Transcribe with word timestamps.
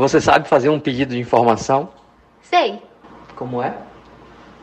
Você 0.00 0.18
sabe 0.18 0.48
fazer 0.48 0.70
um 0.70 0.80
pedido 0.80 1.10
de 1.10 1.20
informação? 1.20 1.90
Sei. 2.40 2.80
Como 3.36 3.62
é? 3.62 3.76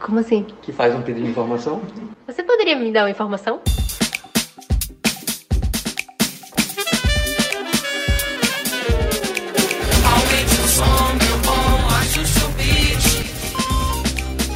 Como 0.04 0.17
assim? 0.17 0.48
Que 0.63 0.71
faz 0.71 0.96
um 0.96 1.04
pedido 1.04 1.25
de 1.25 1.29
informação? 1.29 1.79
Você 2.25 2.42
poderia 2.42 2.75
me 2.75 2.92
dar 2.92 3.04
uma 3.04 3.12
informação? 3.12 3.62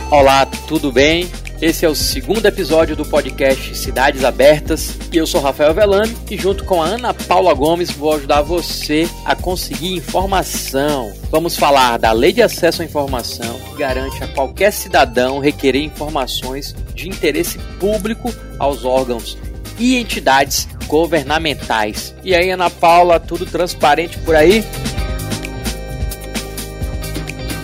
Olá, 0.09 0.47
tudo 0.67 0.91
bem? 0.91 1.29
Esse 1.61 1.85
é 1.85 1.89
o 1.89 1.93
segundo 1.93 2.43
episódio 2.47 2.95
do 2.95 3.05
podcast 3.05 3.77
Cidades 3.77 4.23
Abertas 4.23 4.97
e 5.13 5.17
eu 5.17 5.27
sou 5.27 5.39
Rafael 5.39 5.75
Velame 5.75 6.17
e 6.31 6.35
junto 6.35 6.63
com 6.63 6.81
a 6.81 6.87
Ana 6.87 7.13
Paula 7.13 7.53
Gomes 7.53 7.91
vou 7.91 8.15
ajudar 8.15 8.41
você 8.41 9.07
a 9.23 9.35
conseguir 9.35 9.93
informação. 9.93 11.13
Vamos 11.29 11.55
falar 11.55 11.99
da 11.99 12.11
Lei 12.13 12.33
de 12.33 12.41
Acesso 12.41 12.81
à 12.81 12.85
Informação 12.85 13.59
que 13.59 13.77
garante 13.77 14.23
a 14.23 14.27
qualquer 14.29 14.73
cidadão 14.73 15.37
requerer 15.37 15.83
informações 15.83 16.75
de 16.95 17.07
interesse 17.07 17.59
público 17.79 18.33
aos 18.57 18.83
órgãos 18.83 19.37
e 19.77 19.97
entidades 19.97 20.67
governamentais. 20.87 22.15
E 22.23 22.33
aí, 22.33 22.49
Ana 22.49 22.71
Paula, 22.71 23.19
tudo 23.19 23.45
transparente 23.45 24.17
por 24.19 24.35
aí? 24.35 24.63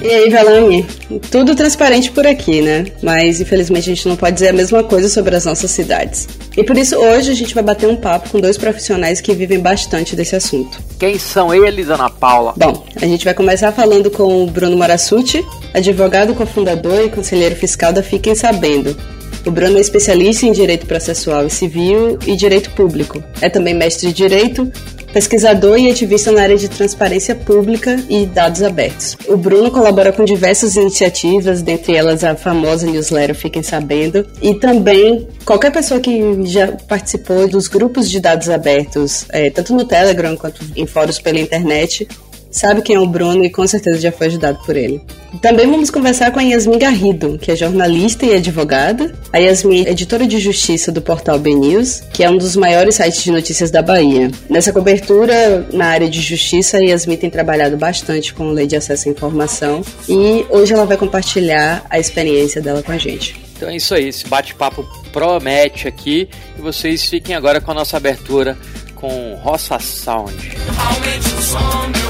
E 0.07 0.09
aí, 0.09 0.29
Velame? 0.29 0.85
Tudo 1.29 1.53
transparente 1.53 2.11
por 2.11 2.25
aqui, 2.25 2.61
né? 2.61 2.85
Mas 3.03 3.41
infelizmente 3.41 3.91
a 3.91 3.93
gente 3.93 4.07
não 4.07 4.15
pode 4.15 4.35
dizer 4.35 4.47
a 4.47 4.53
mesma 4.53 4.81
coisa 4.81 5.09
sobre 5.09 5.35
as 5.35 5.43
nossas 5.43 5.69
cidades. 5.69 6.29
E 6.55 6.63
por 6.63 6.77
isso 6.77 6.95
hoje 6.95 7.29
a 7.29 7.33
gente 7.33 7.53
vai 7.53 7.61
bater 7.61 7.89
um 7.89 7.97
papo 7.97 8.29
com 8.29 8.39
dois 8.39 8.57
profissionais 8.57 9.19
que 9.19 9.33
vivem 9.33 9.59
bastante 9.59 10.15
desse 10.15 10.33
assunto. 10.33 10.79
Quem 10.97 11.19
são 11.19 11.53
eles, 11.53 11.89
Ana 11.89 12.09
Paula? 12.09 12.53
Bom, 12.55 12.85
a 13.01 13.05
gente 13.05 13.25
vai 13.25 13.33
começar 13.33 13.73
falando 13.73 14.09
com 14.09 14.45
o 14.45 14.47
Bruno 14.47 14.77
Marassuti, 14.77 15.45
advogado, 15.73 16.33
cofundador 16.33 17.01
e 17.03 17.09
conselheiro 17.09 17.57
fiscal 17.57 17.91
da 17.91 18.01
Fiquem 18.01 18.33
Sabendo. 18.33 18.95
O 19.45 19.51
Bruno 19.51 19.77
é 19.77 19.81
especialista 19.81 20.45
em 20.45 20.53
direito 20.53 20.85
processual 20.85 21.45
e 21.45 21.49
civil 21.49 22.17
e 22.25 22.33
direito 22.37 22.69
público. 22.69 23.21
É 23.41 23.49
também 23.49 23.73
mestre 23.73 24.07
de 24.07 24.13
direito, 24.13 24.71
pesquisador 25.17 25.79
e 25.79 25.89
ativista 25.89 26.31
na 26.31 26.43
área 26.43 26.55
de 26.55 26.69
transparência 26.69 27.33
pública 27.33 27.99
e 28.07 28.27
dados 28.27 28.61
abertos. 28.61 29.17
O 29.27 29.35
Bruno 29.35 29.71
colabora 29.71 30.13
com 30.13 30.23
diversas 30.23 30.75
iniciativas, 30.75 31.63
dentre 31.63 31.95
elas 31.95 32.23
a 32.23 32.35
famosa 32.35 32.85
newsletter 32.85 33.35
Fiquem 33.35 33.63
Sabendo, 33.63 34.27
e 34.43 34.53
também 34.53 35.27
qualquer 35.43 35.71
pessoa 35.71 35.99
que 35.99 36.45
já 36.45 36.67
participou 36.67 37.47
dos 37.47 37.67
grupos 37.67 38.11
de 38.11 38.19
dados 38.19 38.47
abertos, 38.47 39.25
é, 39.29 39.49
tanto 39.49 39.73
no 39.73 39.85
Telegram 39.85 40.37
quanto 40.37 40.63
em 40.75 40.85
fóruns 40.85 41.17
pela 41.17 41.39
internet, 41.39 42.07
sabe 42.57 42.81
quem 42.81 42.95
é 42.95 42.99
o 42.99 43.07
Bruno 43.07 43.43
e 43.43 43.49
com 43.49 43.65
certeza 43.67 43.99
já 43.99 44.11
foi 44.11 44.27
ajudado 44.27 44.59
por 44.65 44.75
ele. 44.75 45.01
Também 45.41 45.69
vamos 45.69 45.89
conversar 45.89 46.31
com 46.31 46.39
a 46.39 46.41
Yasmin 46.41 46.79
Garrido, 46.79 47.37
que 47.37 47.51
é 47.51 47.55
jornalista 47.55 48.25
e 48.25 48.35
advogada. 48.35 49.13
A 49.31 49.37
Yasmin 49.37 49.85
é 49.85 49.91
editora 49.91 50.25
de 50.25 50.39
justiça 50.39 50.91
do 50.91 51.01
portal 51.01 51.37
BNews, 51.37 52.01
que 52.11 52.23
é 52.23 52.29
um 52.29 52.37
dos 52.37 52.55
maiores 52.55 52.95
sites 52.95 53.23
de 53.23 53.31
notícias 53.31 53.69
da 53.69 53.81
Bahia. 53.81 54.31
Nessa 54.49 54.73
cobertura 54.73 55.67
na 55.71 55.87
área 55.87 56.09
de 56.09 56.21
justiça, 56.21 56.77
a 56.77 56.79
Yasmin 56.79 57.17
tem 57.17 57.29
trabalhado 57.29 57.77
bastante 57.77 58.33
com 58.33 58.49
lei 58.51 58.65
de 58.65 58.75
acesso 58.75 59.07
à 59.07 59.11
informação 59.11 59.81
e 60.09 60.45
hoje 60.49 60.73
ela 60.73 60.85
vai 60.85 60.97
compartilhar 60.97 61.85
a 61.89 61.99
experiência 61.99 62.61
dela 62.61 62.81
com 62.81 62.91
a 62.91 62.97
gente. 62.97 63.39
Então 63.55 63.69
é 63.69 63.75
isso 63.75 63.93
aí, 63.93 64.07
esse 64.07 64.27
bate-papo 64.27 64.83
promete 65.11 65.87
aqui 65.87 66.29
e 66.57 66.61
vocês 66.61 67.05
fiquem 67.05 67.35
agora 67.35 67.59
com 67.59 67.71
a 67.71 67.73
nossa 67.73 67.97
abertura 67.97 68.57
com 68.95 69.35
Roça 69.41 69.79
Sound. 69.79 70.33
Aumente 70.77 71.27
o 71.27 71.41
som, 71.41 71.87
meu 71.95 72.06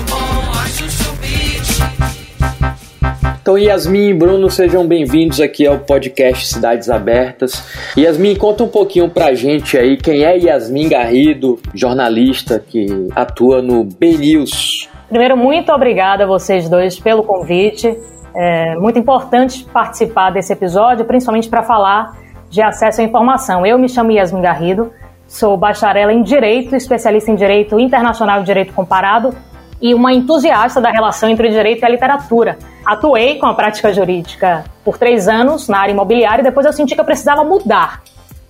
Então, 3.47 3.57
Yasmin 3.57 4.09
e 4.09 4.13
Bruno, 4.13 4.49
sejam 4.49 4.85
bem-vindos 4.85 5.39
aqui 5.39 5.65
ao 5.65 5.79
podcast 5.79 6.47
Cidades 6.47 6.89
Abertas. 6.89 7.65
Yasmin, 7.97 8.35
conta 8.35 8.65
um 8.65 8.67
pouquinho 8.67 9.09
pra 9.09 9.33
gente 9.33 9.77
aí 9.77 9.95
quem 9.95 10.25
é 10.25 10.37
Yasmin 10.37 10.89
Garrido, 10.89 11.57
jornalista 11.73 12.59
que 12.59 13.07
atua 13.15 13.61
no 13.61 13.85
B-News. 13.85 14.89
Primeiro, 15.07 15.37
muito 15.37 15.71
obrigada 15.71 16.25
a 16.25 16.27
vocês 16.27 16.67
dois 16.67 16.99
pelo 16.99 17.23
convite. 17.23 17.97
É 18.35 18.75
muito 18.75 18.99
importante 18.99 19.65
participar 19.71 20.29
desse 20.31 20.51
episódio, 20.51 21.05
principalmente 21.05 21.47
para 21.47 21.63
falar 21.63 22.17
de 22.49 22.61
acesso 22.61 22.99
à 22.99 23.03
informação. 23.05 23.65
Eu 23.65 23.79
me 23.79 23.87
chamo 23.87 24.11
Yasmin 24.11 24.41
Garrido, 24.41 24.91
Sou 25.27 25.57
bacharel 25.57 26.09
em 26.09 26.23
Direito, 26.23 26.73
especialista 26.73 27.29
em 27.29 27.35
Direito 27.35 27.77
Internacional 27.77 28.41
e 28.41 28.43
Direito 28.45 28.73
Comparado 28.73 29.35
e 29.81 29.93
uma 29.93 30.13
entusiasta 30.13 30.81
da 30.81 30.89
relação 30.89 31.29
entre 31.29 31.47
o 31.47 31.51
direito 31.51 31.81
e 31.81 31.85
a 31.85 31.89
literatura. 31.89 32.57
Atuei 32.85 33.37
com 33.37 33.45
a 33.45 33.53
prática 33.53 33.93
jurídica 33.93 34.65
por 34.83 34.97
três 34.97 35.27
anos 35.27 35.67
na 35.67 35.79
área 35.79 35.91
imobiliária 35.91 36.41
e 36.41 36.45
depois 36.45 36.65
eu 36.65 36.73
senti 36.73 36.95
que 36.95 37.01
eu 37.01 37.05
precisava 37.05 37.43
mudar. 37.43 38.01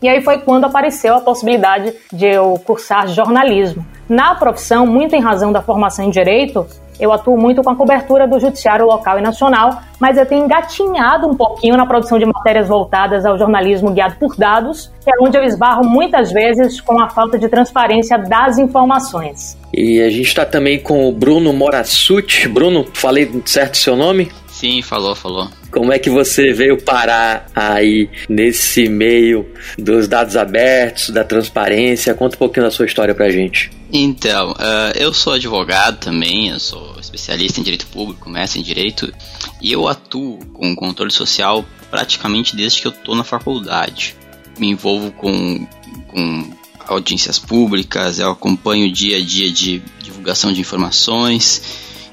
E 0.01 0.07
aí 0.07 0.21
foi 0.21 0.39
quando 0.39 0.65
apareceu 0.65 1.15
a 1.15 1.21
possibilidade 1.21 1.93
de 2.13 2.27
eu 2.27 2.53
cursar 2.65 3.07
jornalismo. 3.07 3.85
Na 4.07 4.35
profissão, 4.35 4.85
muito 4.85 5.15
em 5.15 5.19
razão 5.19 5.51
da 5.51 5.61
formação 5.61 6.05
em 6.05 6.11
direito, 6.11 6.67
eu 6.99 7.11
atuo 7.11 7.37
muito 7.37 7.61
com 7.63 7.69
a 7.69 7.75
cobertura 7.75 8.27
do 8.27 8.39
judiciário 8.39 8.85
local 8.85 9.19
e 9.19 9.21
nacional, 9.21 9.81
mas 9.99 10.17
eu 10.17 10.25
tenho 10.25 10.45
engatinhado 10.45 11.27
um 11.27 11.35
pouquinho 11.35 11.75
na 11.75 11.85
produção 11.85 12.17
de 12.17 12.25
matérias 12.25 12.67
voltadas 12.67 13.25
ao 13.25 13.37
jornalismo 13.37 13.91
guiado 13.91 14.15
por 14.19 14.35
dados, 14.35 14.91
que 15.03 15.09
é 15.09 15.13
onde 15.21 15.37
eu 15.37 15.43
esbarro 15.43 15.83
muitas 15.83 16.31
vezes 16.31 16.81
com 16.81 16.99
a 16.99 17.09
falta 17.09 17.37
de 17.37 17.47
transparência 17.47 18.17
das 18.17 18.57
informações. 18.57 19.57
E 19.73 20.01
a 20.01 20.09
gente 20.09 20.27
está 20.27 20.45
também 20.45 20.79
com 20.79 21.07
o 21.07 21.11
Bruno 21.11 21.53
Morassuti. 21.53 22.47
Bruno, 22.47 22.85
falei 22.93 23.29
certo 23.45 23.77
seu 23.77 23.95
nome? 23.95 24.31
Sim, 24.57 24.81
falou, 24.81 25.13
falou. 25.13 25.47
Como 25.69 25.93
é 25.93 25.99
que 25.99 26.09
você 26.09 26.51
veio 26.51 26.81
parar 26.81 27.45
aí 27.55 28.09
nesse 28.27 28.89
meio 28.89 29.47
dos 29.77 30.07
dados 30.07 30.35
abertos, 30.35 31.11
da 31.11 31.23
transparência? 31.23 32.15
Conta 32.15 32.35
um 32.35 32.39
pouquinho 32.39 32.65
da 32.65 32.71
sua 32.71 32.87
história 32.87 33.13
pra 33.13 33.29
gente. 33.29 33.69
Então, 33.93 34.53
uh, 34.53 34.97
eu 34.97 35.13
sou 35.13 35.33
advogado 35.33 35.99
também, 35.99 36.49
eu 36.49 36.59
sou 36.59 36.95
especialista 36.99 37.59
em 37.59 37.63
direito 37.63 37.85
público, 37.85 38.27
mestre 38.31 38.59
em 38.59 38.63
direito, 38.63 39.13
e 39.61 39.71
eu 39.71 39.87
atuo 39.87 40.39
com 40.47 40.75
controle 40.75 41.11
social 41.11 41.63
praticamente 41.91 42.55
desde 42.55 42.81
que 42.81 42.87
eu 42.87 42.91
tô 42.91 43.13
na 43.13 43.23
faculdade. 43.23 44.15
Me 44.57 44.71
envolvo 44.71 45.11
com, 45.11 45.67
com 46.07 46.51
audiências 46.87 47.37
públicas, 47.37 48.17
eu 48.17 48.31
acompanho 48.31 48.87
o 48.87 48.91
dia 48.91 49.17
a 49.17 49.21
dia 49.21 49.51
de 49.51 49.83
divulgação 50.01 50.51
de 50.51 50.61
informações, 50.61 51.61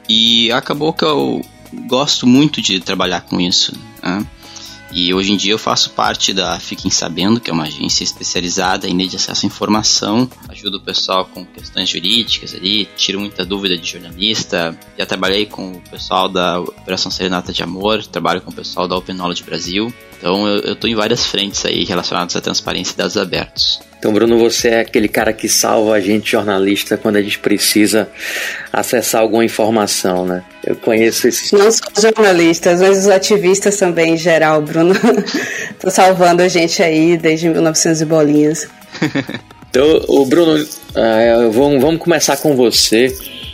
e 0.06 0.52
acabou 0.52 0.92
que 0.92 1.04
eu 1.06 1.42
gosto 1.86 2.26
muito 2.26 2.60
de 2.60 2.80
trabalhar 2.80 3.22
com 3.22 3.40
isso. 3.40 3.72
Né? 4.02 4.26
E 4.92 5.12
hoje 5.12 5.32
em 5.32 5.36
dia 5.36 5.52
eu 5.52 5.58
faço 5.58 5.90
parte 5.90 6.32
da 6.32 6.58
Fiquem 6.60 6.88
Sabendo, 6.88 7.40
que 7.40 7.50
é 7.50 7.52
uma 7.52 7.64
agência 7.64 8.04
especializada 8.04 8.88
em 8.88 8.96
de 8.96 9.16
acesso 9.16 9.44
à 9.44 9.48
informação. 9.48 10.30
Ajudo 10.48 10.76
o 10.76 10.80
pessoal 10.80 11.24
com 11.24 11.44
questões 11.44 11.88
jurídicas 11.88 12.54
ali, 12.54 12.88
tiro 12.96 13.18
muita 13.18 13.44
dúvida 13.44 13.76
de 13.76 13.90
jornalista. 13.90 14.78
Já 14.96 15.04
trabalhei 15.04 15.46
com 15.46 15.72
o 15.72 15.80
pessoal 15.90 16.28
da 16.28 16.60
Operação 16.60 17.10
Serenata 17.10 17.52
de 17.52 17.60
Amor, 17.60 18.06
trabalho 18.06 18.40
com 18.40 18.52
o 18.52 18.54
pessoal 18.54 18.86
da 18.86 18.96
Open 18.96 19.16
Knowledge 19.16 19.42
Brasil. 19.42 19.92
Então 20.18 20.46
eu 20.48 20.72
estou 20.72 20.88
em 20.88 20.94
várias 20.94 21.26
frentes 21.26 21.64
aí 21.64 21.84
relacionadas 21.84 22.34
à 22.36 22.40
transparência 22.40 22.94
e 22.94 22.96
dados 22.96 23.16
abertos. 23.16 23.80
Então, 24.04 24.12
Bruno, 24.12 24.38
você 24.38 24.68
é 24.68 24.80
aquele 24.80 25.08
cara 25.08 25.32
que 25.32 25.48
salva 25.48 25.94
a 25.94 26.00
gente 26.00 26.32
jornalista 26.32 26.98
quando 26.98 27.16
a 27.16 27.22
gente 27.22 27.38
precisa 27.38 28.06
acessar 28.70 29.22
alguma 29.22 29.42
informação, 29.42 30.26
né? 30.26 30.44
Eu 30.62 30.76
conheço 30.76 31.26
esses. 31.26 31.50
Não 31.52 31.72
só 31.72 31.84
os 31.96 32.02
jornalistas, 32.02 32.82
mas 32.82 32.98
os 32.98 33.08
ativistas 33.08 33.78
também 33.78 34.12
em 34.12 34.16
geral, 34.18 34.60
Bruno. 34.60 34.94
Tô 35.80 35.90
salvando 35.90 36.42
a 36.42 36.48
gente 36.48 36.82
aí 36.82 37.16
desde 37.16 37.48
1900 37.48 38.02
e 38.02 38.04
bolinhas. 38.04 38.68
então, 39.70 40.04
o 40.06 40.26
Bruno, 40.26 40.62
uh, 40.62 41.50
vamos, 41.50 41.80
vamos 41.80 41.98
começar 41.98 42.36
com 42.36 42.54
você. 42.54 43.06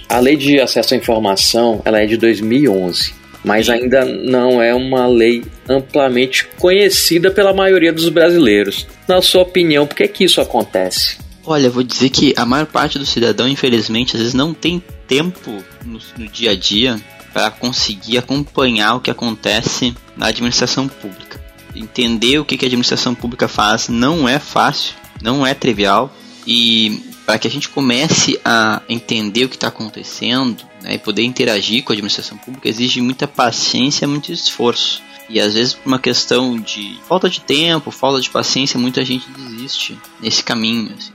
A 0.08 0.18
lei 0.18 0.36
de 0.36 0.58
acesso 0.58 0.94
à 0.94 0.96
informação, 0.96 1.80
ela 1.84 2.02
é 2.02 2.06
de 2.06 2.16
2011 2.16 3.19
mas 3.44 3.68
ainda 3.68 4.04
não 4.04 4.60
é 4.62 4.74
uma 4.74 5.06
lei 5.06 5.44
amplamente 5.68 6.46
conhecida 6.58 7.30
pela 7.30 7.52
maioria 7.52 7.92
dos 7.92 8.08
brasileiros. 8.08 8.86
Na 9.08 9.22
sua 9.22 9.42
opinião, 9.42 9.86
por 9.86 9.96
que, 9.96 10.08
que 10.08 10.24
isso 10.24 10.40
acontece? 10.40 11.18
Olha, 11.44 11.70
vou 11.70 11.82
dizer 11.82 12.10
que 12.10 12.34
a 12.36 12.44
maior 12.44 12.66
parte 12.66 12.98
do 12.98 13.06
cidadão, 13.06 13.48
infelizmente, 13.48 14.14
às 14.14 14.20
vezes 14.20 14.34
não 14.34 14.52
tem 14.52 14.82
tempo 15.08 15.62
no, 15.84 15.98
no 16.18 16.28
dia 16.28 16.52
a 16.52 16.54
dia 16.54 17.00
para 17.32 17.50
conseguir 17.50 18.18
acompanhar 18.18 18.94
o 18.94 19.00
que 19.00 19.10
acontece 19.10 19.94
na 20.16 20.26
administração 20.26 20.86
pública. 20.86 21.40
Entender 21.74 22.38
o 22.38 22.44
que, 22.44 22.56
que 22.56 22.64
a 22.64 22.68
administração 22.68 23.14
pública 23.14 23.48
faz 23.48 23.88
não 23.88 24.28
é 24.28 24.38
fácil, 24.38 24.94
não 25.22 25.46
é 25.46 25.54
trivial 25.54 26.14
e 26.46 27.09
para 27.30 27.38
que 27.38 27.46
a 27.46 27.50
gente 27.50 27.68
comece 27.68 28.40
a 28.44 28.82
entender 28.88 29.44
o 29.44 29.48
que 29.48 29.54
está 29.54 29.68
acontecendo 29.68 30.64
né, 30.82 30.94
e 30.94 30.98
poder 30.98 31.22
interagir 31.22 31.84
com 31.84 31.92
a 31.92 31.94
administração 31.94 32.36
pública 32.36 32.68
exige 32.68 33.00
muita 33.00 33.28
paciência, 33.28 34.08
muito 34.08 34.32
esforço. 34.32 35.00
E 35.28 35.38
às 35.38 35.54
vezes 35.54 35.74
por 35.74 35.86
uma 35.86 36.00
questão 36.00 36.58
de 36.58 36.98
falta 37.06 37.30
de 37.30 37.40
tempo, 37.40 37.92
falta 37.92 38.20
de 38.20 38.28
paciência, 38.28 38.80
muita 38.80 39.04
gente 39.04 39.30
desiste 39.30 39.96
nesse 40.20 40.42
caminho. 40.42 40.92
Assim. 40.98 41.12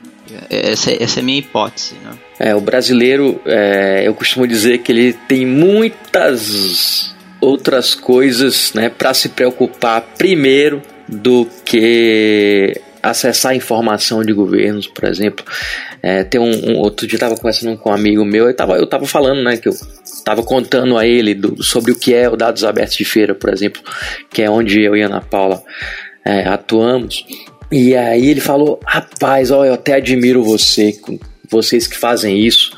Essa, 0.49 1.03
essa 1.03 1.19
é 1.19 1.21
a 1.21 1.25
minha 1.25 1.39
hipótese, 1.39 1.95
né? 1.95 2.11
É, 2.39 2.55
o 2.55 2.61
brasileiro, 2.61 3.41
é, 3.45 4.07
eu 4.07 4.13
costumo 4.13 4.47
dizer 4.47 4.77
que 4.77 4.93
ele 4.93 5.11
tem 5.11 5.45
muitas 5.45 7.13
outras 7.41 7.93
coisas, 7.93 8.71
né, 8.73 8.87
para 8.87 9.13
se 9.13 9.27
preocupar 9.27 9.99
primeiro 10.17 10.81
do 11.09 11.45
que 11.65 12.81
acessar 13.05 13.55
informação 13.55 14.23
de 14.23 14.33
governos, 14.33 14.87
por 14.87 15.05
exemplo. 15.07 15.45
É, 16.07 16.23
tem 16.23 16.39
um, 16.39 16.69
um, 16.69 16.77
outro 16.77 17.07
dia 17.07 17.15
eu 17.15 17.17
estava 17.17 17.35
conversando 17.35 17.75
com 17.79 17.89
um 17.89 17.93
amigo 17.93 18.23
meu, 18.23 18.45
eu 18.45 18.51
estava 18.51 18.77
eu 18.77 18.85
tava 18.85 19.07
falando, 19.07 19.41
né, 19.41 19.57
que 19.57 19.67
eu 19.67 19.73
estava 19.73 20.43
contando 20.43 20.99
a 20.99 21.07
ele 21.07 21.33
do, 21.33 21.63
sobre 21.63 21.91
o 21.91 21.97
que 21.97 22.13
é 22.13 22.29
o 22.29 22.35
Dados 22.37 22.63
Abertos 22.63 22.95
de 22.95 23.03
Feira, 23.03 23.33
por 23.33 23.51
exemplo, 23.51 23.81
que 24.29 24.43
é 24.43 24.47
onde 24.47 24.79
eu 24.79 24.95
e 24.95 25.01
Ana 25.01 25.19
Paula 25.19 25.63
é, 26.23 26.47
atuamos. 26.47 27.25
E 27.71 27.95
aí 27.95 28.27
ele 28.29 28.39
falou: 28.39 28.79
Rapaz, 28.85 29.49
ó, 29.49 29.65
eu 29.65 29.73
até 29.73 29.95
admiro 29.95 30.43
você, 30.43 30.95
vocês 31.49 31.87
que 31.87 31.97
fazem 31.97 32.37
isso, 32.37 32.77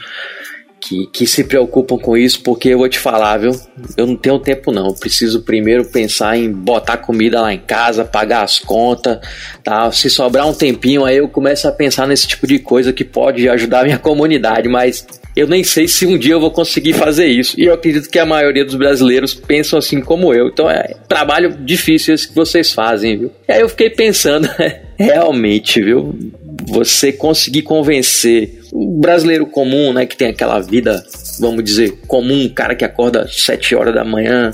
que, 0.87 1.05
que 1.07 1.27
se 1.27 1.43
preocupam 1.43 1.97
com 1.97 2.15
isso, 2.15 2.41
porque 2.41 2.69
eu 2.69 2.77
vou 2.77 2.87
te 2.87 2.97
falar, 2.97 3.37
viu? 3.37 3.51
Eu 3.97 4.07
não 4.07 4.15
tenho 4.15 4.39
tempo 4.39 4.71
não. 4.71 4.87
Eu 4.87 4.93
preciso 4.93 5.41
primeiro 5.41 5.85
pensar 5.85 6.37
em 6.37 6.51
botar 6.51 6.97
comida 6.97 7.41
lá 7.41 7.53
em 7.53 7.59
casa, 7.59 8.05
pagar 8.05 8.43
as 8.43 8.59
contas, 8.59 9.19
tá? 9.63 9.91
Se 9.91 10.09
sobrar 10.09 10.47
um 10.47 10.53
tempinho, 10.53 11.03
aí 11.03 11.17
eu 11.17 11.27
começo 11.27 11.67
a 11.67 11.71
pensar 11.71 12.07
nesse 12.07 12.27
tipo 12.27 12.47
de 12.47 12.59
coisa 12.59 12.93
que 12.93 13.03
pode 13.03 13.49
ajudar 13.49 13.81
a 13.81 13.83
minha 13.83 13.99
comunidade, 13.99 14.69
mas 14.69 15.05
eu 15.35 15.47
nem 15.47 15.63
sei 15.63 15.87
se 15.87 16.05
um 16.05 16.17
dia 16.17 16.33
eu 16.33 16.39
vou 16.39 16.51
conseguir 16.51 16.93
fazer 16.93 17.27
isso. 17.27 17.59
E 17.59 17.65
eu 17.65 17.73
acredito 17.73 18.09
que 18.09 18.17
a 18.17 18.25
maioria 18.25 18.63
dos 18.63 18.75
brasileiros 18.75 19.33
pensam 19.33 19.77
assim 19.77 19.99
como 20.01 20.33
eu. 20.33 20.47
Então 20.47 20.69
é 20.69 20.95
trabalho 21.07 21.51
difícil 21.59 22.15
esse 22.15 22.27
que 22.27 22.35
vocês 22.35 22.71
fazem, 22.71 23.17
viu? 23.17 23.31
E 23.47 23.51
aí 23.51 23.61
eu 23.61 23.69
fiquei 23.69 23.89
pensando, 23.89 24.49
realmente, 24.97 25.81
viu? 25.81 26.17
Você 26.65 27.11
conseguir 27.11 27.61
convencer 27.61 28.56
o 28.71 28.99
brasileiro 28.99 29.45
comum, 29.45 29.93
né, 29.93 30.05
que 30.05 30.17
tem 30.17 30.29
aquela 30.29 30.59
vida, 30.59 31.03
vamos 31.39 31.63
dizer, 31.63 31.99
comum, 32.07 32.49
cara 32.49 32.75
que 32.75 32.85
acorda 32.85 33.21
às 33.21 33.41
7 33.43 33.75
horas 33.75 33.93
da 33.93 34.03
manhã 34.03 34.53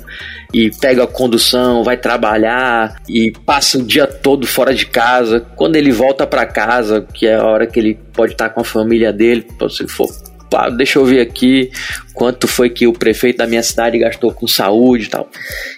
e 0.54 0.70
pega 0.70 1.04
a 1.04 1.08
condução, 1.08 1.84
vai 1.84 1.98
trabalhar 1.98 3.02
e 3.10 3.32
passa 3.46 3.78
o 3.78 3.84
dia 3.84 4.06
todo 4.06 4.46
fora 4.46 4.74
de 4.74 4.86
casa. 4.86 5.40
Quando 5.56 5.76
ele 5.76 5.92
volta 5.92 6.28
para 6.28 6.46
casa, 6.46 7.06
que 7.14 7.26
é 7.26 7.36
a 7.36 7.44
hora 7.44 7.66
que 7.66 7.80
ele 7.80 8.00
pode 8.14 8.34
estar 8.34 8.50
com 8.50 8.62
a 8.62 8.66
família 8.66 9.12
dele, 9.12 9.48
se 9.70 9.88
for 9.88 10.08
deixa 10.78 11.00
eu 11.00 11.06
ver 11.06 11.22
aqui 11.22 11.72
quanto 12.14 12.48
foi 12.48 12.70
que 12.70 12.86
o 12.86 12.94
prefeito 12.94 13.38
da 13.38 13.48
minha 13.48 13.64
cidade 13.64 13.98
gastou 13.98 14.32
com 14.32 14.48
saúde 14.48 15.06
e 15.06 15.10
tal. 15.10 15.28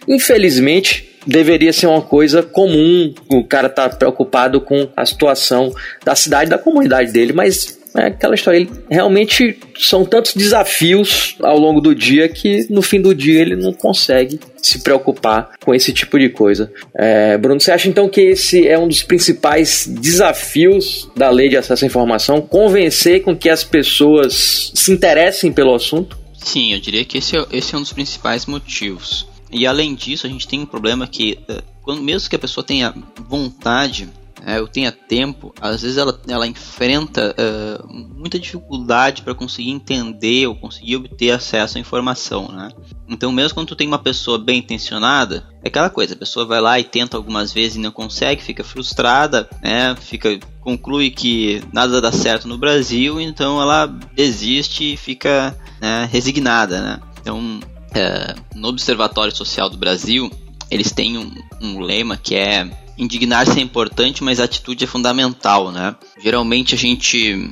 Infelizmente, 0.07 1.15
deveria 1.25 1.73
ser 1.73 1.87
uma 1.87 2.01
coisa 2.01 2.43
comum 2.43 3.13
o 3.29 3.43
cara 3.43 3.69
tá 3.69 3.89
preocupado 3.89 4.61
com 4.61 4.89
a 4.95 5.05
situação 5.05 5.73
da 6.03 6.15
cidade, 6.15 6.49
da 6.49 6.57
comunidade 6.57 7.11
dele, 7.11 7.33
mas 7.33 7.79
é 7.95 8.07
aquela 8.07 8.35
história, 8.35 8.57
ele 8.57 8.69
realmente 8.89 9.57
são 9.77 10.05
tantos 10.05 10.33
desafios 10.33 11.35
ao 11.41 11.57
longo 11.57 11.79
do 11.79 11.95
dia 11.95 12.27
que 12.27 12.67
no 12.69 12.81
fim 12.81 13.01
do 13.01 13.13
dia 13.13 13.41
ele 13.41 13.55
não 13.55 13.73
consegue 13.73 14.39
se 14.61 14.79
preocupar 14.79 15.51
com 15.63 15.73
esse 15.73 15.93
tipo 15.93 16.17
de 16.19 16.29
coisa. 16.29 16.71
É, 16.95 17.37
Bruno, 17.37 17.59
você 17.59 17.71
acha 17.71 17.87
então 17.87 18.09
que 18.09 18.21
esse 18.21 18.67
é 18.67 18.77
um 18.77 18.87
dos 18.87 19.03
principais 19.03 19.87
desafios 19.87 21.09
da 21.15 21.29
lei 21.29 21.49
de 21.49 21.57
acesso 21.57 21.85
à 21.85 21.87
informação? 21.87 22.41
Convencer 22.41 23.21
com 23.21 23.35
que 23.35 23.49
as 23.49 23.63
pessoas 23.63 24.71
se 24.73 24.91
interessem 24.91 25.51
pelo 25.51 25.73
assunto? 25.73 26.17
Sim, 26.33 26.73
eu 26.73 26.79
diria 26.79 27.05
que 27.05 27.17
esse 27.17 27.37
é, 27.37 27.45
esse 27.51 27.73
é 27.73 27.77
um 27.77 27.81
dos 27.81 27.93
principais 27.93 28.45
motivos. 28.45 29.27
E 29.51 29.65
além 29.65 29.95
disso, 29.95 30.27
a 30.27 30.29
gente 30.29 30.47
tem 30.47 30.59
um 30.59 30.65
problema 30.65 31.07
que, 31.07 31.39
eh, 31.47 31.61
quando, 31.81 32.01
mesmo 32.01 32.29
que 32.29 32.35
a 32.35 32.39
pessoa 32.39 32.63
tenha 32.63 32.93
vontade 33.29 34.09
eu 34.45 34.67
tenha 34.67 34.91
tempo, 34.91 35.53
às 35.59 35.81
vezes 35.81 35.97
ela, 35.97 36.19
ela 36.27 36.45
enfrenta 36.45 37.35
uh, 37.35 37.87
muita 37.91 38.37
dificuldade 38.37 39.23
para 39.23 39.33
conseguir 39.33 39.71
entender 39.71 40.45
ou 40.45 40.55
conseguir 40.55 40.97
obter 40.97 41.31
acesso 41.31 41.77
à 41.77 41.81
informação, 41.81 42.49
né? 42.49 42.69
Então, 43.09 43.31
mesmo 43.31 43.55
quando 43.55 43.69
tu 43.69 43.75
tem 43.75 43.87
uma 43.87 43.97
pessoa 43.97 44.37
bem 44.37 44.59
intencionada, 44.59 45.47
é 45.63 45.67
aquela 45.67 45.89
coisa, 45.89 46.13
a 46.13 46.17
pessoa 46.17 46.45
vai 46.45 46.61
lá 46.61 46.79
e 46.79 46.83
tenta 46.83 47.17
algumas 47.17 47.51
vezes 47.51 47.75
e 47.75 47.79
não 47.79 47.91
consegue, 47.91 48.43
fica 48.43 48.63
frustrada, 48.63 49.49
né? 49.63 49.95
Fica, 49.99 50.39
conclui 50.61 51.09
que 51.09 51.63
nada 51.73 51.99
dá 51.99 52.11
certo 52.11 52.47
no 52.47 52.57
Brasil, 52.57 53.19
então 53.19 53.59
ela 53.59 53.87
desiste 54.13 54.93
e 54.93 54.97
fica 54.97 55.57
né, 55.81 56.07
resignada, 56.11 56.81
né? 56.81 56.99
Então, 57.19 57.59
é, 57.95 58.35
no 58.53 58.67
Observatório 58.67 59.35
Social 59.35 59.71
do 59.71 59.77
Brasil, 59.77 60.29
eles 60.69 60.91
têm 60.91 61.17
um, 61.17 61.31
um 61.61 61.79
lema 61.79 62.15
que 62.15 62.35
é 62.35 62.84
indignar-se 62.97 63.59
é 63.59 63.61
importante, 63.61 64.23
mas 64.23 64.39
a 64.39 64.45
atitude 64.45 64.83
é 64.83 64.87
fundamental, 64.87 65.71
né? 65.71 65.95
Geralmente 66.21 66.75
a 66.75 66.77
gente 66.77 67.49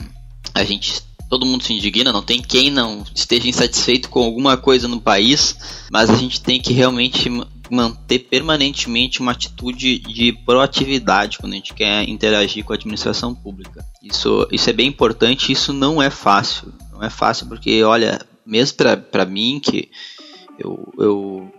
a 0.53 0.63
gente 0.63 1.01
todo 1.29 1.45
mundo 1.45 1.63
se 1.63 1.73
indigna, 1.73 2.11
não 2.11 2.21
tem 2.21 2.41
quem 2.41 2.69
não 2.69 3.03
esteja 3.15 3.47
insatisfeito 3.47 4.07
com 4.07 4.21
alguma 4.21 4.55
coisa 4.55 4.87
no 4.87 5.01
país, 5.01 5.57
mas 5.91 6.09
a 6.09 6.15
gente 6.15 6.39
tem 6.39 6.61
que 6.61 6.73
realmente 6.73 7.27
manter 7.71 8.19
permanentemente 8.19 9.19
uma 9.19 9.31
atitude 9.31 9.99
de 9.99 10.31
proatividade 10.45 11.39
quando 11.39 11.53
a 11.53 11.55
gente 11.55 11.73
quer 11.73 12.07
interagir 12.07 12.63
com 12.63 12.73
a 12.73 12.75
administração 12.75 13.33
pública. 13.33 13.83
Isso, 14.03 14.47
isso 14.51 14.69
é 14.69 14.73
bem 14.73 14.87
importante, 14.87 15.51
isso 15.51 15.73
não 15.73 16.01
é 16.01 16.09
fácil. 16.09 16.71
Não 16.91 17.03
é 17.03 17.09
fácil 17.09 17.47
porque, 17.47 17.83
olha, 17.83 18.21
mesmo 18.45 18.77
para 19.11 19.25
mim 19.25 19.59
que 19.59 19.89
eu, 20.59 20.93
eu 20.99 21.52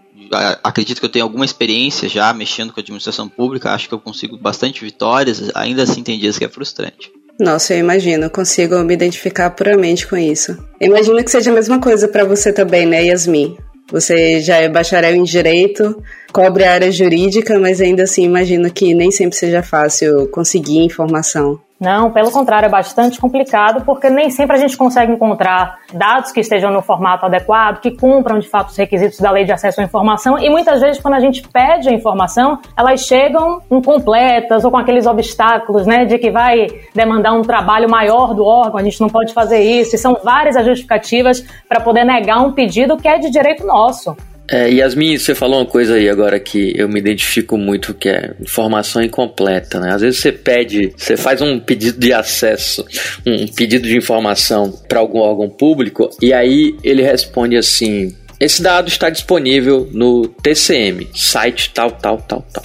acredito 0.62 1.00
que 1.00 1.06
eu 1.06 1.10
tenho 1.10 1.24
alguma 1.24 1.44
experiência 1.44 2.08
já 2.08 2.32
mexendo 2.32 2.72
com 2.72 2.80
a 2.80 2.82
administração 2.82 3.28
pública, 3.28 3.70
acho 3.70 3.88
que 3.88 3.94
eu 3.94 4.00
consigo 4.00 4.36
bastante 4.36 4.84
vitórias, 4.84 5.50
ainda 5.54 5.82
assim 5.82 6.02
tem 6.02 6.18
dias 6.18 6.38
que 6.38 6.44
é 6.44 6.48
frustrante. 6.48 7.12
Nossa, 7.38 7.74
eu 7.74 7.80
imagino, 7.80 8.30
consigo 8.30 8.78
me 8.84 8.94
identificar 8.94 9.50
puramente 9.50 10.06
com 10.06 10.16
isso. 10.16 10.56
Imagino 10.80 11.22
que 11.22 11.30
seja 11.30 11.50
a 11.50 11.54
mesma 11.54 11.80
coisa 11.80 12.06
para 12.06 12.24
você 12.24 12.52
também, 12.52 12.86
né, 12.86 13.04
Yasmin? 13.06 13.56
Você 13.90 14.40
já 14.40 14.56
é 14.56 14.68
bacharel 14.68 15.14
em 15.14 15.24
direito, 15.24 16.02
cobre 16.32 16.64
a 16.64 16.72
área 16.72 16.90
jurídica, 16.90 17.58
mas 17.58 17.80
ainda 17.80 18.04
assim 18.04 18.24
imagino 18.24 18.70
que 18.72 18.94
nem 18.94 19.10
sempre 19.10 19.36
seja 19.36 19.62
fácil 19.62 20.28
conseguir 20.28 20.78
informação. 20.78 21.60
Não, 21.80 22.10
pelo 22.12 22.30
contrário, 22.30 22.66
é 22.66 22.68
bastante 22.68 23.20
complicado, 23.20 23.84
porque 23.84 24.08
nem 24.08 24.30
sempre 24.30 24.56
a 24.56 24.58
gente 24.58 24.76
consegue 24.76 25.12
encontrar 25.12 25.80
dados 25.92 26.30
que 26.30 26.40
estejam 26.40 26.70
no 26.70 26.80
formato 26.80 27.26
adequado, 27.26 27.80
que 27.80 27.90
cumpram 27.90 28.38
de 28.38 28.48
fato 28.48 28.68
os 28.68 28.76
requisitos 28.76 29.18
da 29.18 29.30
lei 29.30 29.44
de 29.44 29.52
acesso 29.52 29.80
à 29.80 29.84
informação, 29.84 30.38
e 30.38 30.48
muitas 30.48 30.80
vezes, 30.80 31.02
quando 31.02 31.14
a 31.14 31.20
gente 31.20 31.46
pede 31.48 31.88
a 31.88 31.92
informação, 31.92 32.58
elas 32.76 33.00
chegam 33.00 33.60
incompletas 33.70 34.64
ou 34.64 34.70
com 34.70 34.78
aqueles 34.78 35.04
obstáculos, 35.04 35.84
né, 35.84 36.04
de 36.04 36.16
que 36.16 36.30
vai 36.30 36.68
demandar 36.94 37.32
um 37.32 37.42
trabalho 37.42 37.90
maior 37.90 38.34
do 38.34 38.44
órgão, 38.44 38.78
a 38.78 38.82
gente 38.82 39.00
não 39.00 39.08
pode 39.08 39.34
fazer 39.34 39.58
isso, 39.58 39.96
e 39.96 39.98
são 39.98 40.16
várias 40.22 40.56
as 40.56 40.64
justificativas 40.64 41.44
para 41.68 41.80
poder 41.80 42.04
negar 42.04 42.40
um 42.40 42.52
pedido 42.52 42.96
que 42.96 43.08
é 43.08 43.18
de 43.18 43.30
direito 43.30 43.66
nosso. 43.66 44.16
É, 44.50 44.68
Yasmin, 44.68 45.16
você 45.16 45.34
falou 45.34 45.60
uma 45.60 45.66
coisa 45.66 45.94
aí 45.94 46.08
agora 46.08 46.38
que 46.38 46.74
eu 46.76 46.86
me 46.88 47.00
identifico 47.00 47.56
muito, 47.56 47.94
que 47.94 48.10
é 48.10 48.34
informação 48.40 49.02
incompleta, 49.02 49.80
né? 49.80 49.92
Às 49.92 50.02
vezes 50.02 50.20
você 50.20 50.32
pede, 50.32 50.92
você 50.96 51.16
faz 51.16 51.40
um 51.40 51.58
pedido 51.58 51.98
de 51.98 52.12
acesso, 52.12 52.84
um 53.24 53.46
pedido 53.48 53.88
de 53.88 53.96
informação 53.96 54.70
para 54.86 55.00
algum 55.00 55.20
órgão 55.20 55.48
público, 55.48 56.10
e 56.20 56.32
aí 56.32 56.76
ele 56.84 57.02
responde 57.02 57.56
assim: 57.56 58.14
esse 58.38 58.62
dado 58.62 58.88
está 58.88 59.08
disponível 59.08 59.88
no 59.92 60.28
TCM, 60.28 61.08
site 61.14 61.70
tal, 61.72 61.90
tal, 61.92 62.18
tal, 62.18 62.44
tal. 62.52 62.64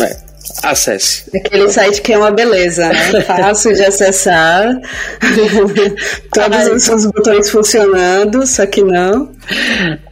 É, 0.00 0.27
acesse. 0.62 1.24
Aquele 1.36 1.68
site 1.70 2.02
que 2.02 2.12
é 2.12 2.18
uma 2.18 2.30
beleza, 2.30 2.88
né? 2.88 3.20
Fácil 3.26 3.74
de 3.74 3.84
acessar, 3.84 4.74
todos 6.32 6.88
os 6.88 7.06
botões 7.06 7.50
funcionando, 7.50 8.46
só 8.46 8.66
que 8.66 8.82
não. 8.82 9.32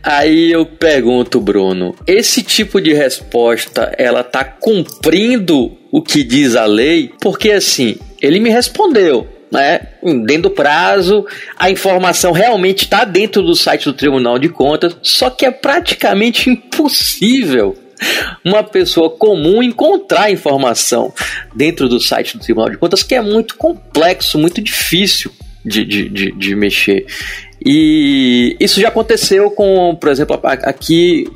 Aí 0.02 0.52
eu 0.52 0.66
pergunto, 0.66 1.40
Bruno, 1.40 1.94
esse 2.06 2.42
tipo 2.42 2.80
de 2.80 2.92
resposta, 2.92 3.92
ela 3.98 4.22
tá 4.22 4.44
cumprindo 4.44 5.76
o 5.90 6.02
que 6.02 6.22
diz 6.22 6.56
a 6.56 6.66
lei? 6.66 7.12
Porque 7.20 7.50
assim, 7.50 7.96
ele 8.20 8.40
me 8.40 8.50
respondeu, 8.50 9.26
né, 9.50 9.80
dentro 10.26 10.42
do 10.42 10.50
prazo, 10.50 11.24
a 11.58 11.70
informação 11.70 12.32
realmente 12.32 12.84
está 12.84 13.04
dentro 13.04 13.42
do 13.42 13.54
site 13.54 13.84
do 13.84 13.92
Tribunal 13.92 14.38
de 14.38 14.48
Contas, 14.48 14.96
só 15.02 15.30
que 15.30 15.46
é 15.46 15.50
praticamente 15.50 16.50
impossível 16.50 17.76
uma 18.44 18.62
pessoa 18.62 19.10
comum 19.10 19.62
encontrar 19.62 20.30
informação 20.30 21.12
dentro 21.54 21.88
do 21.88 22.00
site 22.00 22.36
do 22.36 22.42
Tribunal 22.42 22.70
de 22.70 22.76
Contas, 22.76 23.02
que 23.02 23.14
é 23.14 23.20
muito 23.20 23.56
complexo, 23.56 24.38
muito 24.38 24.60
difícil 24.60 25.30
de, 25.64 25.84
de, 25.84 26.08
de, 26.08 26.32
de 26.32 26.54
mexer. 26.54 27.06
E 27.64 28.56
isso 28.60 28.80
já 28.80 28.88
aconteceu 28.88 29.50
com, 29.50 29.96
por 29.96 30.10
exemplo, 30.10 30.38
aqui, 30.42 31.26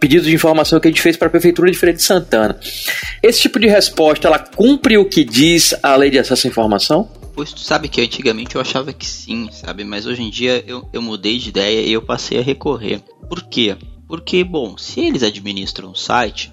pedido 0.00 0.24
de 0.24 0.34
informação 0.34 0.80
que 0.80 0.88
a 0.88 0.90
gente 0.90 1.02
fez 1.02 1.16
para 1.16 1.28
a 1.28 1.30
Prefeitura 1.30 1.70
de 1.70 1.76
Feira 1.76 1.94
de 1.94 2.02
Santana. 2.02 2.58
Esse 3.22 3.42
tipo 3.42 3.58
de 3.58 3.66
resposta, 3.66 4.28
ela 4.28 4.38
cumpre 4.38 4.96
o 4.96 5.04
que 5.04 5.24
diz 5.24 5.74
a 5.82 5.94
lei 5.96 6.10
de 6.10 6.18
acesso 6.18 6.46
à 6.46 6.50
informação? 6.50 7.10
Pois 7.34 7.52
tu 7.52 7.60
sabe 7.60 7.88
que 7.88 8.00
antigamente 8.00 8.54
eu 8.54 8.60
achava 8.60 8.92
que 8.92 9.06
sim, 9.06 9.48
sabe? 9.52 9.84
Mas 9.84 10.06
hoje 10.06 10.22
em 10.22 10.30
dia 10.30 10.64
eu, 10.66 10.88
eu 10.92 11.02
mudei 11.02 11.38
de 11.38 11.50
ideia 11.50 11.82
e 11.82 11.92
eu 11.92 12.02
passei 12.02 12.38
a 12.38 12.42
recorrer. 12.42 13.00
Por 13.28 13.42
quê? 13.48 13.76
Porque, 14.08 14.42
bom, 14.42 14.78
se 14.78 15.00
eles 15.00 15.22
administram 15.22 15.90
o 15.90 15.94
site, 15.94 16.52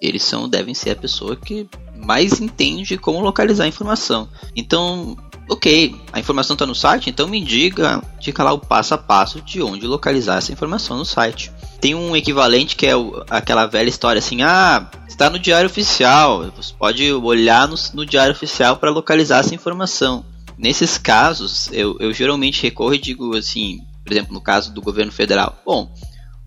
eles 0.00 0.22
são 0.22 0.48
devem 0.48 0.74
ser 0.74 0.90
a 0.90 0.96
pessoa 0.96 1.36
que 1.36 1.68
mais 1.94 2.40
entende 2.40 2.96
como 2.96 3.20
localizar 3.20 3.64
a 3.64 3.68
informação. 3.68 4.28
Então, 4.56 5.16
ok, 5.48 5.94
a 6.12 6.20
informação 6.20 6.54
está 6.54 6.64
no 6.64 6.74
site, 6.74 7.10
então 7.10 7.26
me 7.26 7.42
diga, 7.42 8.02
diga 8.20 8.44
lá 8.44 8.52
o 8.52 8.58
passo 8.58 8.94
a 8.94 8.98
passo 8.98 9.40
de 9.40 9.60
onde 9.62 9.86
localizar 9.86 10.38
essa 10.38 10.52
informação 10.52 10.96
no 10.96 11.04
site. 11.04 11.50
Tem 11.80 11.94
um 11.94 12.16
equivalente 12.16 12.76
que 12.76 12.86
é 12.86 12.92
aquela 13.30 13.66
velha 13.66 13.88
história 13.88 14.18
assim, 14.18 14.42
ah, 14.42 14.90
está 15.06 15.28
no 15.28 15.38
diário 15.38 15.68
oficial, 15.68 16.50
você 16.52 16.72
pode 16.72 17.12
olhar 17.12 17.68
no, 17.68 17.76
no 17.94 18.06
diário 18.06 18.32
oficial 18.32 18.76
para 18.76 18.90
localizar 18.90 19.40
essa 19.40 19.54
informação. 19.54 20.24
Nesses 20.56 20.98
casos, 20.98 21.68
eu, 21.72 21.96
eu 22.00 22.12
geralmente 22.12 22.62
recorro 22.62 22.94
e 22.94 22.98
digo 22.98 23.36
assim, 23.36 23.80
por 24.04 24.12
exemplo, 24.12 24.32
no 24.32 24.40
caso 24.40 24.72
do 24.72 24.82
governo 24.82 25.12
federal, 25.12 25.56
bom, 25.64 25.92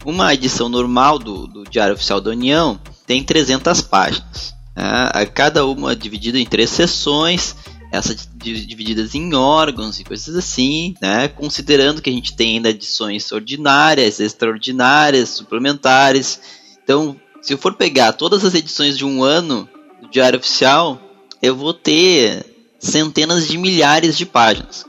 uma 0.06 0.34
edição 0.34 0.70
normal 0.70 1.20
do, 1.20 1.48
do 1.48 1.64
Diário 1.64 1.94
Oficial 1.94 2.20
da 2.20 2.32
União 2.32 2.80
tem 3.06 3.24
300 3.24 3.82
páginas. 3.82 4.54
Né? 4.76 5.26
Cada 5.34 5.66
uma 5.66 5.96
dividida 5.96 6.40
em 6.40 6.46
três 6.46 6.70
seções, 6.70 7.56
essas 7.92 8.28
divididas 8.36 9.14
em 9.16 9.34
órgãos 9.34 10.00
e 10.00 10.04
coisas 10.04 10.36
assim, 10.36 10.96
né? 11.02 11.28
considerando 11.28 12.02
que 12.02 12.10
a 12.10 12.14
gente 12.14 12.36
tem 12.36 12.56
ainda 12.56 12.70
edições 12.70 13.32
ordinárias, 13.32 14.20
extraordinárias, 14.20 15.30
suplementares. 15.30 16.40
Então, 16.84 17.16
se 17.42 17.54
eu 17.54 17.58
for 17.58 17.74
pegar 17.74 18.14
todas 18.14 18.46
as 18.46 18.54
edições 18.54 18.98
de 18.98 19.06
um 19.06 19.24
ano 19.24 19.68
do 20.02 20.08
Diário 20.10 20.40
Oficial, 20.40 21.00
eu 21.42 21.56
vou 21.56 21.74
ter 21.74 22.46
centenas 22.80 23.48
de 23.48 23.58
milhares 23.58 24.18
de 24.18 24.26
páginas. 24.26 24.86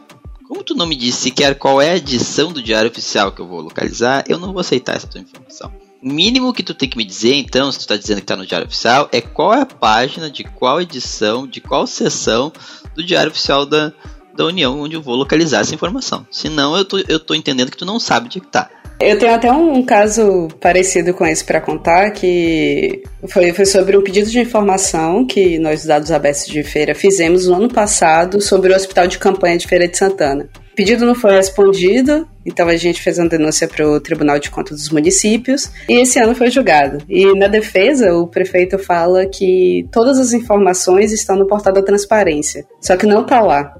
Como 0.53 0.63
tu 0.63 0.75
não 0.75 0.85
me 0.85 0.95
disse 0.95 1.23
sequer 1.23 1.55
qual 1.55 1.81
é 1.81 1.93
a 1.93 1.97
edição 1.97 2.53
do 2.53 2.63
Diário 2.63 2.91
Oficial 2.91 3.33
que 3.33 3.41
eu 3.41 3.49
vou 3.49 3.63
localizar, 3.63 4.23
eu 4.29 4.39
não 4.39 4.53
vou 4.53 4.61
aceitar 4.61 4.95
essa 4.95 5.07
tua 5.07 5.19
informação. 5.19 5.73
O 6.03 6.13
mínimo 6.13 6.53
que 6.53 6.63
tu 6.63 6.75
tem 6.75 6.91
que 6.91 6.99
me 6.99 7.07
dizer, 7.07 7.37
então, 7.37 7.73
se 7.73 7.79
tu 7.79 7.81
está 7.81 7.97
dizendo 7.97 8.19
que 8.19 8.25
está 8.25 8.37
no 8.37 8.45
Diário 8.45 8.67
Oficial, 8.67 9.09
é 9.11 9.23
qual 9.23 9.55
é 9.55 9.63
a 9.63 9.67
página 9.67 10.31
de 10.31 10.45
qual 10.45 10.79
edição, 10.79 11.47
de 11.47 11.59
qual 11.59 11.87
seção 11.87 12.53
do 12.95 13.03
Diário 13.03 13.31
Oficial 13.31 13.65
da, 13.65 13.95
da 14.37 14.45
União 14.45 14.79
onde 14.79 14.95
eu 14.95 15.01
vou 15.01 15.17
localizar 15.17 15.61
essa 15.61 15.75
informação. 15.75 16.27
Senão 16.31 16.77
eu 16.77 16.85
tô, 16.85 16.99
eu 16.99 17.19
tô 17.19 17.35
entendendo 17.35 17.71
que 17.71 17.79
tu 17.79 17.87
não 17.87 17.99
sabe 17.99 18.27
onde 18.27 18.37
é 18.37 18.43
que 18.43 18.49
tá. 18.49 18.69
Eu 19.03 19.19
tenho 19.19 19.35
até 19.35 19.51
um 19.51 19.83
caso 19.83 20.49
parecido 20.61 21.13
com 21.13 21.27
esse 21.27 21.45
para 21.45 21.61
contar, 21.61 22.11
que 22.13 23.03
foi, 23.29 23.53
foi 23.53 23.67
sobre 23.67 23.97
um 23.97 24.03
pedido 24.03 24.31
de 24.31 24.39
informação 24.39 25.27
que 25.27 25.59
nós, 25.59 25.85
dados 25.85 26.13
abertos 26.13 26.47
de 26.47 26.63
feira, 26.63 26.95
fizemos 26.95 27.49
no 27.49 27.57
ano 27.57 27.69
passado 27.69 28.41
sobre 28.41 28.73
o 28.73 28.77
Hospital 28.77 29.09
de 29.09 29.19
Campanha 29.19 29.59
de 29.59 29.67
Feira 29.67 29.89
de 29.89 29.99
Santana. 29.99 30.49
O 30.73 30.75
pedido 30.75 31.05
não 31.05 31.15
foi 31.15 31.33
respondido, 31.33 32.27
então 32.47 32.67
a 32.69 32.77
gente 32.77 33.03
fez 33.03 33.19
uma 33.19 33.29
denúncia 33.29 33.69
para 33.69 33.87
o 33.87 34.01
Tribunal 34.01 34.39
de 34.39 34.51
Contas 34.51 34.79
dos 34.79 34.91
Municípios 34.91 35.71
e 35.89 36.01
esse 36.01 36.19
ano 36.19 36.35
foi 36.35 36.49
julgado. 36.49 37.05
E 37.09 37.27
na 37.37 37.47
defesa, 37.47 38.15
o 38.15 38.27
prefeito 38.27 38.79
fala 38.79 39.27
que 39.27 39.87
todas 39.93 40.19
as 40.19 40.33
informações 40.33 41.13
estão 41.13 41.37
no 41.37 41.47
portal 41.47 41.75
da 41.75 41.83
transparência, 41.83 42.65
só 42.81 42.97
que 42.97 43.05
não 43.05 43.23
está 43.23 43.41
lá. 43.43 43.75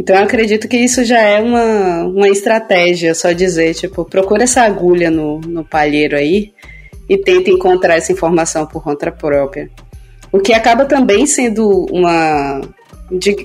Então 0.00 0.16
eu 0.16 0.22
acredito 0.22 0.66
que 0.66 0.78
isso 0.78 1.04
já 1.04 1.20
é 1.20 1.42
uma, 1.42 2.04
uma 2.04 2.28
estratégia, 2.30 3.14
só 3.14 3.32
dizer, 3.32 3.74
tipo, 3.74 4.02
procura 4.02 4.44
essa 4.44 4.62
agulha 4.62 5.10
no, 5.10 5.42
no 5.42 5.62
palheiro 5.62 6.16
aí 6.16 6.54
e 7.06 7.18
tenta 7.18 7.50
encontrar 7.50 7.96
essa 7.96 8.10
informação 8.10 8.64
por 8.64 8.82
conta 8.82 9.12
própria. 9.12 9.68
O 10.32 10.38
que 10.38 10.54
acaba 10.54 10.86
também 10.86 11.26
sendo 11.26 11.84
uma, 11.92 12.62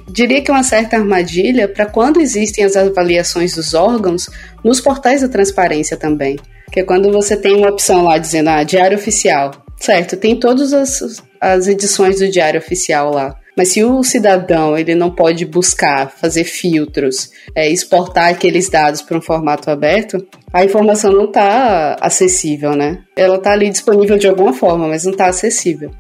diria 0.10 0.42
que 0.42 0.50
uma 0.50 0.64
certa 0.64 0.96
armadilha 0.96 1.68
para 1.68 1.88
quando 1.88 2.22
existem 2.22 2.64
as 2.64 2.78
avaliações 2.78 3.56
dos 3.56 3.74
órgãos 3.74 4.30
nos 4.64 4.80
portais 4.80 5.24
da 5.24 5.28
transparência 5.28 5.98
também. 5.98 6.40
Que 6.72 6.80
é 6.80 6.84
quando 6.84 7.12
você 7.12 7.36
tem 7.36 7.54
uma 7.54 7.70
opção 7.70 8.06
lá 8.06 8.18
dizendo, 8.18 8.50
ah, 8.52 8.64
diário 8.64 8.98
oficial. 8.98 9.52
Certo, 9.76 10.16
tem 10.16 10.40
todas 10.40 10.72
as, 10.72 11.22
as 11.42 11.68
edições 11.68 12.20
do 12.20 12.32
diário 12.32 12.62
oficial 12.62 13.12
lá. 13.12 13.36
Mas 13.56 13.70
se 13.70 13.84
o 13.84 14.04
cidadão 14.04 14.78
ele 14.78 14.96
não 14.96 15.10
pode 15.10 15.46
buscar, 15.46 16.12
fazer 16.12 16.44
filtros, 16.44 17.32
é, 17.56 17.70
exportar 17.70 18.30
aqueles 18.30 18.70
dados 18.70 19.02
para 19.02 19.18
um 19.18 19.22
formato 19.22 19.70
aberto, 19.70 20.26
a 20.52 20.64
informação 20.64 21.12
não 21.12 21.26
está 21.26 21.98
acessível, 22.02 22.76
né? 22.76 23.04
Ela 23.16 23.38
está 23.38 23.52
ali 23.52 23.70
disponível 23.70 24.18
de 24.18 24.28
alguma 24.28 24.54
forma, 24.54 24.88
mas 24.88 25.06
não 25.06 25.12
está 25.12 25.28
acessível. 25.28 25.92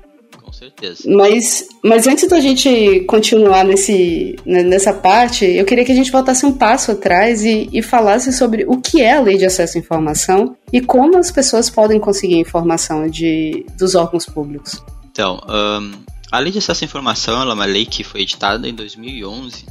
Com 0.41 0.53
certeza. 0.53 1.03
Mas, 1.07 1.67
mas 1.83 2.07
antes 2.07 2.27
da 2.27 2.39
gente 2.39 3.01
continuar 3.01 3.63
nesse, 3.65 4.35
né, 4.45 4.61
nessa 4.61 4.93
parte, 4.93 5.45
eu 5.45 5.65
queria 5.65 5.83
que 5.83 5.91
a 5.91 5.95
gente 5.95 6.11
voltasse 6.11 6.45
um 6.45 6.53
passo 6.53 6.91
atrás 6.91 7.43
e, 7.43 7.67
e 7.73 7.81
falasse 7.81 8.31
sobre 8.31 8.63
o 8.67 8.79
que 8.79 9.01
é 9.01 9.13
a 9.13 9.21
lei 9.21 9.37
de 9.37 9.45
acesso 9.45 9.77
à 9.77 9.81
informação 9.81 10.55
e 10.71 10.81
como 10.81 11.17
as 11.17 11.31
pessoas 11.31 11.69
podem 11.69 11.99
conseguir 11.99 12.37
informação 12.37 13.07
de, 13.07 13.65
dos 13.77 13.95
órgãos 13.95 14.25
públicos. 14.25 14.83
Então, 15.11 15.39
um, 15.49 15.91
a 16.31 16.39
Lei 16.39 16.51
de 16.51 16.57
Acesso 16.59 16.83
à 16.83 16.85
Informação 16.85 17.41
é 17.41 17.53
uma 17.53 17.65
lei 17.65 17.85
que 17.85 18.03
foi 18.03 18.21
editada 18.21 18.67
em 18.67 18.73
2011 18.73 19.65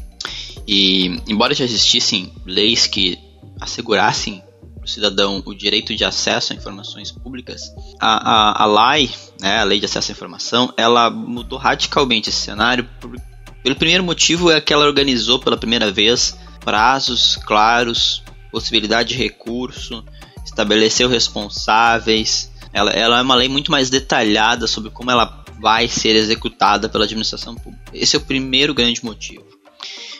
e, 0.66 1.20
embora 1.26 1.54
já 1.54 1.64
existissem 1.64 2.32
leis 2.46 2.86
que 2.86 3.18
assegurassem 3.60 4.42
para 4.76 4.84
o 4.84 4.88
cidadão 4.88 5.42
o 5.44 5.54
direito 5.54 5.94
de 5.94 6.04
acesso 6.04 6.52
a 6.52 6.56
informações 6.56 7.10
públicas, 7.10 7.72
a, 8.00 8.30
a, 8.30 8.62
a 8.62 8.66
LAI, 8.66 9.10
né, 9.40 9.58
a 9.58 9.64
Lei 9.64 9.78
de 9.78 9.86
Acesso 9.86 10.10
à 10.10 10.12
Informação, 10.12 10.72
ela 10.76 11.10
mudou 11.10 11.58
radicalmente 11.58 12.30
esse 12.30 12.40
cenário. 12.40 12.88
Por, 13.00 13.14
pelo 13.62 13.76
primeiro 13.76 14.04
motivo 14.04 14.50
é 14.50 14.60
que 14.60 14.72
ela 14.72 14.86
organizou 14.86 15.38
pela 15.38 15.56
primeira 15.56 15.90
vez 15.90 16.38
prazos 16.60 17.36
claros, 17.36 18.22
possibilidade 18.50 19.10
de 19.10 19.14
recurso, 19.16 20.04
estabeleceu 20.44 21.08
responsáveis. 21.08 22.50
Ela, 22.72 22.90
ela 22.90 23.18
é 23.18 23.22
uma 23.22 23.34
lei 23.34 23.48
muito 23.48 23.70
mais 23.70 23.90
detalhada 23.90 24.66
sobre 24.66 24.90
como 24.90 25.10
ela 25.10 25.43
vai 25.60 25.88
ser 25.88 26.14
executada 26.16 26.88
pela 26.88 27.04
administração 27.04 27.54
pública. 27.54 27.90
Esse 27.92 28.16
é 28.16 28.18
o 28.18 28.22
primeiro 28.22 28.74
grande 28.74 29.04
motivo. 29.04 29.44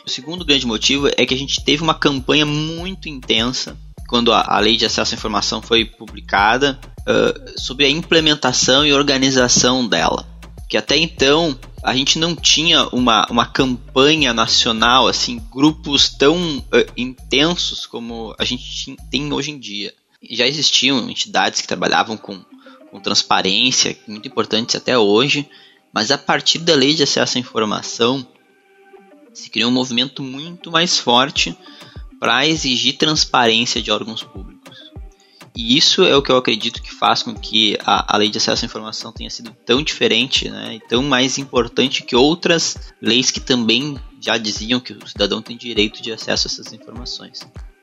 O 0.05 0.09
segundo 0.09 0.45
grande 0.45 0.67
motivo 0.67 1.07
é 1.07 1.25
que 1.25 1.33
a 1.33 1.37
gente 1.37 1.63
teve 1.63 1.81
uma 1.81 1.95
campanha 1.95 2.45
muito 2.45 3.09
intensa 3.09 3.77
quando 4.07 4.31
a, 4.31 4.41
a 4.47 4.59
lei 4.59 4.77
de 4.77 4.85
acesso 4.85 5.15
à 5.15 5.17
informação 5.17 5.61
foi 5.61 5.83
publicada 5.83 6.79
uh, 7.01 7.59
sobre 7.59 7.85
a 7.85 7.89
implementação 7.89 8.85
e 8.85 8.93
organização 8.93 9.87
dela. 9.87 10.27
Que 10.69 10.77
até 10.77 10.97
então 10.97 11.57
a 11.83 11.95
gente 11.95 12.17
não 12.17 12.35
tinha 12.35 12.87
uma, 12.89 13.27
uma 13.29 13.45
campanha 13.45 14.33
nacional, 14.33 15.07
assim, 15.07 15.41
grupos 15.51 16.09
tão 16.09 16.57
uh, 16.57 16.63
intensos 16.95 17.85
como 17.85 18.35
a 18.37 18.45
gente 18.45 18.95
tem 19.09 19.31
hoje 19.33 19.51
em 19.51 19.59
dia. 19.59 19.93
Já 20.29 20.47
existiam 20.47 21.09
entidades 21.09 21.61
que 21.61 21.67
trabalhavam 21.67 22.17
com 22.17 22.43
com 22.91 22.99
transparência, 22.99 23.97
muito 24.07 24.27
importantes 24.27 24.75
até 24.75 24.97
hoje, 24.97 25.47
mas 25.93 26.11
a 26.11 26.17
partir 26.17 26.59
da 26.59 26.75
lei 26.75 26.93
de 26.93 27.03
acesso 27.03 27.37
à 27.37 27.41
informação 27.41 28.27
se 29.33 29.49
criou 29.49 29.69
um 29.69 29.73
movimento 29.73 30.23
muito 30.23 30.71
mais 30.71 30.97
forte 30.97 31.57
para 32.19 32.47
exigir 32.47 32.97
transparência 32.97 33.81
de 33.81 33.91
órgãos 33.91 34.23
públicos. 34.23 34.55
E 35.55 35.77
isso 35.77 36.03
é 36.03 36.15
o 36.15 36.21
que 36.21 36.31
eu 36.31 36.37
acredito 36.37 36.81
que 36.81 36.93
faz 36.93 37.23
com 37.23 37.33
que 37.33 37.77
a, 37.85 38.15
a 38.15 38.17
lei 38.17 38.29
de 38.29 38.37
acesso 38.37 38.65
à 38.65 38.67
informação 38.67 39.11
tenha 39.11 39.29
sido 39.29 39.55
tão 39.65 39.81
diferente 39.81 40.49
né, 40.49 40.75
e 40.75 40.79
tão 40.87 41.01
mais 41.01 41.37
importante 41.37 42.03
que 42.03 42.15
outras 42.15 42.93
leis 43.01 43.31
que 43.31 43.39
também 43.39 43.97
já 44.19 44.37
diziam 44.37 44.81
que 44.81 44.91
o 44.91 45.07
cidadão 45.07 45.41
tem 45.41 45.55
direito 45.55 46.01
de 46.01 46.11
acesso 46.11 46.47
a 46.47 46.51
essas 46.51 46.73
informações. 46.73 47.39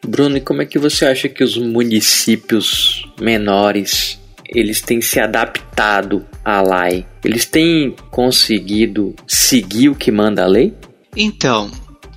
Bruno, 0.07 0.37
e 0.37 0.41
como 0.41 0.61
é 0.61 0.67
que 0.67 0.79
você 0.79 1.07
acha 1.07 1.29
que 1.29 1.43
os 1.43 1.57
municípios 1.57 3.07
menores 3.19 4.19
eles 4.55 4.81
têm 4.81 5.01
se 5.01 5.21
adaptado 5.21 6.27
à 6.45 6.61
lei? 6.61 7.07
Eles 7.25 7.47
têm 7.47 7.95
conseguido 8.11 9.15
seguir 9.27 9.89
o 9.89 9.95
que 9.95 10.11
manda 10.11 10.45
a 10.45 10.47
lei? 10.47 10.75
Então, 11.17 11.71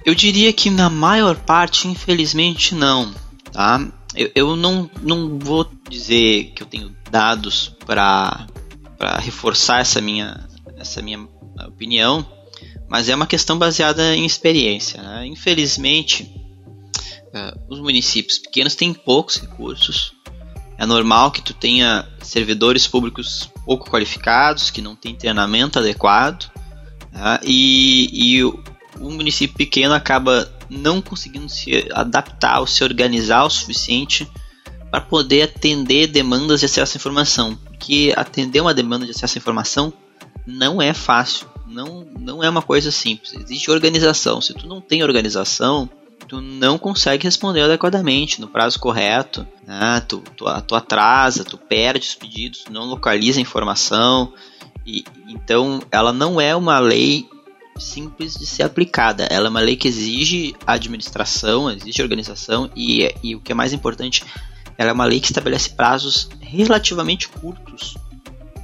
eu 0.06 0.14
diria 0.14 0.54
que 0.54 0.70
na 0.70 0.90
maior 0.90 1.36
parte, 1.36 1.88
infelizmente, 1.88 2.76
não. 2.76 3.14
Tá? 3.52 3.86
Eu, 4.16 4.32
eu 4.36 4.56
não, 4.56 4.90
não 5.02 5.40
vou 5.40 5.70
dizer 5.90 6.54
que 6.56 6.64
eu 6.64 6.68
tenho 6.68 6.96
dados 7.10 7.76
para 7.86 8.48
reforçar 9.20 9.82
essa 9.82 10.00
minha, 10.00 10.48
essa 10.78 11.02
minha 11.02 11.28
opinião, 11.68 12.26
mas 12.88 13.10
é 13.10 13.16
uma 13.16 13.28
questão 13.28 13.58
baseada 13.58 14.16
em 14.16 14.26
experiência. 14.26 15.02
Né? 15.02 15.28
Infelizmente, 15.28 16.24
uh, 17.34 17.60
os 17.68 17.80
municípios 17.80 18.38
pequenos 18.38 18.76
têm 18.76 18.94
poucos 18.94 19.38
recursos, 19.38 20.14
é 20.78 20.86
normal 20.86 21.32
que 21.32 21.42
tu 21.42 21.54
tenha 21.54 22.08
servidores 22.22 22.88
públicos 22.88 23.50
pouco 23.66 23.90
qualificados, 23.90 24.70
que 24.70 24.82
não 24.82 24.96
têm 24.96 25.16
treinamento 25.16 25.80
adequado, 25.80 26.52
tá? 27.12 27.40
e, 27.44 28.40
e 28.40 28.44
município 29.00 29.56
pequeno 29.58 29.94
acaba 29.94 30.52
não 30.70 31.02
conseguindo 31.02 31.50
se 31.50 31.88
adaptar 31.94 32.60
ou 32.60 32.68
se 32.68 32.84
organizar 32.84 33.44
o 33.44 33.50
suficiente 33.50 34.30
para 34.90 35.02
poder 35.02 35.44
atender 35.44 36.08
demandas 36.08 36.60
de 36.60 36.66
acesso 36.66 36.96
à 36.96 36.98
informação. 36.98 37.56
Porque 37.56 38.14
atender 38.16 38.62
uma 38.62 38.74
demanda 38.74 39.06
de 39.06 39.12
acesso 39.12 39.38
à 39.38 39.40
informação 39.40 39.94
não 40.46 40.82
é 40.82 40.94
fácil, 40.94 41.48
não, 41.68 42.06
não 42.20 42.44
é 42.44 42.50
uma 42.50 42.62
coisa 42.62 42.92
simples. 42.92 43.34
Existe 43.34 43.72
organização. 43.72 44.42
Se 44.42 44.54
tu 44.54 44.68
não 44.68 44.80
tem 44.80 45.04
organização, 45.04 45.90
tu 46.28 46.42
não 46.42 46.78
consegue 46.78 47.26
responder 47.26 47.62
adequadamente 47.62 48.42
no 48.42 48.48
prazo 48.48 48.80
correto, 48.80 49.48
né? 49.66 50.02
tu, 50.08 50.24
tu, 50.36 50.46
tu 50.62 50.76
atrasa, 50.76 51.44
tu 51.44 51.58
perde 51.58 52.08
os 52.08 52.16
pedidos, 52.16 52.64
tu 52.66 52.74
não 52.74 52.86
localiza 52.86 53.40
a 53.40 53.42
informação, 53.42 54.34
e, 54.86 55.04
então 55.28 55.82
ela 55.92 56.14
não 56.14 56.40
é 56.40 56.56
uma 56.56 56.80
lei 56.80 57.28
simples 57.78 58.36
de 58.36 58.46
ser 58.46 58.64
aplicada. 58.64 59.26
Ela 59.26 59.48
é 59.48 59.50
uma 59.50 59.60
lei 59.60 59.76
que 59.76 59.88
exige 59.88 60.56
administração, 60.66 61.70
exige 61.70 62.02
organização 62.02 62.70
e, 62.76 63.14
e 63.24 63.36
o 63.36 63.40
que 63.40 63.52
é 63.52 63.56
mais 63.56 63.74
importante, 63.74 64.24
ela 64.78 64.90
é 64.90 64.94
uma 64.94 65.06
lei 65.06 65.20
que 65.20 65.28
estabelece 65.28 65.70
prazos 65.72 66.30
relativamente 66.40 67.28
curtos. 67.28 67.98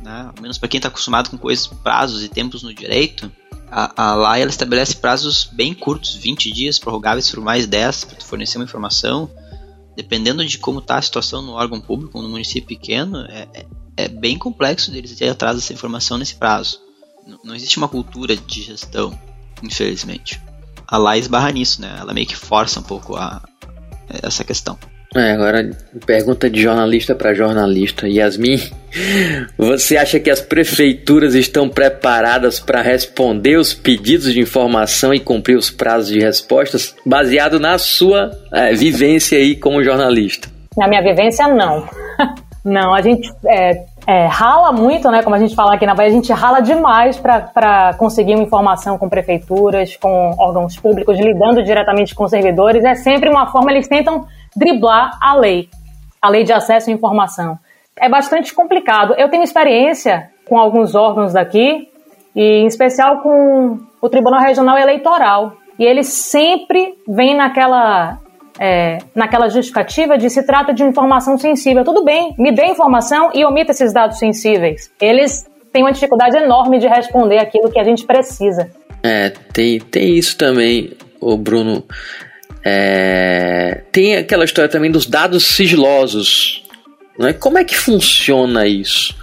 Né? 0.01 0.31
Ao 0.35 0.41
menos 0.41 0.57
para 0.57 0.69
quem 0.69 0.77
está 0.77 0.87
acostumado 0.87 1.29
com 1.29 1.37
coisas, 1.37 1.67
prazos 1.67 2.23
e 2.23 2.29
tempos 2.29 2.63
no 2.63 2.73
direito, 2.73 3.31
a, 3.71 4.11
a 4.11 4.15
lei 4.15 4.41
ela 4.41 4.51
estabelece 4.51 4.95
prazos 4.95 5.49
bem 5.51 5.73
curtos, 5.73 6.15
20 6.15 6.51
dias, 6.51 6.77
prorrogáveis 6.77 7.29
por 7.29 7.41
mais 7.41 7.65
10 7.65 8.05
para 8.05 8.21
fornecer 8.21 8.57
uma 8.57 8.65
informação. 8.65 9.29
Dependendo 9.95 10.45
de 10.45 10.57
como 10.57 10.79
está 10.79 10.97
a 10.97 11.01
situação 11.01 11.41
no 11.41 11.53
órgão 11.53 11.79
público, 11.79 12.21
no 12.21 12.29
município 12.29 12.67
pequeno, 12.67 13.25
é, 13.25 13.47
é, 13.53 13.65
é 13.97 14.07
bem 14.07 14.37
complexo 14.37 14.91
deles 14.91 15.15
ter 15.15 15.29
atrás 15.29 15.55
dessa 15.55 15.73
informação 15.73 16.17
nesse 16.17 16.35
prazo 16.35 16.79
não 17.43 17.55
existe 17.55 17.77
uma 17.77 17.87
cultura 17.87 18.35
de 18.35 18.61
gestão, 18.61 19.17
infelizmente. 19.61 20.41
A 20.87 20.97
lá 20.97 21.17
esbarra 21.17 21.51
nisso, 21.51 21.81
né? 21.81 21.95
Ela 21.99 22.13
meio 22.13 22.27
que 22.27 22.35
força 22.35 22.79
um 22.79 22.83
pouco 22.83 23.15
a, 23.15 23.41
essa 24.09 24.43
questão. 24.43 24.77
É, 25.13 25.33
agora 25.33 25.69
pergunta 26.05 26.49
de 26.49 26.61
jornalista 26.61 27.13
para 27.13 27.33
jornalista. 27.33 28.07
Yasmin, 28.07 28.57
você 29.57 29.97
acha 29.97 30.21
que 30.21 30.29
as 30.29 30.39
prefeituras 30.39 31.35
estão 31.35 31.67
preparadas 31.67 32.61
para 32.61 32.81
responder 32.81 33.57
os 33.57 33.73
pedidos 33.73 34.31
de 34.31 34.39
informação 34.39 35.13
e 35.13 35.19
cumprir 35.19 35.57
os 35.57 35.69
prazos 35.69 36.09
de 36.09 36.19
respostas, 36.19 36.95
baseado 37.05 37.59
na 37.59 37.77
sua 37.77 38.31
é, 38.53 38.73
vivência 38.73 39.37
aí 39.37 39.53
como 39.53 39.83
jornalista? 39.83 40.47
Na 40.77 40.87
minha 40.87 41.01
vivência, 41.01 41.45
não. 41.45 41.85
não, 42.63 42.93
a 42.93 43.01
gente 43.01 43.29
é, 43.45 43.83
é, 44.07 44.27
rala 44.27 44.71
muito, 44.71 45.11
né? 45.11 45.21
Como 45.23 45.35
a 45.35 45.39
gente 45.39 45.53
fala 45.53 45.75
aqui 45.75 45.85
na 45.85 45.93
Bahia, 45.93 46.09
a 46.09 46.13
gente 46.13 46.31
rala 46.31 46.61
demais 46.61 47.19
para 47.19 47.93
conseguir 47.97 48.35
uma 48.35 48.43
informação 48.43 48.97
com 48.97 49.09
prefeituras, 49.09 49.97
com 49.97 50.33
órgãos 50.39 50.77
públicos, 50.77 51.19
lidando 51.19 51.61
diretamente 51.63 52.15
com 52.15 52.29
servidores. 52.29 52.85
É 52.85 52.95
sempre 52.95 53.29
uma 53.29 53.51
forma, 53.51 53.71
eles 53.71 53.89
tentam 53.89 54.25
driblar 54.55 55.17
a 55.21 55.35
lei, 55.35 55.69
a 56.21 56.29
lei 56.29 56.43
de 56.43 56.53
acesso 56.53 56.89
à 56.89 56.93
informação. 56.93 57.57
É 57.95 58.09
bastante 58.09 58.53
complicado. 58.53 59.13
Eu 59.17 59.29
tenho 59.29 59.43
experiência 59.43 60.29
com 60.45 60.57
alguns 60.57 60.95
órgãos 60.95 61.33
daqui, 61.33 61.87
e 62.35 62.41
em 62.41 62.65
especial 62.65 63.21
com 63.21 63.79
o 64.01 64.09
Tribunal 64.09 64.41
Regional 64.41 64.77
Eleitoral. 64.77 65.53
E 65.77 65.85
eles 65.85 66.07
sempre 66.07 66.95
vêm 67.07 67.35
naquela 67.35 68.19
é, 68.59 68.99
naquela 69.15 69.49
justificativa 69.49 70.17
de 70.17 70.29
se 70.29 70.43
trata 70.45 70.73
de 70.73 70.83
informação 70.83 71.37
sensível. 71.37 71.83
Tudo 71.83 72.03
bem, 72.03 72.35
me 72.37 72.51
dê 72.51 72.65
informação 72.65 73.31
e 73.33 73.43
omita 73.45 73.71
esses 73.71 73.93
dados 73.93 74.19
sensíveis. 74.19 74.91
Eles 75.01 75.45
têm 75.71 75.83
uma 75.83 75.91
dificuldade 75.91 76.37
enorme 76.37 76.77
de 76.77 76.87
responder 76.87 77.39
aquilo 77.39 77.71
que 77.71 77.79
a 77.79 77.83
gente 77.83 78.05
precisa. 78.05 78.69
É, 79.03 79.29
tem, 79.53 79.79
tem 79.79 80.15
isso 80.15 80.37
também, 80.37 80.91
o 81.19 81.37
Bruno. 81.37 81.83
É, 82.63 83.83
tem 83.91 84.15
aquela 84.15 84.45
história 84.45 84.69
também 84.69 84.91
dos 84.91 85.05
dados 85.05 85.45
sigilosos. 85.45 86.63
Né? 87.17 87.33
Como 87.33 87.57
é 87.57 87.63
que 87.63 87.77
funciona 87.77 88.67
isso? 88.67 89.15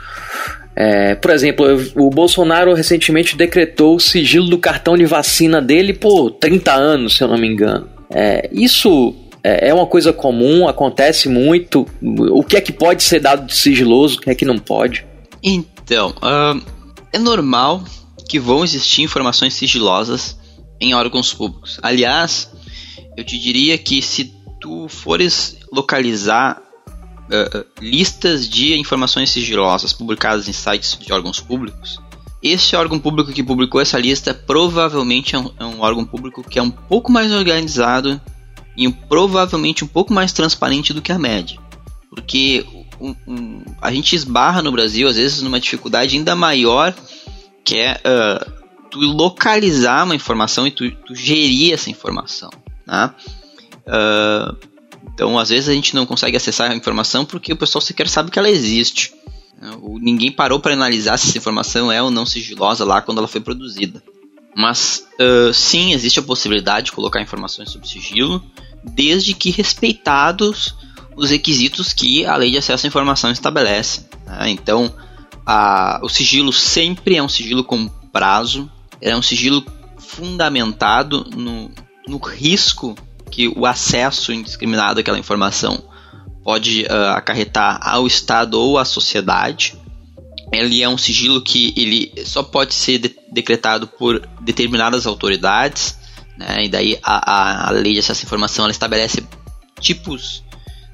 É, 0.74 1.16
por 1.16 1.32
exemplo, 1.32 1.66
o 1.96 2.08
Bolsonaro 2.08 2.72
recentemente 2.72 3.36
decretou 3.36 3.96
o 3.96 4.00
sigilo 4.00 4.48
do 4.48 4.58
cartão 4.58 4.96
de 4.96 5.04
vacina 5.06 5.60
dele 5.60 5.92
por 5.92 6.30
30 6.30 6.72
anos, 6.72 7.16
se 7.16 7.24
eu 7.24 7.28
não 7.28 7.36
me 7.36 7.48
engano. 7.48 7.88
É, 8.10 8.48
isso 8.52 9.14
é, 9.42 9.70
é 9.70 9.74
uma 9.74 9.86
coisa 9.86 10.12
comum, 10.12 10.68
acontece 10.68 11.28
muito. 11.28 11.86
O 12.00 12.44
que 12.44 12.56
é 12.56 12.60
que 12.60 12.72
pode 12.72 13.02
ser 13.02 13.20
dado 13.20 13.46
de 13.46 13.56
sigiloso, 13.56 14.18
o 14.18 14.20
que 14.20 14.30
é 14.30 14.34
que 14.34 14.44
não 14.44 14.58
pode? 14.58 15.04
Então, 15.42 16.10
uh, 16.22 16.62
é 17.12 17.18
normal 17.18 17.82
que 18.28 18.38
vão 18.38 18.62
existir 18.62 19.02
informações 19.02 19.54
sigilosas 19.54 20.38
em 20.80 20.94
órgãos 20.94 21.32
públicos. 21.32 21.80
Aliás, 21.82 22.50
eu 23.18 23.24
te 23.24 23.36
diria 23.36 23.76
que 23.76 24.00
se 24.00 24.32
tu 24.60 24.88
fores 24.88 25.58
localizar 25.72 26.62
uh, 26.86 27.64
listas 27.80 28.48
de 28.48 28.78
informações 28.78 29.30
sigilosas 29.30 29.92
publicadas 29.92 30.46
em 30.46 30.52
sites 30.52 30.96
de 30.96 31.12
órgãos 31.12 31.40
públicos, 31.40 32.00
esse 32.40 32.76
órgão 32.76 32.96
público 32.96 33.32
que 33.32 33.42
publicou 33.42 33.80
essa 33.80 33.98
lista 33.98 34.32
provavelmente 34.32 35.34
é 35.34 35.38
um, 35.40 35.50
é 35.58 35.64
um 35.64 35.80
órgão 35.80 36.04
público 36.04 36.44
que 36.48 36.60
é 36.60 36.62
um 36.62 36.70
pouco 36.70 37.10
mais 37.10 37.32
organizado 37.32 38.20
e 38.76 38.88
provavelmente 38.88 39.82
um 39.82 39.88
pouco 39.88 40.12
mais 40.12 40.32
transparente 40.32 40.92
do 40.92 41.02
que 41.02 41.10
a 41.10 41.18
média. 41.18 41.58
Porque 42.08 42.64
um, 43.00 43.16
um, 43.26 43.64
a 43.82 43.92
gente 43.92 44.14
esbarra 44.14 44.62
no 44.62 44.70
Brasil, 44.70 45.08
às 45.08 45.16
vezes, 45.16 45.42
numa 45.42 45.58
dificuldade 45.58 46.16
ainda 46.16 46.36
maior, 46.36 46.94
que 47.64 47.78
é 47.78 47.94
uh, 47.94 48.88
tu 48.88 49.00
localizar 49.00 50.04
uma 50.04 50.14
informação 50.14 50.68
e 50.68 50.70
tu, 50.70 50.88
tu 50.88 51.16
gerir 51.16 51.74
essa 51.74 51.90
informação. 51.90 52.50
Né? 52.88 53.14
Uh, 53.86 54.56
então, 55.12 55.38
às 55.38 55.50
vezes, 55.50 55.68
a 55.68 55.74
gente 55.74 55.94
não 55.94 56.06
consegue 56.06 56.36
acessar 56.36 56.70
a 56.70 56.74
informação 56.74 57.24
porque 57.24 57.52
o 57.52 57.56
pessoal 57.56 57.82
sequer 57.82 58.08
sabe 58.08 58.30
que 58.30 58.38
ela 58.38 58.48
existe. 58.48 59.12
Ninguém 60.00 60.30
parou 60.30 60.60
para 60.60 60.72
analisar 60.72 61.18
se 61.18 61.28
essa 61.28 61.38
informação 61.38 61.90
é 61.90 62.00
ou 62.00 62.10
não 62.10 62.24
sigilosa 62.24 62.84
lá 62.84 63.02
quando 63.02 63.18
ela 63.18 63.28
foi 63.28 63.40
produzida. 63.40 64.02
Mas 64.56 65.06
uh, 65.20 65.52
sim, 65.52 65.92
existe 65.92 66.20
a 66.20 66.22
possibilidade 66.22 66.86
de 66.86 66.92
colocar 66.92 67.20
informações 67.20 67.70
sob 67.70 67.86
sigilo, 67.86 68.42
desde 68.84 69.34
que 69.34 69.50
respeitados 69.50 70.74
os 71.16 71.30
requisitos 71.30 71.92
que 71.92 72.24
a 72.24 72.36
lei 72.36 72.52
de 72.52 72.58
acesso 72.58 72.86
à 72.86 72.88
informação 72.88 73.30
estabelece. 73.30 74.06
Né? 74.24 74.50
Então, 74.50 74.94
a, 75.44 76.00
o 76.02 76.08
sigilo 76.08 76.52
sempre 76.52 77.16
é 77.16 77.22
um 77.22 77.28
sigilo 77.28 77.64
com 77.64 77.88
prazo, 78.12 78.70
é 79.00 79.16
um 79.16 79.22
sigilo 79.22 79.64
fundamentado 79.98 81.26
no, 81.34 81.70
no 82.08 82.18
risco 82.18 82.96
que 83.30 83.48
o 83.48 83.66
acesso 83.66 84.32
indiscriminado 84.32 85.00
àquela 85.00 85.18
informação 85.18 85.84
pode 86.42 86.84
uh, 86.84 87.10
acarretar 87.14 87.78
ao 87.82 88.06
Estado 88.06 88.58
ou 88.58 88.78
à 88.78 88.84
sociedade. 88.84 89.76
Ele 90.50 90.82
é 90.82 90.88
um 90.88 90.96
sigilo 90.96 91.42
que 91.42 91.74
ele 91.76 92.24
só 92.24 92.42
pode 92.42 92.72
ser 92.72 92.98
de 92.98 93.14
decretado 93.30 93.86
por 93.86 94.26
determinadas 94.40 95.06
autoridades, 95.06 95.98
né? 96.38 96.64
e 96.64 96.68
daí 96.70 96.98
a, 97.02 97.68
a, 97.68 97.70
lei 97.70 97.92
de 97.92 97.98
acesso 97.98 98.22
à 98.22 98.24
informação 98.24 98.64
ela 98.64 98.72
estabelece 98.72 99.22
tipos 99.78 100.42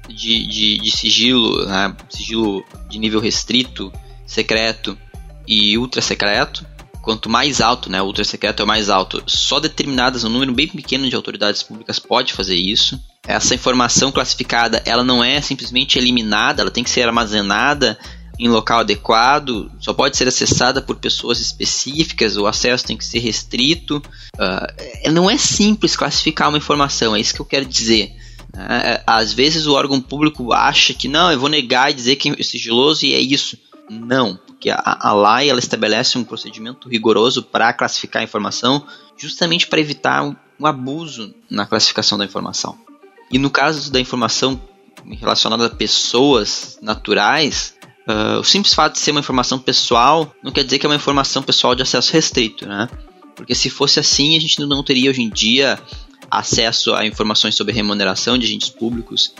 de, 0.09 0.45
de, 0.45 0.77
de 0.79 0.91
sigilo, 0.91 1.65
né? 1.65 1.95
sigilo 2.09 2.65
de 2.89 2.99
nível 2.99 3.21
restrito, 3.21 3.93
secreto 4.25 4.97
e 5.47 5.77
ultra 5.77 6.01
secreto. 6.01 6.65
Quanto 7.05 7.29
mais 7.29 7.61
alto, 7.61 7.89
né, 7.89 8.01
ultra 8.01 8.25
secreto 8.25 8.59
é 8.59 8.63
o 8.63 8.67
mais 8.67 8.89
alto. 8.89 9.23
Só 9.25 9.59
determinadas, 9.59 10.25
um 10.25 10.29
número 10.29 10.51
bem 10.51 10.67
pequeno 10.67 11.07
de 11.07 11.15
autoridades 11.15 11.63
públicas 11.63 11.99
pode 11.99 12.33
fazer 12.33 12.55
isso 12.55 12.99
essa 13.27 13.55
informação 13.55 14.11
classificada 14.11 14.81
ela 14.85 15.03
não 15.03 15.23
é 15.23 15.41
simplesmente 15.41 15.97
eliminada, 15.97 16.61
ela 16.61 16.71
tem 16.71 16.83
que 16.83 16.89
ser 16.89 17.03
armazenada 17.03 17.97
em 18.37 18.49
local 18.49 18.81
adequado, 18.81 19.71
só 19.79 19.93
pode 19.93 20.17
ser 20.17 20.27
acessada 20.27 20.81
por 20.81 20.97
pessoas 20.97 21.39
específicas, 21.39 22.35
o 22.35 22.45
acesso 22.45 22.85
tem 22.85 22.97
que 22.97 23.05
ser 23.05 23.19
restrito. 23.19 24.03
Uh, 24.35 25.11
não 25.11 25.29
é 25.29 25.37
simples 25.37 25.95
classificar 25.95 26.49
uma 26.49 26.57
informação, 26.57 27.15
é 27.15 27.19
isso 27.19 27.33
que 27.33 27.39
eu 27.39 27.45
quero 27.45 27.65
dizer. 27.65 28.13
Uh, 28.53 29.01
às 29.07 29.31
vezes 29.31 29.65
o 29.67 29.73
órgão 29.73 30.01
público 30.01 30.51
acha 30.51 30.93
que 30.93 31.07
não, 31.07 31.31
eu 31.31 31.39
vou 31.39 31.47
negar 31.47 31.89
e 31.89 31.93
dizer 31.93 32.17
que 32.17 32.29
é 32.29 32.43
sigiloso 32.43 33.05
e 33.05 33.13
é 33.13 33.19
isso. 33.19 33.57
Não, 33.89 34.37
porque 34.55 34.69
a, 34.69 34.81
a 34.83 35.13
lei 35.13 35.49
ela 35.49 35.59
estabelece 35.59 36.17
um 36.17 36.23
procedimento 36.23 36.87
rigoroso 36.89 37.43
para 37.43 37.73
classificar 37.73 38.21
a 38.21 38.23
informação, 38.23 38.85
justamente 39.17 39.67
para 39.67 39.79
evitar 39.79 40.23
um, 40.23 40.35
um 40.59 40.65
abuso 40.65 41.35
na 41.49 41.65
classificação 41.65 42.17
da 42.17 42.25
informação. 42.25 42.77
E 43.29 43.37
no 43.37 43.49
caso 43.49 43.91
da 43.91 43.99
informação 43.99 44.59
relacionada 45.19 45.65
a 45.65 45.69
pessoas 45.69 46.79
naturais, 46.81 47.75
uh, 48.07 48.39
o 48.39 48.43
simples 48.43 48.73
fato 48.73 48.93
de 48.93 48.99
ser 48.99 49.11
uma 49.11 49.19
informação 49.19 49.59
pessoal 49.59 50.33
não 50.41 50.51
quer 50.51 50.63
dizer 50.63 50.79
que 50.79 50.85
é 50.85 50.89
uma 50.89 50.95
informação 50.95 51.43
pessoal 51.43 51.75
de 51.75 51.83
acesso 51.83 52.13
restrito, 52.13 52.65
né? 52.65 52.89
Porque 53.35 53.53
se 53.53 53.69
fosse 53.69 53.99
assim, 53.99 54.37
a 54.37 54.39
gente 54.39 54.59
não 54.61 54.83
teria 54.83 55.09
hoje 55.09 55.21
em 55.21 55.29
dia 55.29 55.77
acesso 56.31 56.93
a 56.93 57.05
informações 57.05 57.55
sobre 57.55 57.73
remuneração 57.73 58.37
de 58.37 58.45
agentes 58.45 58.69
públicos, 58.69 59.33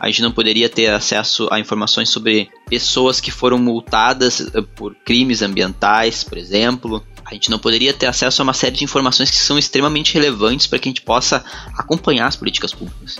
a 0.00 0.06
gente 0.06 0.22
não 0.22 0.32
poderia 0.32 0.66
ter 0.66 0.86
acesso 0.86 1.46
a 1.52 1.60
informações 1.60 2.08
sobre 2.08 2.48
pessoas 2.66 3.20
que 3.20 3.30
foram 3.30 3.58
multadas 3.58 4.40
ah, 4.40 4.62
por 4.74 4.94
crimes 4.94 5.42
ambientais, 5.42 6.24
por 6.24 6.38
exemplo. 6.38 7.04
A 7.22 7.34
gente 7.34 7.50
não 7.50 7.58
poderia 7.58 7.92
ter 7.92 8.06
acesso 8.06 8.40
a 8.40 8.44
uma 8.44 8.54
série 8.54 8.76
de 8.76 8.82
informações 8.82 9.30
que 9.30 9.36
são 9.36 9.58
extremamente 9.58 10.14
relevantes 10.14 10.66
para 10.66 10.78
que 10.78 10.88
a 10.88 10.90
gente 10.90 11.02
possa 11.02 11.44
acompanhar 11.76 12.26
as 12.26 12.34
políticas 12.34 12.72
públicas. 12.72 13.18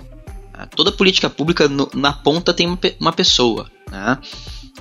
Toda 0.74 0.90
política 0.90 1.28
pública 1.28 1.68
no, 1.68 1.88
na 1.94 2.14
ponta 2.14 2.54
tem 2.54 2.66
uma, 2.66 2.78
uma 2.98 3.12
pessoa. 3.12 3.70
Né? 3.90 4.18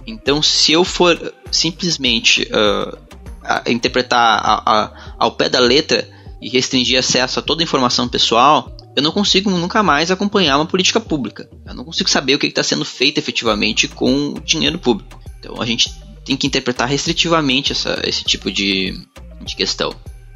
Então, 0.07 0.41
se 0.41 0.71
eu 0.71 0.85
for 0.85 1.33
simplesmente 1.51 2.43
uh, 2.43 2.97
interpretar 3.69 4.39
a, 4.41 4.63
a, 4.65 5.13
ao 5.17 5.33
pé 5.33 5.49
da 5.49 5.59
letra 5.59 6.09
e 6.41 6.49
restringir 6.49 6.97
acesso 6.97 7.39
a 7.39 7.41
toda 7.41 7.62
informação 7.62 8.07
pessoal, 8.07 8.71
eu 8.99 9.03
não 9.03 9.12
consigo 9.12 9.49
nunca 9.49 9.81
mais 9.81 10.12
acompanhar 10.12 10.57
uma 10.57 10.65
política 10.65 10.99
pública. 10.99 11.49
Eu 11.65 11.73
não 11.73 11.85
consigo 11.85 12.09
saber 12.09 12.35
o 12.35 12.39
que 12.39 12.47
está 12.47 12.62
sendo 12.62 12.85
feito 12.85 13.17
efetivamente 13.17 13.88
com 13.88 14.33
o 14.33 14.39
dinheiro 14.41 14.77
público. 14.77 15.19
Então, 15.39 15.62
a 15.62 15.65
gente 15.65 15.89
tem 16.25 16.35
que 16.35 16.45
interpretar 16.45 16.88
restritivamente 16.88 17.71
essa, 17.71 18.01
esse 18.05 18.23
tipo 18.23 18.51
de, 18.51 18.93
de 19.41 19.55
questão. 19.55 19.93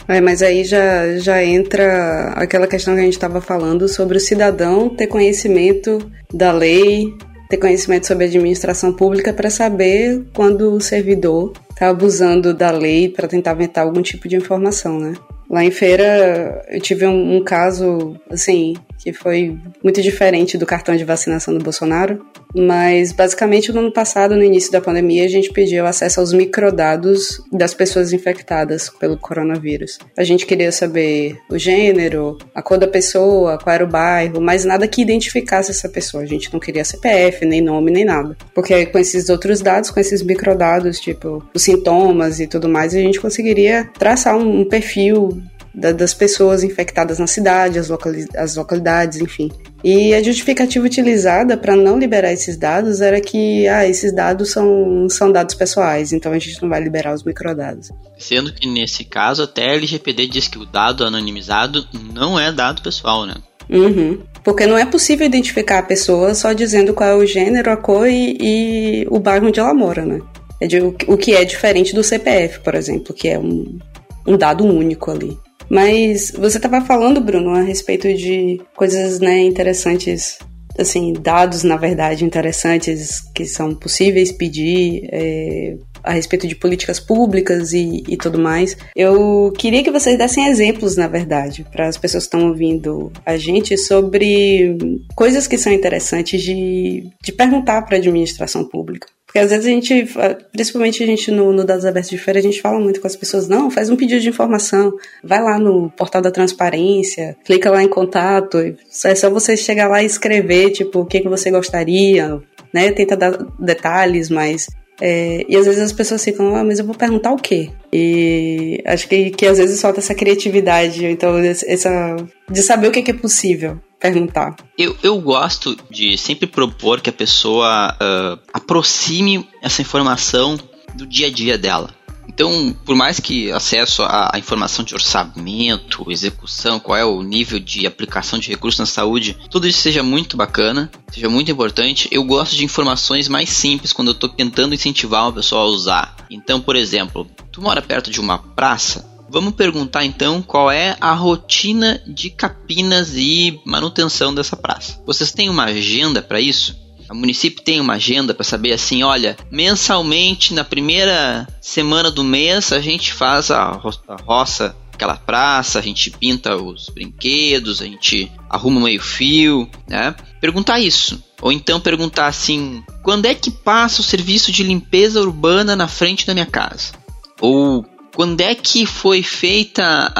É, 0.08 0.20
mas 0.20 0.42
aí 0.42 0.64
já, 0.64 1.18
já 1.18 1.44
entra 1.44 2.34
aquela 2.36 2.68
questão 2.68 2.94
que 2.94 3.02
a 3.02 3.04
gente 3.04 3.14
estava 3.14 3.40
falando 3.40 3.88
sobre 3.88 4.18
o 4.18 4.22
cidadão 4.22 4.90
ter 4.90 5.08
conhecimento 5.08 6.10
da 6.34 6.52
lei, 6.52 7.14
ter 7.50 7.58
conhecimento 7.58 8.08
sobre 8.08 8.26
a 8.26 8.28
administração 8.28 8.94
pública 8.94 9.34
para 9.34 9.50
saber 9.50 10.24
quando 10.34 10.74
o 10.74 10.82
servidor 10.82 11.54
está 11.70 11.90
abusando 11.90 12.54
da 12.54 12.72
lei 12.72 13.10
para 13.10 13.28
tentar 13.28 13.54
inventar 13.54 13.86
algum 13.86 14.02
tipo 14.02 14.28
de 14.28 14.36
informação, 14.36 15.00
né? 15.00 15.14
Lá 15.50 15.64
em 15.64 15.72
feira 15.72 16.66
eu 16.70 16.82
tive 16.82 17.06
um, 17.06 17.38
um 17.38 17.44
caso, 17.44 18.16
assim, 18.30 18.76
que 19.04 19.12
foi 19.12 19.58
muito 19.84 20.02
diferente 20.02 20.58
do 20.58 20.66
cartão 20.66 20.96
de 20.96 21.04
vacinação 21.04 21.54
do 21.54 21.62
Bolsonaro, 21.62 22.26
mas 22.56 23.12
basicamente 23.12 23.72
no 23.72 23.80
ano 23.80 23.92
passado, 23.92 24.36
no 24.36 24.44
início 24.44 24.72
da 24.72 24.80
pandemia, 24.80 25.26
a 25.26 25.28
gente 25.28 25.52
pediu 25.52 25.86
acesso 25.86 26.22
aos 26.22 26.32
microdados 26.32 27.44
das 27.52 27.74
pessoas 27.74 28.14
infectadas 28.14 28.90
pelo 28.90 29.18
coronavírus. 29.18 30.00
A 30.18 30.24
gente 30.24 30.46
queria 30.46 30.72
saber 30.72 31.38
o 31.50 31.58
gênero, 31.58 32.38
a 32.56 32.62
cor 32.62 32.78
da 32.78 32.88
pessoa, 32.88 33.58
qual 33.58 33.74
era 33.74 33.84
o 33.84 33.90
bairro, 33.90 34.40
mas 34.40 34.64
nada 34.64 34.88
que 34.88 35.02
identificasse 35.02 35.72
essa 35.72 35.90
pessoa. 35.90 36.24
A 36.24 36.28
gente 36.28 36.52
não 36.54 36.60
queria 36.60 36.86
CPF, 36.86 37.46
nem 37.46 37.62
nome, 37.62 37.92
nem 37.92 38.06
nada. 38.06 38.38
Porque 38.56 38.86
com 38.86 38.98
esses 38.98 39.28
outros 39.30 39.60
dados, 39.60 39.92
com 39.92 40.00
esses 40.00 40.22
microdados, 40.22 40.98
tipo 40.98 41.44
os 41.54 41.62
sintomas 41.62 42.40
e 42.40 42.48
tudo 42.48 42.70
mais, 42.70 42.96
a 42.96 43.00
gente 43.00 43.20
conseguiria 43.20 43.90
traçar 44.00 44.38
um, 44.38 44.64
perfil 44.64 45.42
da, 45.74 45.92
das 45.92 46.14
pessoas 46.14 46.64
infectadas 46.64 47.18
na 47.18 47.28
cidade, 47.28 47.80
as, 47.80 47.90
locali 47.90 48.28
as 48.36 48.56
localidades, 48.56 49.20
enfim. 49.20 49.52
E 49.84 50.14
a 50.14 50.22
justificativa 50.22 50.86
utilizada 50.86 51.58
para 51.58 51.76
não 51.76 51.98
liberar 51.98 52.32
esses 52.32 52.56
dados 52.56 53.02
era 53.02 53.20
que 53.20 53.68
ah, 53.68 53.88
esses 53.88 54.14
dados 54.14 54.52
são, 54.52 55.08
são 55.10 55.32
dados 55.32 55.56
pessoais, 55.56 56.14
então 56.14 56.32
a 56.32 56.40
gente 56.40 56.62
não 56.62 56.70
vai 56.70 56.82
liberar 56.82 57.14
os 57.14 57.24
microdados. 57.24 57.90
Sendo 58.18 58.54
que 58.54 58.68
nesse 58.68 59.04
caso 59.04 59.44
até 59.44 59.72
a 59.72 59.74
LGPD 59.74 60.28
diz 60.28 60.48
que 60.48 60.60
o 60.60 60.66
dado 60.66 61.04
anonimizado 61.04 61.86
não 62.14 62.40
é 62.40 62.52
dado 62.52 62.82
pessoal, 62.82 63.26
né? 63.26 63.36
Uhum. 63.70 64.20
Porque 64.44 64.68
não 64.68 64.78
é 64.78 64.86
possível 64.86 65.26
identificar 65.26 65.80
a 65.80 65.84
pessoa 65.84 66.36
só 66.36 66.54
dizendo 66.54 66.94
qual 66.94 67.10
é 67.10 67.16
o 67.16 67.26
gênero, 67.26 67.72
a 67.72 67.78
cor 67.78 68.08
e, 68.08 68.38
e 68.40 69.08
o 69.10 69.20
bairro 69.20 69.48
onde 69.48 69.60
ela 69.60 69.74
mora, 69.74 70.06
né? 70.06 70.20
É 70.62 70.68
de, 70.68 70.80
o, 70.80 70.96
o 71.08 71.18
que 71.18 71.34
é 71.34 71.44
diferente 71.44 71.96
do 71.96 72.04
CPF, 72.04 72.60
por 72.60 72.76
exemplo, 72.76 73.14
que 73.14 73.28
é 73.28 73.40
um, 73.40 73.80
um 74.28 74.38
dado 74.38 74.66
único 74.66 75.12
ali. 75.12 75.38
Mas 75.70 76.32
você 76.32 76.58
estava 76.58 76.82
falando, 76.82 77.22
Bruno, 77.22 77.52
a 77.52 77.62
respeito 77.62 78.14
de 78.14 78.62
coisas 78.76 79.20
né, 79.20 79.40
interessantes, 79.40 80.38
assim, 80.78 81.14
dados, 81.14 81.64
na 81.64 81.78
verdade, 81.78 82.26
interessantes 82.26 83.20
que 83.34 83.46
são 83.46 83.74
possíveis 83.74 84.32
pedir. 84.32 85.08
É, 85.12 85.78
a 86.04 86.12
respeito 86.12 86.48
de 86.48 86.56
políticas 86.56 87.00
públicas 87.00 87.74
e, 87.74 88.04
e, 88.08 88.18
tudo 88.18 88.38
mais. 88.38 88.76
Eu 88.96 89.54
queria 89.58 89.84
que 89.84 89.92
vocês 89.92 90.18
dessem 90.18 90.48
exemplos, 90.48 90.98
na 90.98 91.08
verdade, 91.08 91.66
para 91.72 91.88
as 91.88 91.98
pessoas 91.98 92.26
que 92.26 92.36
estão 92.36 92.50
ouvindo 92.50 93.12
a 93.26 93.38
gente 93.38 93.78
sobre 93.78 94.78
coisas 95.16 95.48
que 95.48 95.58
são 95.58 95.72
interessantes 95.72 96.42
de, 96.42 97.10
de 97.22 97.32
perguntar 97.32 97.82
para 97.84 97.96
a 97.96 98.00
administração 98.00 98.66
pública. 98.66 99.08
Porque 99.34 99.40
às 99.40 99.50
vezes 99.50 99.66
a 99.66 99.70
gente, 99.70 100.08
principalmente 100.52 101.02
a 101.02 101.08
gente 101.08 101.32
no, 101.32 101.52
no 101.52 101.66
Dados 101.66 101.86
Abertos 101.86 102.12
de 102.12 102.20
Feira, 102.20 102.40
a 102.40 102.44
gente 102.44 102.62
fala 102.62 102.80
muito 102.80 103.02
com 103.02 103.08
as 103.08 103.16
pessoas, 103.16 103.48
não, 103.48 103.72
faz 103.72 103.90
um 103.90 103.96
pedido 103.96 104.22
de 104.22 104.30
informação, 104.30 104.94
vai 105.24 105.42
lá 105.42 105.58
no 105.58 105.90
portal 105.90 106.22
da 106.22 106.30
transparência, 106.30 107.36
clica 107.44 107.72
lá 107.72 107.82
em 107.82 107.88
contato, 107.88 108.60
é 108.60 109.16
só 109.16 109.32
você 109.32 109.58
chegar 109.58 109.88
lá 109.88 110.04
e 110.04 110.06
escrever, 110.06 110.70
tipo, 110.70 111.00
o 111.00 111.06
que, 111.06 111.20
que 111.20 111.28
você 111.28 111.50
gostaria, 111.50 112.40
né? 112.72 112.92
Tenta 112.92 113.18
dar 113.18 113.32
detalhes, 113.58 114.30
mas 114.30 114.68
é, 115.02 115.46
e 115.48 115.58
às 115.58 115.66
vezes 115.66 115.82
as 115.82 115.94
pessoas 115.94 116.24
ficam, 116.24 116.56
ah, 116.56 116.64
mas 116.64 116.80
eu 116.80 116.86
vou 116.86 116.96
perguntar 116.96 117.32
o 117.32 117.38
quê? 117.38 117.72
E 117.92 118.82
acho 118.86 119.08
que, 119.08 119.32
que 119.32 119.46
às 119.46 119.58
vezes 119.58 119.82
falta 119.82 120.00
essa 120.00 120.16
criatividade, 120.16 121.06
então 121.06 121.38
essa 121.38 122.16
de 122.50 122.62
saber 122.62 122.88
o 122.88 122.92
que 122.92 123.12
é 123.12 123.14
possível 123.14 123.80
perguntar. 124.00 124.56
Eu, 124.78 124.96
eu 125.02 125.20
gosto 125.20 125.78
de 125.90 126.18
sempre 126.18 126.46
propor 126.46 127.00
que 127.00 127.10
a 127.10 127.14
pessoa 127.14 127.96
uh, 127.96 128.40
aproxime 128.54 129.48
essa 129.62 129.82
informação 129.82 130.60
do 130.94 131.08
dia 131.08 131.28
a 131.28 131.30
dia 131.32 131.58
dela. 131.58 131.90
Então, 132.34 132.76
por 132.84 132.96
mais 132.96 133.20
que 133.20 133.52
acesso 133.52 134.02
à, 134.04 134.32
informação 134.38 134.84
de 134.84 134.96
orçamento, 134.96 136.12
execução, 136.12 136.80
qual 136.80 136.98
é 136.98 137.06
o 137.06 137.22
nível 137.22 137.60
de 137.60 137.86
aplicação 137.86 138.40
de 138.40 138.50
recursos 138.50 138.80
na 138.80 138.86
saúde, 138.86 139.38
tudo 139.52 139.68
isso 139.68 139.82
seja 139.82 140.02
muito 140.02 140.36
bacana, 140.36 140.92
seja 141.12 141.30
muito 141.30 141.52
importante, 141.52 142.08
eu 142.12 142.24
gosto 142.24 142.56
de 142.56 142.66
informações 142.66 143.28
mais 143.28 143.50
simples 143.50 143.94
quando 143.94 144.08
eu 144.10 144.14
estou 144.14 144.30
tentando 144.30 144.74
incentivar 144.74 145.24
uma 145.24 145.34
pessoa 145.34 145.62
a 145.62 145.66
usar. 145.66 146.16
Então, 146.30 146.60
por 146.60 146.76
exemplo, 146.76 147.30
tu 147.52 147.62
mora 147.62 147.82
perto 147.82 148.10
de 148.10 148.20
uma 148.20 148.38
praça, 148.38 149.14
Vamos 149.34 149.56
perguntar 149.56 150.06
então 150.06 150.44
qual 150.44 150.70
é 150.70 150.96
a 151.02 151.12
rotina 151.12 152.00
de 152.06 152.30
capinas 152.30 153.14
e 153.16 153.60
manutenção 153.66 154.32
dessa 154.32 154.56
praça. 154.56 155.02
Vocês 155.08 155.32
têm 155.32 155.50
uma 155.50 155.64
agenda 155.64 156.22
para 156.22 156.40
isso? 156.40 156.83
O 157.10 157.16
município 157.16 157.64
tem 157.64 157.80
uma 157.80 157.94
agenda 157.94 158.34
para 158.34 158.44
saber 158.44 158.74
assim, 158.74 159.04
olha, 159.04 159.38
mensalmente 159.52 160.54
na 160.54 160.64
primeira 160.64 161.48
semana 161.62 162.10
do 162.10 162.24
mês 162.24 162.72
a 162.72 162.80
gente 162.80 163.14
faz 163.14 163.52
a, 163.52 163.72
ro 163.72 163.92
a 164.08 164.16
roça 164.16 164.76
aquela 164.94 165.16
praça, 165.16 165.80
a 165.80 165.82
gente 165.82 166.12
pinta 166.12 166.56
os 166.56 166.88
brinquedos, 166.90 167.82
a 167.82 167.86
gente 167.86 168.32
arruma 168.50 168.82
meio 168.82 169.02
fio, 169.02 169.70
né? 169.88 170.16
Perguntar 170.40 170.80
isso. 170.80 171.22
Ou 171.42 171.52
então 171.52 171.80
perguntar 171.80 172.28
assim, 172.28 172.84
quando 173.02 173.26
é 173.26 173.36
que 173.36 173.52
passa 173.52 174.02
o 174.02 174.04
serviço 174.04 174.52
de 174.52 174.64
limpeza 174.64 175.20
urbana 175.20 175.76
na 175.76 175.88
frente 175.88 176.26
da 176.26 176.34
minha 176.34 176.46
casa? 176.46 176.94
Ou 177.42 177.86
quando 178.16 178.40
é 178.42 178.54
que 178.54 178.86
foi 178.86 179.24
feita, 179.24 180.14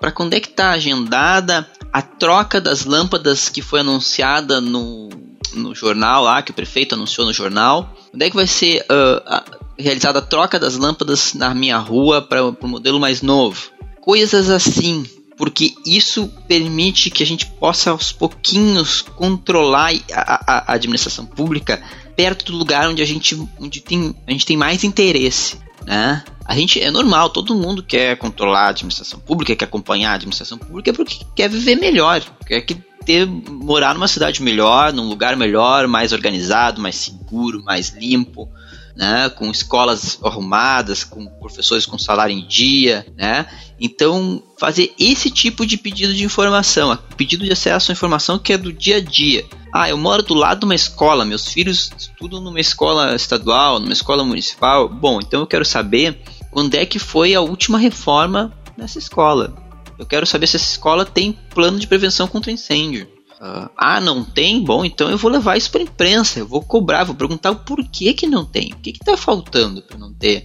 para 0.00 0.12
quando 0.12 0.34
é 0.34 0.40
que 0.40 0.48
está 0.48 0.72
agendada 0.72 1.66
a 1.92 2.02
troca 2.02 2.60
das 2.60 2.84
lâmpadas 2.84 3.48
que 3.48 3.62
foi 3.62 3.80
anunciada 3.80 4.60
no, 4.60 5.08
no 5.56 5.74
jornal 5.74 6.22
lá, 6.22 6.42
que 6.42 6.50
o 6.50 6.54
prefeito 6.54 6.94
anunciou 6.94 7.26
no 7.26 7.32
jornal? 7.32 7.94
Quando 8.10 8.22
é 8.22 8.30
que 8.30 8.36
vai 8.36 8.46
ser 8.46 8.82
uh, 8.82 9.22
a, 9.26 9.44
realizada 9.78 10.18
a 10.18 10.22
troca 10.22 10.58
das 10.58 10.76
lâmpadas 10.76 11.34
na 11.34 11.54
minha 11.54 11.78
rua 11.78 12.22
para 12.22 12.44
o 12.44 12.68
modelo 12.68 13.00
mais 13.00 13.22
novo? 13.22 13.70
Coisas 14.00 14.50
assim, 14.50 15.04
porque 15.36 15.74
isso 15.84 16.30
permite 16.46 17.10
que 17.10 17.22
a 17.22 17.26
gente 17.26 17.46
possa 17.46 17.90
aos 17.90 18.12
pouquinhos 18.12 19.02
controlar 19.02 19.92
a, 20.12 20.54
a, 20.54 20.72
a 20.72 20.74
administração 20.74 21.26
pública 21.26 21.82
perto 22.14 22.52
do 22.52 22.56
lugar 22.56 22.88
onde 22.88 23.02
a 23.02 23.06
gente, 23.06 23.36
onde 23.60 23.80
tem, 23.80 24.14
a 24.26 24.30
gente 24.30 24.46
tem 24.46 24.56
mais 24.56 24.84
interesse 24.84 25.58
né? 25.86 26.24
A 26.44 26.54
gente 26.56 26.80
é 26.80 26.90
normal, 26.90 27.30
todo 27.30 27.54
mundo 27.54 27.82
quer 27.82 28.16
controlar 28.16 28.66
a 28.66 28.68
administração 28.70 29.20
pública, 29.20 29.54
quer 29.54 29.64
acompanhar 29.64 30.10
a 30.10 30.14
administração 30.14 30.58
pública 30.58 30.92
porque 30.92 31.24
quer 31.34 31.48
viver 31.48 31.76
melhor, 31.76 32.22
quer 32.44 32.60
que 32.60 32.76
ter 33.06 33.24
morar 33.24 33.94
numa 33.94 34.08
cidade 34.08 34.42
melhor, 34.42 34.92
num 34.92 35.08
lugar 35.08 35.36
melhor, 35.36 35.86
mais 35.86 36.12
organizado, 36.12 36.82
mais 36.82 36.96
seguro, 36.96 37.62
mais 37.62 37.90
limpo, 37.90 38.48
né, 38.96 39.28
com 39.28 39.50
escolas 39.50 40.18
arrumadas, 40.22 41.04
com 41.04 41.26
professores 41.26 41.86
com 41.86 41.98
salário 41.98 42.36
em 42.36 42.46
dia, 42.46 43.06
né? 43.16 43.46
Então, 43.78 44.42
fazer 44.58 44.92
esse 44.98 45.30
tipo 45.30 45.66
de 45.66 45.76
pedido 45.76 46.14
de 46.14 46.24
informação, 46.24 46.98
pedido 47.16 47.44
de 47.44 47.52
acesso 47.52 47.92
à 47.92 47.94
informação 47.94 48.38
que 48.38 48.54
é 48.54 48.58
do 48.58 48.72
dia 48.72 48.96
a 48.96 49.00
dia. 49.00 49.44
Ah, 49.72 49.88
eu 49.88 49.98
moro 49.98 50.22
do 50.22 50.34
lado 50.34 50.60
de 50.60 50.64
uma 50.64 50.74
escola, 50.74 51.26
meus 51.26 51.46
filhos 51.46 51.92
estudam 51.96 52.40
numa 52.40 52.58
escola 52.58 53.14
estadual, 53.14 53.78
numa 53.78 53.92
escola 53.92 54.24
municipal. 54.24 54.88
Bom, 54.88 55.20
então 55.20 55.40
eu 55.40 55.46
quero 55.46 55.64
saber 55.64 56.18
quando 56.50 56.74
é 56.74 56.86
que 56.86 56.98
foi 56.98 57.34
a 57.34 57.40
última 57.42 57.76
reforma 57.76 58.50
nessa 58.78 58.98
escola. 58.98 59.65
Eu 59.98 60.06
quero 60.06 60.26
saber 60.26 60.46
se 60.46 60.56
essa 60.56 60.72
escola 60.72 61.04
tem 61.04 61.32
plano 61.32 61.78
de 61.78 61.86
prevenção 61.86 62.26
contra 62.26 62.52
incêndio. 62.52 63.08
Uh, 63.40 63.68
ah, 63.76 64.00
não 64.00 64.24
tem? 64.24 64.62
Bom, 64.62 64.84
então 64.84 65.10
eu 65.10 65.18
vou 65.18 65.30
levar 65.30 65.58
isso 65.58 65.70
para 65.70 65.80
a 65.80 65.84
imprensa, 65.84 66.38
eu 66.38 66.46
vou 66.46 66.62
cobrar, 66.62 67.04
vou 67.04 67.14
perguntar 67.14 67.50
o 67.50 67.56
porquê 67.56 68.14
que 68.14 68.26
não 68.26 68.46
tem, 68.46 68.72
o 68.72 68.76
que 68.76 68.90
está 68.90 69.14
faltando 69.14 69.82
para 69.82 69.98
não 69.98 70.10
ter, 70.14 70.42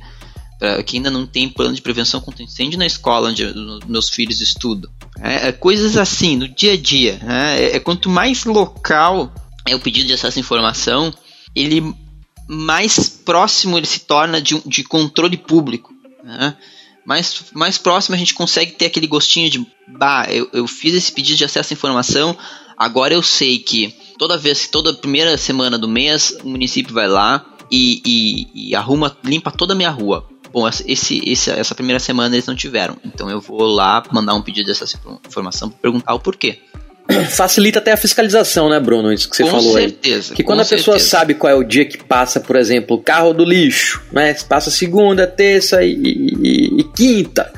pra, 0.59 0.83
que 0.83 0.97
ainda 0.97 1.09
não 1.09 1.25
tem 1.25 1.47
plano 1.47 1.73
de 1.73 1.81
prevenção 1.81 2.19
contra 2.19 2.43
incêndio 2.43 2.77
na 2.77 2.85
escola 2.85 3.29
onde 3.29 3.45
meus 3.87 4.09
filhos 4.09 4.41
estudam. 4.41 4.91
É, 5.21 5.47
é, 5.47 5.51
coisas 5.53 5.95
assim, 5.95 6.35
no 6.35 6.49
dia 6.49 6.73
a 6.73 6.77
dia. 6.77 7.17
Né? 7.23 7.61
É, 7.61 7.75
é, 7.77 7.79
quanto 7.79 8.09
mais 8.09 8.43
local 8.43 9.33
é 9.65 9.73
o 9.73 9.79
pedido 9.79 10.07
de 10.07 10.13
acesso 10.13 10.37
à 10.37 10.41
informação, 10.41 11.13
ele 11.55 11.95
mais 12.45 13.07
próximo 13.07 13.77
ele 13.77 13.85
se 13.85 14.01
torna 14.01 14.41
de, 14.41 14.59
de 14.65 14.83
controle 14.83 15.37
público. 15.37 15.93
Né? 16.23 16.57
Mais, 17.11 17.43
mais 17.53 17.77
próximo 17.77 18.15
a 18.15 18.17
gente 18.17 18.33
consegue 18.33 18.71
ter 18.71 18.85
aquele 18.85 19.07
gostinho 19.07 19.49
de, 19.49 19.65
bah, 19.87 20.27
eu, 20.29 20.49
eu 20.53 20.65
fiz 20.65 20.93
esse 20.93 21.11
pedido 21.11 21.37
de 21.37 21.45
acesso 21.45 21.73
à 21.73 21.75
informação, 21.75 22.37
Agora 22.81 23.13
eu 23.13 23.21
sei 23.21 23.59
que 23.59 23.93
toda 24.17 24.39
vez, 24.39 24.67
toda 24.67 24.91
primeira 24.91 25.37
semana 25.37 25.77
do 25.77 25.87
mês, 25.87 26.35
o 26.43 26.49
município 26.49 26.91
vai 26.91 27.07
lá 27.07 27.45
e, 27.69 28.01
e, 28.03 28.69
e 28.69 28.75
arruma, 28.75 29.15
limpa 29.23 29.51
toda 29.51 29.75
a 29.75 29.77
minha 29.77 29.91
rua. 29.91 30.27
Bom, 30.51 30.67
esse, 30.67 31.21
esse, 31.23 31.51
essa 31.51 31.75
primeira 31.75 31.99
semana 31.99 32.33
eles 32.33 32.47
não 32.47 32.55
tiveram. 32.55 32.97
Então 33.05 33.29
eu 33.29 33.39
vou 33.39 33.61
lá 33.67 34.01
mandar 34.11 34.33
um 34.33 34.41
pedido 34.41 34.65
dessa 34.65 34.85
informação 35.27 35.69
para 35.69 35.77
perguntar 35.79 36.15
o 36.15 36.19
porquê. 36.19 36.57
Facilita 37.29 37.79
até 37.79 37.91
a 37.91 37.97
fiscalização, 37.97 38.69
né, 38.69 38.79
Bruno? 38.79 39.11
Isso 39.11 39.29
que 39.29 39.35
você 39.35 39.43
com 39.43 39.49
falou 39.49 39.73
certeza, 39.73 40.31
aí. 40.31 40.35
Que 40.35 40.43
quando 40.43 40.61
a 40.61 40.65
pessoa 40.65 40.97
certeza. 40.97 41.17
sabe 41.17 41.33
qual 41.33 41.51
é 41.51 41.55
o 41.55 41.63
dia 41.63 41.85
que 41.85 41.97
passa, 41.97 42.39
por 42.39 42.55
exemplo, 42.55 42.97
o 42.97 43.01
carro 43.01 43.33
do 43.33 43.43
lixo, 43.43 44.01
né? 44.11 44.35
Passa 44.47 44.71
segunda, 44.71 45.27
terça 45.27 45.83
e, 45.83 45.93
e, 45.93 46.79
e 46.79 46.83
quinta. 46.95 47.51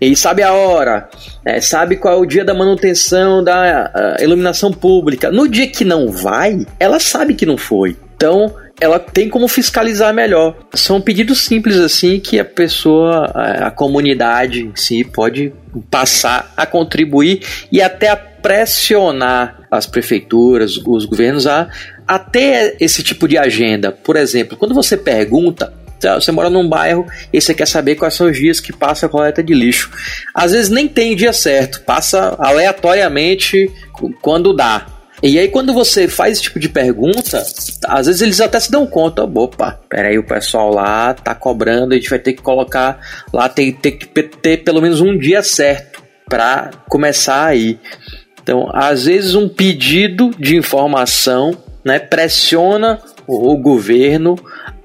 e 0.00 0.14
sabe 0.16 0.42
a 0.42 0.52
hora, 0.52 1.08
é, 1.44 1.60
sabe 1.60 1.96
qual 1.96 2.14
é 2.14 2.16
o 2.16 2.26
dia 2.26 2.44
da 2.44 2.54
manutenção 2.54 3.42
da 3.42 4.16
iluminação 4.20 4.72
pública. 4.72 5.30
No 5.30 5.48
dia 5.48 5.66
que 5.66 5.84
não 5.84 6.10
vai, 6.10 6.66
ela 6.78 6.98
sabe 6.98 7.34
que 7.34 7.46
não 7.46 7.56
foi. 7.56 7.96
Então, 8.16 8.54
ela 8.80 8.98
tem 8.98 9.28
como 9.28 9.46
fiscalizar 9.48 10.12
melhor. 10.12 10.56
São 10.74 11.00
pedidos 11.00 11.44
simples 11.44 11.78
assim 11.78 12.18
que 12.18 12.38
a 12.38 12.44
pessoa, 12.44 13.26
a 13.34 13.70
comunidade 13.70 14.62
em 14.62 14.72
si 14.74 15.04
pode 15.04 15.52
passar 15.90 16.52
a 16.56 16.66
contribuir 16.66 17.40
e 17.70 17.80
até 17.80 18.10
a 18.10 18.33
pressionar 18.44 19.66
as 19.70 19.86
prefeituras, 19.86 20.76
os 20.76 21.06
governos 21.06 21.46
a, 21.46 21.66
a 22.06 22.18
ter 22.18 22.76
esse 22.78 23.02
tipo 23.02 23.26
de 23.26 23.38
agenda. 23.38 23.90
Por 23.90 24.16
exemplo, 24.16 24.58
quando 24.58 24.74
você 24.74 24.98
pergunta 24.98 25.72
você 26.20 26.30
mora 26.30 26.50
num 26.50 26.68
bairro 26.68 27.06
e 27.32 27.40
você 27.40 27.54
quer 27.54 27.66
saber 27.66 27.94
quais 27.94 28.12
são 28.12 28.26
os 28.26 28.36
dias 28.36 28.60
que 28.60 28.74
passa 28.74 29.06
a 29.06 29.08
coleta 29.08 29.42
de 29.42 29.54
lixo. 29.54 29.90
Às 30.34 30.52
vezes 30.52 30.68
nem 30.68 30.86
tem 30.86 31.16
dia 31.16 31.32
certo, 31.32 31.80
passa 31.80 32.36
aleatoriamente 32.38 33.70
quando 34.20 34.54
dá. 34.54 34.86
E 35.22 35.38
aí, 35.38 35.48
quando 35.48 35.72
você 35.72 36.06
faz 36.06 36.34
esse 36.34 36.42
tipo 36.42 36.60
de 36.60 36.68
pergunta, 36.68 37.42
às 37.86 38.06
vezes 38.06 38.20
eles 38.20 38.38
até 38.38 38.60
se 38.60 38.70
dão 38.70 38.86
conta, 38.86 39.24
opa, 39.24 39.80
peraí, 39.88 40.18
o 40.18 40.26
pessoal 40.26 40.70
lá 40.70 41.14
tá 41.14 41.34
cobrando, 41.34 41.94
a 41.94 41.96
gente 41.96 42.10
vai 42.10 42.18
ter 42.18 42.34
que 42.34 42.42
colocar 42.42 43.00
lá, 43.32 43.48
tem, 43.48 43.72
tem 43.72 43.96
que 43.96 44.06
ter 44.06 44.58
pelo 44.58 44.82
menos 44.82 45.00
um 45.00 45.16
dia 45.16 45.42
certo 45.42 46.04
para 46.28 46.70
começar 46.88 47.46
aí. 47.46 47.78
Então, 48.44 48.68
às 48.74 49.06
vezes 49.06 49.34
um 49.34 49.48
pedido 49.48 50.30
de 50.38 50.54
informação 50.54 51.56
né, 51.82 51.98
pressiona 51.98 53.00
o 53.26 53.56
governo 53.56 54.36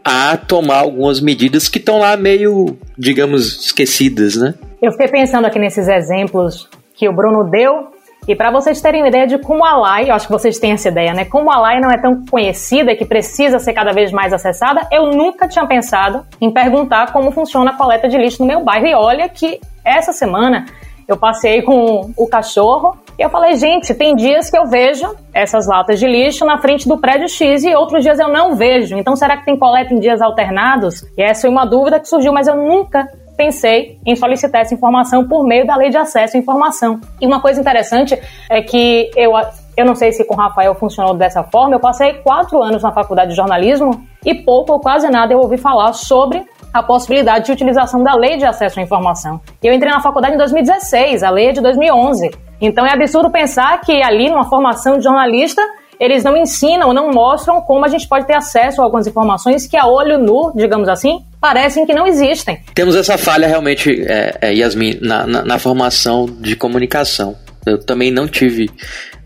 a 0.03 0.37
tomar 0.37 0.79
algumas 0.79 1.19
medidas 1.19 1.67
que 1.67 1.77
estão 1.77 1.99
lá 1.99 2.15
meio, 2.15 2.77
digamos, 2.97 3.65
esquecidas, 3.65 4.37
né? 4.37 4.53
Eu 4.81 4.93
fiquei 4.93 5.09
pensando 5.09 5.45
aqui 5.45 5.59
nesses 5.59 5.89
exemplos 5.89 6.69
que 6.95 7.09
o 7.09 7.13
Bruno 7.13 7.43
deu 7.43 7.89
e 8.25 8.33
para 8.33 8.49
vocês 8.49 8.79
terem 8.79 9.01
uma 9.01 9.09
ideia 9.09 9.27
de 9.27 9.37
como 9.39 9.65
a 9.65 9.75
LAI, 9.75 10.09
eu 10.09 10.15
acho 10.15 10.27
que 10.27 10.31
vocês 10.31 10.57
têm 10.57 10.71
essa 10.71 10.87
ideia, 10.87 11.13
né? 11.13 11.25
Como 11.25 11.51
a 11.51 11.59
LAI 11.59 11.81
não 11.81 11.91
é 11.91 11.97
tão 11.97 12.25
conhecida 12.25 12.93
e 12.93 12.95
que 12.95 13.03
precisa 13.03 13.59
ser 13.59 13.73
cada 13.73 13.91
vez 13.91 14.11
mais 14.11 14.31
acessada, 14.31 14.87
eu 14.89 15.07
nunca 15.07 15.49
tinha 15.49 15.67
pensado 15.67 16.25
em 16.39 16.49
perguntar 16.49 17.11
como 17.11 17.31
funciona 17.31 17.71
a 17.71 17.73
coleta 17.75 18.07
de 18.07 18.17
lixo 18.17 18.41
no 18.41 18.47
meu 18.47 18.63
bairro. 18.63 18.87
E 18.87 18.93
olha 18.93 19.27
que 19.27 19.59
essa 19.83 20.13
semana 20.13 20.65
eu 21.07 21.17
passei 21.17 21.61
com 21.61 22.13
o 22.15 22.27
cachorro 22.27 22.97
e 23.19 23.21
eu 23.21 23.29
falei, 23.29 23.55
gente, 23.55 23.93
tem 23.93 24.15
dias 24.15 24.49
que 24.49 24.57
eu 24.57 24.65
vejo 24.65 25.13
essas 25.33 25.67
latas 25.67 25.99
de 25.99 26.07
lixo 26.07 26.45
na 26.45 26.57
frente 26.57 26.87
do 26.87 26.97
prédio 26.97 27.27
X 27.27 27.65
e 27.65 27.75
outros 27.75 28.01
dias 28.01 28.17
eu 28.17 28.29
não 28.29 28.55
vejo. 28.55 28.97
Então 28.97 29.13
será 29.13 29.35
que 29.35 29.43
tem 29.43 29.59
coleta 29.59 29.93
em 29.93 29.99
dias 29.99 30.21
alternados? 30.21 31.03
E 31.17 31.21
essa 31.21 31.41
foi 31.41 31.49
uma 31.49 31.65
dúvida 31.65 31.99
que 31.99 32.07
surgiu, 32.07 32.31
mas 32.31 32.47
eu 32.47 32.55
nunca 32.55 33.09
pensei 33.35 33.99
em 34.05 34.15
solicitar 34.15 34.61
essa 34.61 34.73
informação 34.73 35.27
por 35.27 35.43
meio 35.43 35.67
da 35.67 35.75
lei 35.75 35.89
de 35.89 35.97
acesso 35.97 36.37
à 36.37 36.39
informação. 36.39 37.01
E 37.19 37.27
uma 37.27 37.41
coisa 37.41 37.59
interessante 37.59 38.17
é 38.49 38.61
que 38.61 39.11
eu, 39.17 39.33
eu 39.75 39.85
não 39.85 39.95
sei 39.95 40.13
se 40.13 40.23
com 40.23 40.35
o 40.35 40.37
Rafael 40.37 40.73
funcionou 40.75 41.13
dessa 41.13 41.43
forma, 41.43 41.75
eu 41.75 41.79
passei 41.81 42.13
quatro 42.13 42.63
anos 42.63 42.81
na 42.83 42.93
faculdade 42.93 43.31
de 43.31 43.35
jornalismo 43.35 44.01
e 44.25 44.33
pouco 44.33 44.71
ou 44.71 44.79
quase 44.79 45.09
nada 45.09 45.33
eu 45.33 45.39
ouvi 45.39 45.57
falar 45.57 45.91
sobre 45.91 46.41
a 46.73 46.81
possibilidade 46.81 47.47
de 47.47 47.51
utilização 47.51 48.01
da 48.01 48.15
lei 48.15 48.37
de 48.37 48.45
acesso 48.45 48.79
à 48.79 48.83
informação. 48.83 49.41
Eu 49.61 49.73
entrei 49.73 49.91
na 49.91 49.99
faculdade 49.99 50.35
em 50.35 50.37
2016, 50.37 51.21
a 51.21 51.29
lei 51.29 51.47
é 51.47 51.51
de 51.51 51.59
2011. 51.59 52.47
Então 52.61 52.85
é 52.85 52.93
absurdo 52.93 53.29
pensar 53.29 53.79
que 53.81 54.01
ali, 54.03 54.29
numa 54.29 54.49
formação 54.49 54.97
de 54.97 55.03
jornalista, 55.03 55.61
eles 55.99 56.23
não 56.23 56.37
ensinam, 56.37 56.93
não 56.93 57.11
mostram 57.11 57.61
como 57.61 57.85
a 57.85 57.89
gente 57.89 58.07
pode 58.07 58.25
ter 58.25 58.35
acesso 58.35 58.81
a 58.81 58.85
algumas 58.85 59.05
informações 59.05 59.67
que 59.67 59.75
a 59.75 59.85
olho 59.85 60.17
nu, 60.17 60.53
digamos 60.55 60.87
assim, 60.87 61.19
parecem 61.41 61.85
que 61.85 61.93
não 61.93 62.07
existem. 62.07 62.59
Temos 62.73 62.95
essa 62.95 63.17
falha 63.17 63.47
realmente, 63.47 64.01
é, 64.07 64.37
é, 64.41 64.53
Yasmin, 64.53 64.99
na, 65.01 65.27
na, 65.27 65.43
na, 65.43 65.59
formação 65.59 66.25
de 66.25 66.55
comunicação. 66.55 67.35
Eu 67.65 67.77
também 67.77 68.11
não 68.11 68.27
tive 68.27 68.69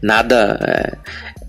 nada 0.01 0.59
é, 0.61 0.97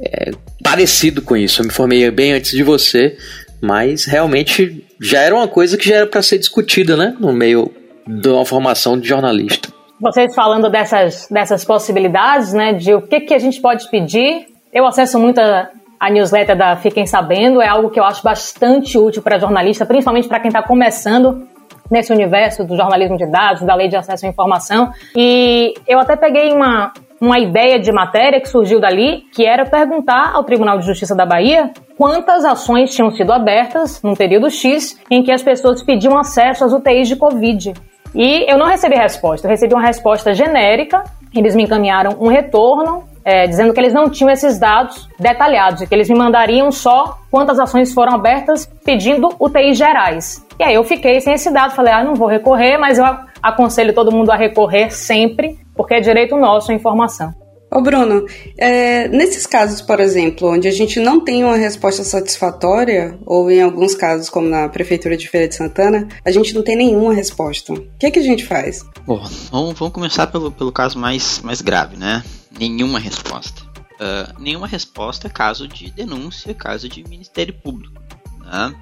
é, 0.03 0.31
parecido 0.63 1.23
com 1.23 1.37
isso. 1.37 1.63
Eu 1.63 1.67
me 1.67 1.73
formei 1.73 2.11
bem 2.11 2.33
antes 2.33 2.51
de 2.51 2.63
você, 2.63 3.17
mas 3.63 4.05
realmente 4.05 4.85
já 5.01 5.21
era 5.21 5.35
uma 5.35 5.49
coisa 5.49 5.79
que 5.79 5.89
já 5.89 5.97
era 5.97 6.07
para 6.07 6.23
ser 6.23 6.39
discutida, 6.39 6.97
né, 6.97 7.17
no 7.19 7.33
meio 7.33 7.73
de 8.07 8.29
uma 8.29 8.45
formação 8.45 8.99
de 8.99 9.09
jornalista. 9.09 9.74
Vocês 10.01 10.35
falando 10.35 10.69
dessas, 10.69 11.29
dessas 11.31 11.65
possibilidades, 11.65 12.53
né, 12.53 12.73
de 12.73 12.95
o 12.95 13.03
que, 13.03 13.21
que 13.21 13.35
a 13.35 13.39
gente 13.39 13.61
pode 13.61 13.89
pedir 13.91 14.47
eu 14.75 14.85
acesso 14.85 15.21
muito 15.21 15.39
a, 15.39 15.71
a 16.01 16.11
newsletter 16.11 16.57
da 16.57 16.75
Fiquem 16.75 17.07
Sabendo, 17.07 17.63
é 17.63 17.69
algo 17.69 17.91
que 17.91 18.01
eu 18.01 18.05
acho 18.05 18.25
bastante 18.25 18.99
útil 18.99 19.23
para 19.23 19.39
jornalista, 19.39 19.87
principalmente 19.87 20.27
para 20.27 20.41
quem 20.41 20.49
está 20.49 20.61
começando 20.65 21.47
nesse 21.89 22.13
universo 22.13 22.65
do 22.65 22.77
jornalismo 22.77 23.17
de 23.17 23.31
dados, 23.31 23.63
da 23.63 23.75
lei 23.77 23.87
de 23.87 23.95
acesso 23.95 24.27
à 24.27 24.29
informação. 24.29 24.91
E 25.15 25.75
eu 25.87 26.01
até 26.01 26.17
peguei 26.17 26.53
uma, 26.53 26.93
uma 27.21 27.39
ideia 27.39 27.79
de 27.79 27.93
matéria 27.93 28.41
que 28.41 28.49
surgiu 28.49 28.81
dali, 28.81 29.23
que 29.33 29.47
era 29.47 29.65
perguntar 29.65 30.33
ao 30.35 30.43
Tribunal 30.43 30.77
de 30.79 30.87
Justiça 30.87 31.15
da 31.15 31.25
Bahia 31.25 31.71
quantas 31.97 32.45
ações 32.45 32.93
tinham 32.93 33.13
sido 33.13 33.33
abertas 33.33 34.03
num 34.03 34.17
período 34.17 34.51
X 34.51 34.99
em 35.09 35.23
que 35.23 35.31
as 35.31 35.43
pessoas 35.43 35.85
pediam 35.85 36.19
acesso 36.19 36.65
às 36.65 36.73
UTIs 36.73 37.07
de 37.07 37.15
Covid. 37.15 37.75
E 38.15 38.51
eu 38.51 38.57
não 38.57 38.67
recebi 38.67 38.95
resposta, 38.95 39.47
eu 39.47 39.51
recebi 39.51 39.75
uma 39.75 39.85
resposta 39.85 40.33
genérica, 40.33 41.03
eles 41.35 41.55
me 41.55 41.65
encaminharam 41.65 42.17
um 42.21 42.29
retorno 42.29 43.05
é, 43.25 43.47
dizendo 43.47 43.73
que 43.73 43.81
eles 43.81 43.95
não 43.95 44.11
tinham 44.11 44.31
esses 44.31 44.59
dados 44.59 45.09
detalhados 45.19 45.81
e 45.81 45.87
que 45.87 45.95
eles 45.95 46.09
me 46.09 46.17
mandariam 46.17 46.71
só 46.71 47.19
quantas 47.31 47.59
ações 47.59 47.93
foram 47.93 48.15
abertas 48.15 48.67
pedindo 48.85 49.35
UTIs 49.41 49.79
gerais. 49.79 50.47
E 50.59 50.63
aí 50.63 50.75
eu 50.75 50.85
fiquei 50.85 51.21
sem 51.21 51.35
esse 51.35 51.51
dado, 51.51 51.75
falei, 51.75 51.93
ah, 51.93 52.05
não 52.05 52.15
vou 52.15 52.29
recorrer, 52.29 52.77
mas 52.77 52.99
eu 52.99 53.05
aconselho 53.43 53.95
todo 53.95 54.13
mundo 54.13 54.31
a 54.31 54.37
recorrer 54.37 54.91
sempre, 54.91 55.59
porque 55.75 55.95
é 55.95 56.01
direito 56.01 56.37
nosso 56.37 56.71
a 56.71 56.75
informação. 56.75 57.44
Ô 57.75 57.81
Bruno, 57.81 58.25
é, 58.57 59.09
nesses 59.09 59.49
casos, 59.49 59.83
por 59.83 59.99
exemplo, 59.99 60.49
onde 60.49 60.69
a 60.69 60.71
gente 60.71 61.01
não 61.01 61.19
tem 61.19 61.43
uma 61.43 61.57
resposta 61.57 62.05
satisfatória, 62.05 63.19
ou 63.27 63.51
em 63.51 63.61
alguns 63.61 63.97
casos, 63.97 64.31
como 64.31 64.49
na 64.49 64.69
Prefeitura 64.69 65.17
de 65.17 65.29
Feira 65.29 65.49
de 65.49 65.57
Santana, 65.57 66.07
a 66.25 66.31
gente 66.31 66.55
não 66.55 66.63
tem 66.63 66.77
nenhuma 66.77 67.13
resposta. 67.13 67.73
O 67.73 67.99
que, 67.99 68.07
é 68.07 68.13
que 68.13 68.21
a 68.21 68.23
gente 68.23 68.47
faz? 68.47 68.89
Bom, 69.05 69.21
vamos, 69.51 69.77
vamos 69.77 69.93
começar 69.93 70.29
pelo, 70.29 70.53
pelo 70.53 70.71
caso 70.71 70.97
mais, 70.97 71.41
mais 71.41 71.61
grave, 71.61 71.97
né? 71.97 72.23
Nenhuma 72.57 73.01
resposta. 73.01 73.63
Uh, 73.95 74.41
nenhuma 74.41 74.69
resposta 74.69 75.29
caso 75.29 75.67
de 75.67 75.91
denúncia, 75.91 76.55
caso 76.55 76.89
de 76.89 77.03
Ministério 77.03 77.55
Público. 77.55 78.01
Né? 78.39 78.73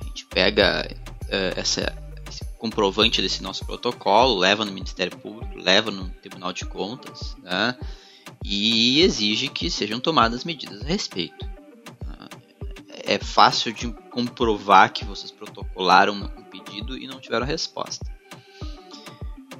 A 0.00 0.04
gente 0.04 0.24
pega 0.26 0.88
uh, 0.88 1.58
essa, 1.58 1.92
esse 2.28 2.44
comprovante 2.60 3.20
desse 3.20 3.42
nosso 3.42 3.66
protocolo, 3.66 4.38
leva 4.38 4.64
no 4.64 4.70
Ministério 4.70 5.18
Público, 5.18 5.52
leva 5.56 5.90
no 5.90 6.08
Tribunal 6.10 6.52
de 6.52 6.64
Contas 6.64 7.34
né? 7.42 7.74
E 8.44 9.00
exige 9.00 9.48
que 9.48 9.70
sejam 9.70 10.00
tomadas 10.00 10.44
medidas 10.44 10.82
a 10.82 10.84
respeito. 10.84 11.48
É 13.04 13.18
fácil 13.18 13.72
de 13.72 13.92
comprovar 14.10 14.92
que 14.92 15.04
vocês 15.04 15.32
protocolaram 15.32 16.14
um 16.14 16.44
pedido 16.44 16.96
e 16.96 17.06
não 17.06 17.18
tiveram 17.18 17.44
resposta. 17.44 18.06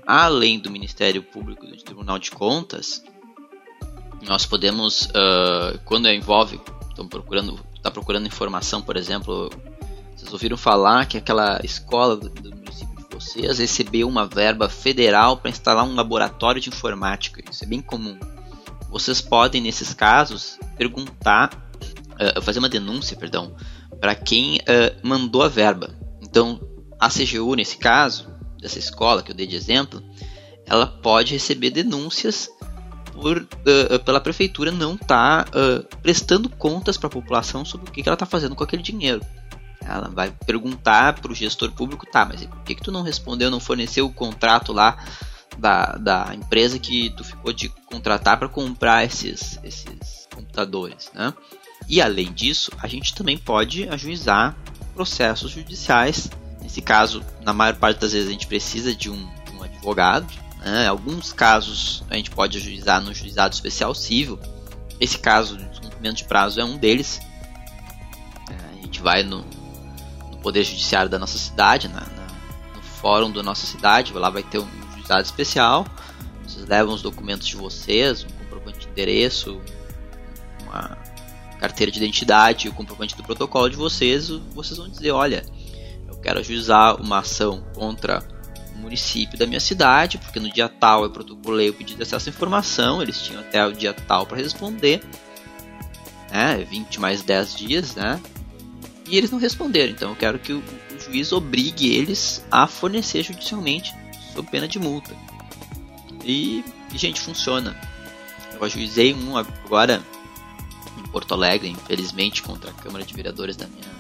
Além 0.07 0.59
do 0.59 0.71
Ministério 0.71 1.23
Público 1.23 1.65
e 1.67 1.71
do 1.71 1.83
Tribunal 1.83 2.19
de 2.19 2.31
Contas, 2.31 3.03
nós 4.23 4.47
podemos, 4.47 5.07
uh, 5.07 5.79
quando 5.85 6.09
envolve, 6.09 6.61
estão 6.89 7.09
procurando, 7.09 7.59
está 7.75 7.91
procurando 7.91 8.27
informação, 8.27 8.83
por 8.83 8.97
exemplo, 8.97 9.51
vocês 10.17 10.33
ouviram 10.33 10.57
falar 10.57 11.07
que 11.07 11.17
aquela 11.17 11.61
escola 11.65 12.17
do 12.17 12.55
município 12.55 12.95
de 12.97 13.15
vocês 13.15 13.59
recebeu 13.59 14.07
uma 14.07 14.27
verba 14.27 14.69
federal 14.69 15.39
para 15.39 15.51
instalar 15.51 15.85
um 15.85 15.95
laboratório 15.95 16.61
de 16.61 16.69
informática. 16.69 17.43
Isso 17.51 17.65
é 17.65 17.67
bem 17.67 17.81
comum. 17.81 18.19
Vocês 18.91 19.21
podem, 19.21 19.63
nesses 19.63 19.95
casos, 19.95 20.59
perguntar, 20.77 21.51
uh, 22.37 22.43
fazer 22.43 22.59
uma 22.59 22.69
denúncia, 22.69 23.17
perdão, 23.17 23.55
para 24.01 24.15
quem 24.15 24.57
uh, 24.59 25.07
mandou 25.07 25.43
a 25.43 25.49
verba. 25.49 25.91
Então, 26.21 26.61
a 26.99 27.09
CGU, 27.09 27.55
nesse 27.55 27.77
caso, 27.77 28.29
dessa 28.61 28.79
escola 28.79 29.23
que 29.23 29.31
eu 29.31 29.35
dei 29.35 29.47
de 29.47 29.55
exemplo, 29.55 30.03
ela 30.67 30.87
pode 30.87 31.33
receber 31.33 31.71
denúncias 31.71 32.51
por, 33.13 33.39
uh, 33.39 33.99
pela 34.05 34.21
prefeitura 34.21 34.73
não 34.73 34.95
estar 34.95 35.45
tá, 35.45 35.51
prestando 36.03 36.49
contas 36.49 36.97
para 36.97 37.07
a 37.07 37.11
população 37.11 37.65
sobre 37.65 37.89
o 37.89 37.93
que, 37.93 38.03
que 38.03 38.09
ela 38.09 38.15
está 38.15 38.27
fazendo 38.27 38.57
com 38.57 38.65
aquele 38.65 38.83
dinheiro. 38.83 39.21
Ela 39.83 40.09
vai 40.09 40.33
perguntar 40.47 41.21
para 41.21 41.33
o 41.33 41.35
gestor 41.35 41.71
público, 41.73 42.07
tá, 42.07 42.25
mas 42.27 42.45
por 42.45 42.63
que, 42.63 42.75
que 42.75 42.83
tu 42.83 42.93
não 42.93 43.03
respondeu, 43.03 43.51
não 43.51 43.61
forneceu 43.61 44.07
o 44.07 44.13
contrato 44.13 44.73
lá 44.73 44.99
da, 45.61 45.93
da 45.93 46.35
empresa 46.35 46.79
que 46.79 47.11
tu 47.11 47.23
ficou 47.23 47.53
de 47.53 47.69
contratar 47.87 48.39
para 48.39 48.49
comprar 48.49 49.05
esses, 49.05 49.61
esses 49.63 50.27
computadores, 50.35 51.11
né? 51.15 51.35
E 51.87 52.01
além 52.01 52.33
disso, 52.33 52.71
a 52.81 52.87
gente 52.87 53.15
também 53.15 53.37
pode 53.37 53.89
ajuizar 53.89 54.57
processos 54.95 55.51
judiciais. 55.51 56.31
Nesse 56.63 56.81
caso, 56.81 57.23
na 57.43 57.53
maior 57.53 57.75
parte 57.77 58.01
das 58.01 58.13
vezes 58.13 58.29
a 58.29 58.33
gente 58.33 58.47
precisa 58.47 58.95
de 58.95 59.11
um, 59.11 59.29
de 59.45 59.57
um 59.57 59.63
advogado, 59.63 60.27
né? 60.61 60.87
Alguns 60.87 61.33
casos 61.33 62.05
a 62.09 62.17
gente 62.17 62.31
pode 62.31 62.57
ajuizar 62.57 63.03
no 63.03 63.13
juizado 63.13 63.55
especial 63.55 63.95
civil. 63.95 64.39
Esse 64.99 65.19
caso 65.19 65.57
de 65.57 65.65
descumprimento 65.65 66.17
de 66.17 66.25
prazo 66.25 66.61
é 66.61 66.65
um 66.65 66.77
deles. 66.77 67.21
É, 68.49 68.79
a 68.79 68.83
gente 68.83 69.01
vai 69.01 69.23
no, 69.23 69.45
no, 70.31 70.39
Poder 70.39 70.65
Judiciário 70.65 71.11
da 71.11 71.19
nossa 71.19 71.39
cidade, 71.39 71.89
na, 71.89 72.01
na, 72.01 72.27
no 72.75 72.83
fórum 72.83 73.31
da 73.31 73.43
nossa 73.43 73.67
cidade, 73.67 74.13
lá 74.13 74.31
vai 74.31 74.43
ter 74.43 74.59
um 74.59 74.90
autoridade 75.11 75.27
especial, 75.27 75.87
vocês 76.47 76.67
levam 76.67 76.95
os 76.95 77.03
documentos 77.03 77.47
de 77.47 77.57
vocês, 77.57 78.25
um 78.25 78.29
comprovante 78.29 78.81
de 78.81 78.89
endereço, 78.89 79.61
uma 80.63 80.97
carteira 81.59 81.91
de 81.91 81.99
identidade, 81.99 82.69
o 82.69 82.73
comprovante 82.73 83.17
do 83.17 83.23
protocolo 83.23 83.69
de 83.69 83.77
vocês, 83.77 84.29
vocês 84.29 84.79
vão 84.79 84.89
dizer, 84.89 85.11
olha, 85.11 85.45
eu 86.09 86.17
quero 86.17 86.39
ajuizar 86.39 87.01
uma 87.01 87.19
ação 87.19 87.63
contra 87.75 88.27
o 88.75 88.79
município 88.79 89.39
da 89.39 89.47
minha 89.47 89.61
cidade, 89.61 90.17
porque 90.19 90.41
no 90.41 90.51
dia 90.51 90.69
tal 90.69 91.05
eu 91.05 91.11
protocolei 91.11 91.69
o 91.69 91.75
pedido 91.75 91.99
de 91.99 92.03
acesso 92.03 92.29
à 92.29 92.33
informação, 92.33 93.03
eles 93.03 93.21
tinham 93.21 93.41
até 93.41 93.67
o 93.67 93.73
dia 93.73 93.93
tal 93.93 94.27
para 94.27 94.39
responder, 94.39 95.03
né, 96.31 96.65
20 96.69 97.01
mais 97.01 97.23
10 97.23 97.55
dias, 97.55 97.95
né, 97.95 98.21
e 99.07 99.19
eles 99.19 99.31
não 99.31 99.39
responderam, 99.39 99.93
então 99.93 100.11
eu 100.11 100.17
quero 100.17 100.39
que 100.39 100.53
o, 100.53 100.59
o 100.59 101.01
juiz 101.01 101.33
obrigue 101.33 101.93
eles 101.95 102.45
a 102.51 102.67
fornecer 102.67 103.23
judicialmente, 103.23 103.93
sob 104.41 104.51
pena 104.51 104.67
de 104.67 104.79
multa. 104.79 105.15
E, 106.25 106.65
gente, 106.95 107.21
funciona. 107.21 107.77
Eu 108.55 108.65
ajuizei 108.65 109.15
um 109.15 109.37
agora 109.37 110.03
em 110.99 111.09
Porto 111.09 111.35
Alegre, 111.35 111.69
infelizmente, 111.69 112.43
contra 112.43 112.71
a 112.71 112.73
Câmara 112.75 113.05
de 113.05 113.15
Vereadores 113.15 113.57
da 113.57 113.67
minha 113.67 113.91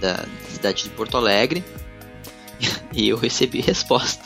da 0.00 0.26
cidade 0.50 0.84
de 0.84 0.90
Porto 0.90 1.16
Alegre. 1.16 1.62
E 2.94 3.10
eu 3.10 3.18
recebi 3.18 3.60
resposta 3.60 4.24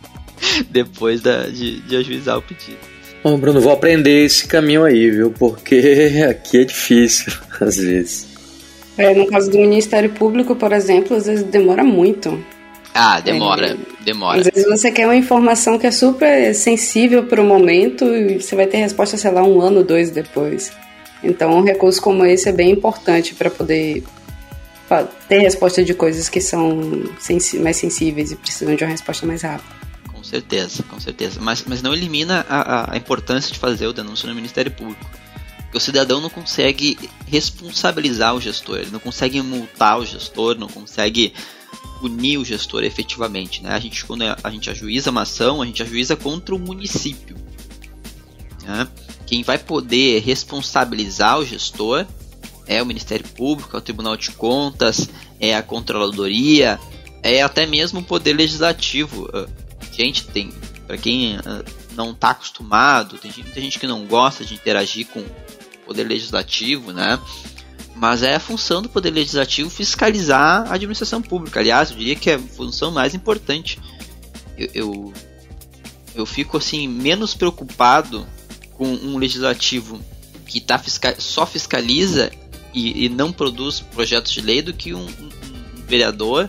depois 0.70 1.20
da, 1.20 1.42
de, 1.48 1.80
de 1.80 1.96
ajuizar 1.96 2.38
o 2.38 2.40
pedido. 2.40 2.78
Bom, 3.22 3.36
Bruno, 3.38 3.60
vou 3.60 3.72
aprender 3.72 4.24
esse 4.24 4.48
caminho 4.48 4.84
aí, 4.84 5.10
viu? 5.10 5.30
Porque 5.30 6.24
aqui 6.30 6.60
é 6.62 6.64
difícil, 6.64 7.30
às 7.60 7.76
vezes. 7.76 8.26
É, 8.96 9.12
no 9.12 9.26
caso 9.26 9.50
do 9.50 9.58
Ministério 9.58 10.08
Público, 10.08 10.56
por 10.56 10.72
exemplo, 10.72 11.14
às 11.14 11.26
vezes 11.26 11.44
demora 11.44 11.84
muito. 11.84 12.42
Ah, 12.94 13.20
demora, 13.20 13.72
é, 13.72 13.76
demora. 14.04 14.40
Às 14.40 14.46
vezes 14.46 14.68
você 14.68 14.90
quer 14.90 15.06
uma 15.06 15.16
informação 15.16 15.78
que 15.78 15.86
é 15.86 15.90
super 15.90 16.54
sensível 16.54 17.24
para 17.24 17.40
o 17.40 17.44
momento 17.44 18.04
e 18.04 18.40
você 18.40 18.56
vai 18.56 18.66
ter 18.66 18.78
resposta, 18.78 19.16
sei 19.16 19.30
lá, 19.30 19.42
um 19.42 19.60
ano, 19.60 19.84
dois 19.84 20.10
depois. 20.10 20.72
Então, 21.22 21.58
um 21.58 21.62
recurso 21.62 22.00
como 22.00 22.24
esse 22.24 22.48
é 22.48 22.52
bem 22.52 22.70
importante 22.70 23.34
para 23.34 23.50
poder 23.50 24.02
ter 25.28 25.38
resposta 25.38 25.84
de 25.84 25.94
coisas 25.94 26.28
que 26.28 26.40
são 26.40 26.80
mais 27.60 27.76
sensíveis 27.76 28.32
e 28.32 28.36
precisam 28.36 28.74
de 28.74 28.82
uma 28.82 28.90
resposta 28.90 29.26
mais 29.26 29.42
rápida. 29.42 29.80
Com 30.12 30.24
certeza, 30.24 30.82
com 30.82 30.98
certeza. 30.98 31.40
Mas, 31.40 31.64
mas 31.66 31.82
não 31.82 31.94
elimina 31.94 32.44
a, 32.48 32.92
a 32.94 32.96
importância 32.96 33.52
de 33.52 33.58
fazer 33.58 33.86
o 33.86 33.92
denúncio 33.92 34.28
no 34.28 34.34
Ministério 34.34 34.70
Público. 34.72 35.08
Porque 35.62 35.78
o 35.78 35.80
cidadão 35.80 36.20
não 36.20 36.28
consegue 36.28 36.98
responsabilizar 37.28 38.34
o 38.34 38.40
gestor, 38.40 38.78
ele 38.78 38.90
não 38.90 38.98
consegue 38.98 39.40
multar 39.40 40.00
o 40.00 40.04
gestor, 40.04 40.58
não 40.58 40.66
consegue 40.66 41.32
punir 42.00 42.38
o 42.38 42.44
gestor 42.44 42.82
efetivamente. 42.82 43.62
Né? 43.62 43.70
A 43.70 43.78
gente, 43.78 44.04
quando 44.04 44.22
a 44.22 44.50
gente 44.50 44.70
ajuiza 44.70 45.10
uma 45.10 45.22
ação, 45.22 45.60
a 45.60 45.66
gente 45.66 45.82
ajuiza 45.82 46.16
contra 46.16 46.54
o 46.54 46.58
município. 46.58 47.36
Né? 48.62 48.88
Quem 49.26 49.42
vai 49.42 49.58
poder 49.58 50.20
responsabilizar 50.22 51.38
o 51.38 51.44
gestor 51.44 52.06
é 52.66 52.82
o 52.82 52.86
Ministério 52.86 53.28
Público, 53.28 53.76
é 53.76 53.78
o 53.78 53.82
Tribunal 53.82 54.16
de 54.16 54.30
Contas, 54.32 55.08
é 55.38 55.56
a 55.56 55.62
Controladoria, 55.62 56.78
é 57.22 57.42
até 57.42 57.66
mesmo 57.66 58.00
o 58.00 58.04
Poder 58.04 58.32
Legislativo. 58.32 59.28
Ah, 59.32 59.46
gente, 59.92 60.24
tem 60.26 60.52
para 60.86 60.96
quem 60.96 61.36
ah, 61.36 61.64
não 61.94 62.12
está 62.12 62.30
acostumado, 62.30 63.18
tem 63.18 63.32
muita 63.38 63.60
gente 63.60 63.78
que 63.78 63.86
não 63.86 64.06
gosta 64.06 64.44
de 64.44 64.54
interagir 64.54 65.06
com 65.06 65.20
o 65.20 65.30
Poder 65.86 66.04
Legislativo, 66.04 66.92
né? 66.92 67.18
Mas 67.94 68.22
é 68.22 68.34
a 68.34 68.40
função 68.40 68.80
do 68.80 68.88
Poder 68.88 69.10
Legislativo 69.10 69.68
fiscalizar 69.68 70.70
a 70.70 70.74
administração 70.74 71.20
pública. 71.20 71.60
Aliás, 71.60 71.90
eu 71.90 71.96
diria 71.96 72.16
que 72.16 72.30
é 72.30 72.34
a 72.34 72.38
função 72.38 72.90
mais 72.90 73.14
importante. 73.14 73.78
Eu, 74.56 74.68
eu, 74.74 75.12
eu 76.14 76.26
fico 76.26 76.56
assim 76.56 76.88
menos 76.88 77.34
preocupado 77.34 78.26
com 78.72 78.86
um 78.86 79.18
legislativo 79.18 80.00
que 80.46 80.60
tá 80.60 80.80
só 81.18 81.44
fiscaliza 81.44 82.30
e, 82.72 83.04
e, 83.04 83.08
não 83.08 83.30
produz 83.30 83.80
projetos 83.80 84.32
de 84.32 84.40
lei 84.40 84.62
do 84.62 84.72
que 84.72 84.94
um, 84.94 85.06
um, 85.06 85.30
vereador 85.86 86.48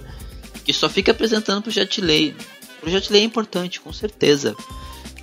que 0.64 0.72
só 0.72 0.88
fica 0.88 1.12
apresentando 1.12 1.62
projeto 1.62 1.96
de 1.96 2.02
lei. 2.02 2.36
Projeto 2.80 3.08
de 3.08 3.14
lei 3.14 3.22
é 3.22 3.26
importante, 3.26 3.82
com 3.82 3.92
certeza, 3.92 4.56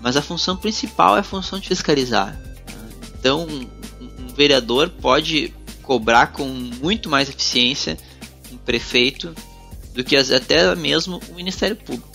mas 0.00 0.16
a 0.16 0.22
função 0.22 0.56
principal 0.56 1.16
é 1.16 1.20
a 1.20 1.24
função 1.24 1.58
de 1.58 1.68
fiscalizar. 1.68 2.38
Então, 3.18 3.46
um 3.48 4.28
vereador 4.34 4.90
pode 4.90 5.52
cobrar 5.88 6.26
com 6.34 6.44
muito 6.44 7.08
mais 7.08 7.30
eficiência 7.30 7.96
um 8.52 8.58
prefeito 8.58 9.34
do 9.94 10.04
que 10.04 10.14
até 10.14 10.74
mesmo 10.76 11.18
o 11.30 11.34
Ministério 11.34 11.74
Público. 11.74 12.06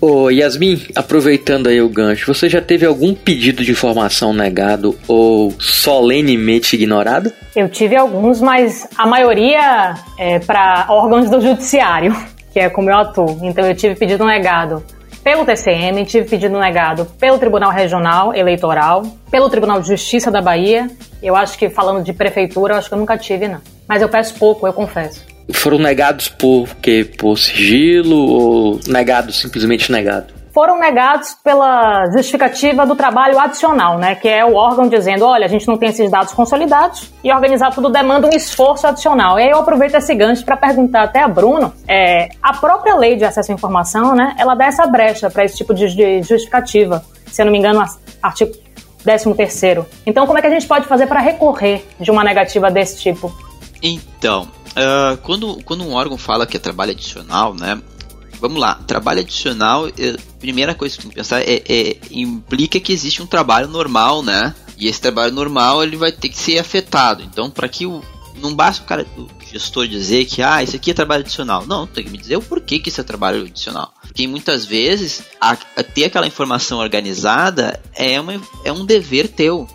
Ô 0.00 0.30
Yasmin, 0.30 0.86
aproveitando 0.96 1.68
aí 1.68 1.80
o 1.80 1.90
gancho, 1.90 2.32
você 2.32 2.48
já 2.48 2.60
teve 2.60 2.86
algum 2.86 3.14
pedido 3.14 3.62
de 3.62 3.70
informação 3.70 4.32
negado 4.32 4.98
ou 5.06 5.54
solenemente 5.60 6.74
ignorado? 6.74 7.30
Eu 7.54 7.68
tive 7.68 7.94
alguns, 7.94 8.40
mas 8.40 8.88
a 8.96 9.06
maioria 9.06 9.94
é 10.18 10.38
para 10.38 10.86
órgãos 10.88 11.30
do 11.30 11.40
judiciário, 11.40 12.16
que 12.50 12.58
é 12.58 12.70
como 12.70 12.90
eu 12.90 12.96
atuo. 12.96 13.38
Então 13.42 13.64
eu 13.64 13.76
tive 13.76 13.94
pedido 13.94 14.24
negado 14.24 14.82
pelo 15.22 15.44
TCM, 15.44 16.04
tive 16.04 16.28
pedido 16.28 16.58
negado 16.58 17.06
pelo 17.18 17.38
Tribunal 17.38 17.70
Regional 17.70 18.34
Eleitoral, 18.34 19.02
pelo 19.30 19.48
Tribunal 19.48 19.80
de 19.80 19.88
Justiça 19.88 20.30
da 20.30 20.42
Bahia. 20.42 20.90
Eu 21.22 21.36
acho 21.36 21.56
que 21.56 21.70
falando 21.70 22.04
de 22.04 22.12
prefeitura, 22.12 22.74
eu 22.74 22.78
acho 22.78 22.88
que 22.88 22.94
eu 22.94 22.98
nunca 22.98 23.16
tive, 23.16 23.48
não. 23.48 23.60
Mas 23.86 24.02
eu 24.02 24.08
peço 24.08 24.34
pouco, 24.34 24.66
eu 24.66 24.72
confesso. 24.72 25.24
Foram 25.52 25.78
negados 25.78 26.28
por 26.28 26.68
quê? 26.76 27.04
Por 27.04 27.38
sigilo 27.38 28.16
ou 28.16 28.80
negados, 28.86 29.40
simplesmente 29.40 29.90
negado? 29.92 30.41
Foram 30.52 30.78
negados 30.78 31.34
pela 31.42 32.04
justificativa 32.10 32.86
do 32.86 32.94
trabalho 32.94 33.38
adicional, 33.38 33.98
né, 33.98 34.14
que 34.14 34.28
é 34.28 34.44
o 34.44 34.54
órgão 34.54 34.88
dizendo, 34.88 35.24
olha, 35.24 35.46
a 35.46 35.48
gente 35.48 35.66
não 35.66 35.76
tem 35.76 35.88
esses 35.88 36.10
dados 36.10 36.32
consolidados 36.32 37.10
e 37.24 37.32
organizar 37.32 37.70
tudo 37.74 37.88
demanda 37.88 38.26
um 38.26 38.30
esforço 38.30 38.86
adicional. 38.86 39.38
E 39.38 39.44
aí 39.44 39.50
eu 39.50 39.58
aproveito 39.58 39.94
esse 39.94 40.14
gancho 40.14 40.44
para 40.44 40.56
perguntar 40.56 41.04
até 41.04 41.22
a 41.22 41.28
Bruno, 41.28 41.72
é, 41.88 42.28
a 42.42 42.52
própria 42.54 42.94
lei 42.96 43.16
de 43.16 43.24
acesso 43.24 43.50
à 43.50 43.54
informação, 43.54 44.14
né, 44.14 44.34
ela 44.38 44.54
dá 44.54 44.66
essa 44.66 44.86
brecha 44.86 45.30
para 45.30 45.44
esse 45.44 45.56
tipo 45.56 45.72
de 45.74 46.22
justificativa. 46.22 47.02
Se 47.26 47.40
eu 47.40 47.46
não 47.46 47.52
me 47.52 47.58
engano, 47.58 47.82
artigo 48.22 48.52
13 49.02 49.34
terceiro. 49.34 49.86
Então, 50.06 50.26
como 50.26 50.38
é 50.38 50.40
que 50.40 50.46
a 50.46 50.50
gente 50.50 50.66
pode 50.66 50.86
fazer 50.86 51.06
para 51.06 51.20
recorrer 51.20 51.84
de 51.98 52.10
uma 52.10 52.22
negativa 52.22 52.70
desse 52.70 53.00
tipo? 53.00 53.34
Então, 53.82 54.48
uh, 54.76 55.16
quando, 55.22 55.62
quando 55.64 55.82
um 55.82 55.94
órgão 55.94 56.16
fala 56.16 56.46
que 56.46 56.56
é 56.56 56.60
trabalho 56.60 56.92
adicional, 56.92 57.54
né, 57.54 57.80
vamos 58.42 58.60
lá, 58.60 58.74
trabalho 58.74 59.20
adicional, 59.20 59.86
é, 59.86 60.16
primeira 60.40 60.74
coisa 60.74 60.96
que 60.96 61.02
tem 61.02 61.10
que 61.10 61.16
pensar 61.16 61.40
é, 61.42 61.62
é, 61.68 61.96
implica 62.10 62.80
que 62.80 62.92
existe 62.92 63.22
um 63.22 63.26
trabalho 63.26 63.68
normal, 63.68 64.20
né? 64.20 64.52
E 64.76 64.88
esse 64.88 65.00
trabalho 65.00 65.32
normal 65.32 65.84
ele 65.84 65.96
vai 65.96 66.10
ter 66.10 66.28
que 66.28 66.36
ser 66.36 66.58
afetado. 66.58 67.22
Então, 67.22 67.48
para 67.48 67.68
que 67.68 67.86
o 67.86 68.02
não 68.36 68.52
basta 68.52 68.82
o 68.82 68.86
cara, 68.86 69.06
o 69.16 69.28
gestor 69.46 69.86
dizer 69.86 70.24
que 70.24 70.42
ah, 70.42 70.60
isso 70.60 70.74
aqui 70.74 70.90
é 70.90 70.94
trabalho 70.94 71.22
adicional. 71.22 71.64
Não, 71.66 71.86
tem 71.86 72.02
que 72.02 72.10
me 72.10 72.18
dizer 72.18 72.36
o 72.36 72.42
porquê 72.42 72.80
que 72.80 72.88
isso 72.88 73.00
é 73.00 73.04
trabalho 73.04 73.42
adicional. 73.42 73.94
Porque 74.02 74.26
muitas 74.26 74.64
vezes 74.64 75.22
a, 75.40 75.52
a 75.52 75.82
ter 75.84 76.06
aquela 76.06 76.26
informação 76.26 76.80
organizada 76.80 77.80
é, 77.94 78.20
uma, 78.20 78.40
é 78.64 78.72
um 78.72 78.84
dever 78.84 79.28
teu. 79.28 79.68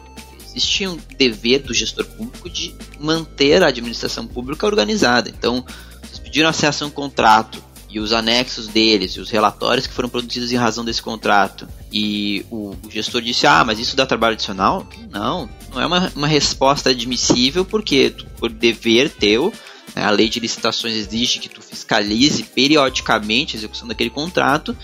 Existe 0.44 0.88
um 0.88 0.98
dever 1.18 1.60
do 1.60 1.74
gestor 1.74 2.04
público 2.06 2.50
de 2.50 2.76
manter 3.00 3.64
a 3.64 3.68
administração 3.68 4.28
pública 4.28 4.66
organizada. 4.66 5.30
Então, 5.30 5.64
vocês 6.02 6.20
pediram 6.20 6.50
acesso 6.50 6.84
a 6.84 6.88
um 6.88 6.90
contrato 6.90 7.64
os 8.00 8.14
anexos 8.14 8.68
deles 8.68 9.14
e 9.14 9.20
os 9.20 9.30
relatórios 9.30 9.88
que 9.88 9.94
foram 9.94 10.10
produzidos 10.10 10.52
em 10.52 10.56
razão 10.56 10.84
desse 10.84 11.02
contrato 11.02 11.68
e 11.92 12.46
o, 12.52 12.76
o 12.84 12.92
gestor 12.92 13.22
disse, 13.22 13.48
ah, 13.48 13.64
mas 13.64 13.80
isso 13.80 13.96
dá 13.96 14.06
trabalho 14.06 14.34
adicional? 14.34 14.88
Não, 15.10 15.50
não 15.74 15.82
é 15.82 15.86
uma, 15.86 16.12
uma 16.16 16.28
resposta 16.28 16.90
admissível 16.90 17.64
porque 17.64 18.10
tu, 18.10 18.26
por 18.38 18.50
dever 18.50 19.10
teu, 19.10 19.54
né, 19.96 20.04
a 20.04 20.10
lei 20.10 20.30
de 20.30 20.40
licitações 20.40 20.96
exige 20.96 21.40
que 21.40 21.50
tu 21.50 21.62
fiscalize 21.62 22.44
periodicamente 22.44 23.56
a 23.56 23.60
execução 23.60 23.88
daquele 23.88 24.10
contrato, 24.10 24.76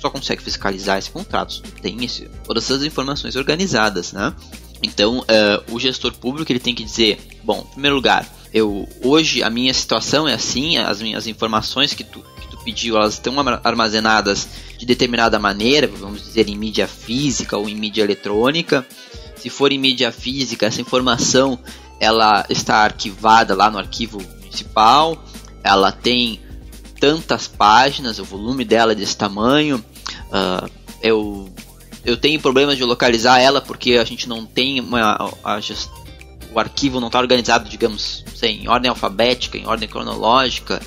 só 0.00 0.10
consegue 0.10 0.42
fiscalizar 0.42 0.98
esse 0.98 1.10
contrato 1.10 1.62
tu 1.62 1.70
tem 1.80 2.04
esse, 2.04 2.28
todas 2.44 2.64
essas 2.64 2.84
informações 2.84 3.36
organizadas, 3.36 4.12
né? 4.12 4.34
Então, 4.82 5.20
uh, 5.20 5.72
o 5.72 5.78
gestor 5.78 6.12
público 6.12 6.50
ele 6.50 6.58
tem 6.58 6.74
que 6.74 6.82
dizer, 6.82 7.20
bom, 7.44 7.64
em 7.68 7.72
primeiro 7.72 7.94
lugar, 7.94 8.28
eu 8.52 8.88
hoje 9.04 9.42
a 9.42 9.48
minha 9.48 9.72
situação 9.72 10.26
é 10.26 10.34
assim, 10.34 10.76
as 10.76 11.00
minhas 11.00 11.28
informações 11.28 11.94
que 11.94 12.02
tu 12.02 12.24
pediu, 12.64 12.96
elas 12.96 13.14
estão 13.14 13.34
armazenadas 13.62 14.48
de 14.78 14.86
determinada 14.86 15.38
maneira, 15.38 15.86
vamos 15.86 16.22
dizer 16.22 16.48
em 16.48 16.56
mídia 16.56 16.88
física 16.88 17.56
ou 17.56 17.68
em 17.68 17.74
mídia 17.74 18.02
eletrônica. 18.02 18.86
Se 19.36 19.50
for 19.50 19.72
em 19.72 19.78
mídia 19.78 20.12
física, 20.12 20.66
essa 20.66 20.80
informação 20.80 21.58
ela 22.00 22.44
está 22.48 22.78
arquivada 22.78 23.54
lá 23.54 23.70
no 23.70 23.78
arquivo 23.78 24.20
municipal. 24.40 25.22
Ela 25.62 25.92
tem 25.92 26.40
tantas 26.98 27.46
páginas, 27.46 28.18
o 28.18 28.24
volume 28.24 28.64
dela 28.64 28.92
é 28.92 28.94
desse 28.94 29.16
tamanho. 29.16 29.84
Uh, 30.28 30.70
eu, 31.00 31.52
eu 32.04 32.16
tenho 32.16 32.40
problemas 32.40 32.76
de 32.76 32.84
localizar 32.84 33.40
ela 33.40 33.60
porque 33.60 33.94
a 33.94 34.04
gente 34.04 34.28
não 34.28 34.44
tem 34.44 34.80
uma, 34.80 35.00
a, 35.44 35.56
a, 35.56 35.60
o 36.52 36.58
arquivo 36.58 37.00
não 37.00 37.06
está 37.08 37.18
organizado, 37.18 37.68
digamos, 37.68 38.24
em 38.42 38.68
ordem 38.68 38.88
alfabética, 38.88 39.56
em 39.56 39.66
ordem 39.66 39.88
cronológica, 39.88 40.80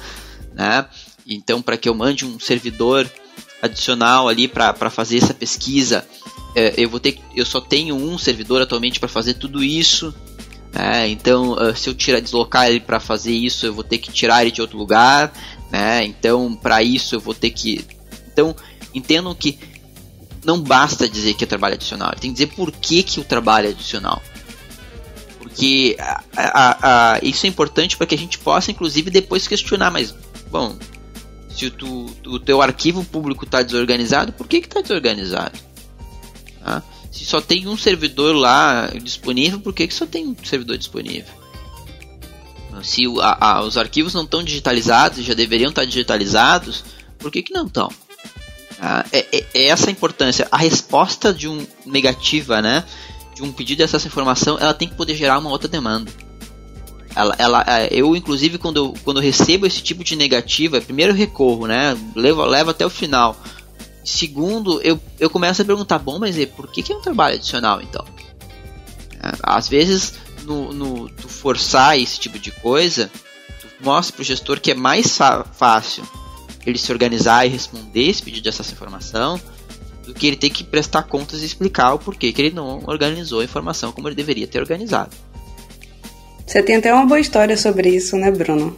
né? 0.53 0.85
Então, 1.25 1.61
para 1.61 1.77
que 1.77 1.89
eu 1.89 1.95
mande 1.95 2.25
um 2.25 2.39
servidor 2.39 3.09
adicional 3.61 4.29
ali 4.29 4.47
para 4.47 4.89
fazer 4.89 5.17
essa 5.17 5.33
pesquisa, 5.33 6.07
é, 6.55 6.73
eu 6.77 6.89
vou 6.89 6.99
ter 6.99 7.19
eu 7.35 7.45
só 7.45 7.59
tenho 7.59 7.95
um 7.95 8.17
servidor 8.17 8.61
atualmente 8.61 8.99
para 8.99 9.09
fazer 9.09 9.35
tudo 9.35 9.63
isso. 9.63 10.13
É, 10.73 11.07
então, 11.07 11.53
uh, 11.53 11.75
se 11.75 11.89
eu 11.89 11.93
tirar, 11.93 12.19
deslocar 12.19 12.67
ele 12.67 12.81
para 12.81 12.99
fazer 12.99 13.31
isso, 13.31 13.65
eu 13.65 13.73
vou 13.73 13.83
ter 13.83 13.97
que 13.97 14.11
tirar 14.11 14.41
ele 14.41 14.51
de 14.51 14.61
outro 14.61 14.77
lugar. 14.77 15.31
Né? 15.71 16.03
Então, 16.03 16.53
para 16.53 16.83
isso, 16.83 17.15
eu 17.15 17.19
vou 17.19 17.33
ter 17.33 17.49
que. 17.51 17.85
Então, 18.31 18.53
entendam 18.93 19.33
que 19.33 19.57
não 20.43 20.61
basta 20.61 21.07
dizer 21.07 21.33
que 21.33 21.43
é 21.43 21.47
trabalho 21.47 21.75
adicional, 21.75 22.11
tem 22.11 22.29
que 22.29 22.33
dizer 22.33 22.47
por 22.47 22.71
que, 22.71 23.03
que 23.03 23.19
o 23.19 23.23
trabalho 23.23 23.67
é 23.67 23.71
adicional. 23.71 24.21
Porque 25.39 25.95
a, 25.97 26.23
a, 26.35 27.13
a, 27.13 27.19
isso 27.23 27.45
é 27.45 27.49
importante 27.49 27.95
para 27.95 28.05
que 28.05 28.15
a 28.15 28.17
gente 28.17 28.37
possa, 28.37 28.69
inclusive, 28.69 29.09
depois 29.09 29.47
questionar. 29.47 29.89
Mas, 29.89 30.13
bom, 30.51 30.77
se 31.55 31.67
o, 31.67 31.71
tu, 31.71 32.05
o 32.25 32.39
teu 32.39 32.61
arquivo 32.61 33.03
público 33.05 33.45
está 33.45 33.61
desorganizado, 33.61 34.33
por 34.33 34.47
que 34.47 34.57
está 34.57 34.81
desorganizado? 34.81 35.57
Tá? 36.63 36.83
Se 37.11 37.23
só 37.23 37.39
tem 37.39 37.65
um 37.67 37.77
servidor 37.77 38.35
lá 38.35 38.87
disponível, 39.01 39.59
por 39.61 39.73
que, 39.73 39.87
que 39.87 39.93
só 39.93 40.05
tem 40.05 40.27
um 40.27 40.35
servidor 40.43 40.77
disponível? 40.77 41.33
Se 42.83 43.03
a, 43.21 43.51
a, 43.51 43.61
os 43.63 43.77
arquivos 43.77 44.13
não 44.13 44.23
estão 44.23 44.43
digitalizados 44.43 45.23
já 45.23 45.33
deveriam 45.33 45.69
estar 45.69 45.85
digitalizados, 45.85 46.83
por 47.17 47.31
que, 47.31 47.41
que 47.41 47.53
não 47.53 47.67
estão? 47.67 47.89
Ah, 48.79 49.05
é, 49.13 49.19
é, 49.31 49.45
é, 49.53 49.65
essa 49.67 49.89
a 49.89 49.91
importância. 49.91 50.45
A 50.51 50.57
resposta 50.57 51.33
de 51.33 51.47
um 51.47 51.65
negativa, 51.85 52.61
né, 52.61 52.83
de 53.33 53.41
um 53.43 53.51
pedido 53.51 53.77
de 53.77 53.83
acesso 53.83 54.07
à 54.07 54.09
informação, 54.09 54.57
ela 54.59 54.73
tem 54.73 54.89
que 54.89 54.95
poder 54.95 55.15
gerar 55.15 55.39
uma 55.39 55.49
outra 55.49 55.69
demanda. 55.69 56.11
Ela, 57.15 57.35
ela, 57.37 57.65
é, 57.65 57.87
eu, 57.91 58.15
inclusive, 58.15 58.57
quando 58.57 58.93
quando 59.03 59.19
recebo 59.19 59.65
esse 59.65 59.81
tipo 59.81 60.03
de 60.03 60.15
negativa, 60.15 60.81
primeiro 60.81 61.13
eu 61.13 61.15
recorro, 61.15 61.65
né, 61.65 61.97
levo, 62.13 62.43
levo 62.43 62.71
até 62.71 62.85
o 62.85 62.89
final. 62.89 63.37
Segundo, 64.03 64.81
eu, 64.81 64.99
eu 65.19 65.29
começo 65.29 65.61
a 65.61 65.65
perguntar, 65.65 65.97
bom, 65.97 66.19
mas 66.19 66.35
por 66.49 66.69
que, 66.71 66.83
que 66.83 66.91
é 66.91 66.95
um 66.95 67.01
trabalho 67.01 67.35
adicional 67.35 67.81
então? 67.81 68.05
É, 69.13 69.31
às 69.41 69.67
vezes, 69.67 70.13
no, 70.43 70.73
no, 70.73 71.09
tu 71.09 71.27
forçar 71.27 71.97
esse 71.97 72.19
tipo 72.19 72.37
de 72.37 72.51
coisa, 72.51 73.09
tu 73.61 73.67
mostra 73.83 74.13
para 74.13 74.21
o 74.21 74.25
gestor 74.25 74.59
que 74.59 74.71
é 74.71 74.75
mais 74.75 75.17
fácil 75.53 76.03
ele 76.65 76.77
se 76.77 76.91
organizar 76.91 77.45
e 77.45 77.49
responder 77.49 78.09
esse 78.09 78.21
pedido 78.21 78.43
de 78.43 78.49
acesso 78.49 78.71
à 78.71 78.73
informação 78.73 79.39
do 80.05 80.13
que 80.13 80.27
ele 80.27 80.35
ter 80.35 80.49
que 80.49 80.63
prestar 80.63 81.03
contas 81.03 81.41
e 81.41 81.45
explicar 81.45 81.93
o 81.93 81.99
porquê 81.99 82.31
que 82.31 82.41
ele 82.41 82.55
não 82.55 82.83
organizou 82.85 83.39
a 83.39 83.43
informação 83.43 83.91
como 83.91 84.07
ele 84.07 84.15
deveria 84.15 84.47
ter 84.47 84.59
organizado. 84.59 85.15
Você 86.45 86.61
tem 86.61 86.75
até 86.75 86.93
uma 86.93 87.05
boa 87.05 87.19
história 87.19 87.57
sobre 87.57 87.89
isso, 87.89 88.15
né, 88.15 88.31
Bruno? 88.31 88.77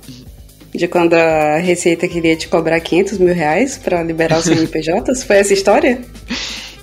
De 0.74 0.88
quando 0.88 1.14
a 1.14 1.58
Receita 1.58 2.08
queria 2.08 2.36
te 2.36 2.48
cobrar 2.48 2.80
500 2.80 3.18
mil 3.18 3.34
reais 3.34 3.78
para 3.78 4.02
liberar 4.04 4.40
os 4.40 4.46
CNPJs? 4.48 5.24
Foi 5.24 5.38
essa 5.38 5.54
história? 5.54 6.02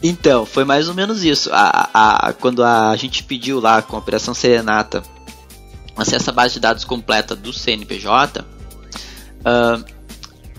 Então, 0.03 0.45
foi 0.45 0.65
mais 0.65 0.89
ou 0.89 0.95
menos 0.95 1.25
isso. 1.25 1.49
A, 1.53 1.89
a, 2.29 2.33
quando 2.35 2.63
a 2.63 2.95
gente 2.97 3.25
pediu 3.25 3.61
lá 3.61 3.81
com 3.81 3.97
a 3.97 3.99
Operação 3.99 4.35
Serenata 4.35 5.03
acesso 5.97 6.31
à 6.31 6.33
base 6.33 6.55
de 6.55 6.61
dados 6.61 6.85
completa 6.85 7.35
do 7.35 7.53
CNPJ, 7.53 8.43
uh, 8.43 9.85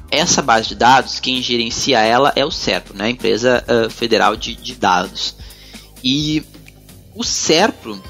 essa 0.10 0.42
base 0.42 0.70
de 0.70 0.76
dados, 0.76 1.20
quem 1.20 1.42
gerencia 1.42 2.00
ela 2.00 2.32
é 2.36 2.46
o 2.46 2.52
SERPRO, 2.52 2.98
né, 2.98 3.06
a 3.06 3.10
Empresa 3.10 3.64
uh, 3.68 3.90
Federal 3.90 4.36
de, 4.36 4.56
de 4.56 4.76
Dados. 4.76 5.36
E 6.04 6.44
o 7.14 7.24
SERPRO, 7.24 8.02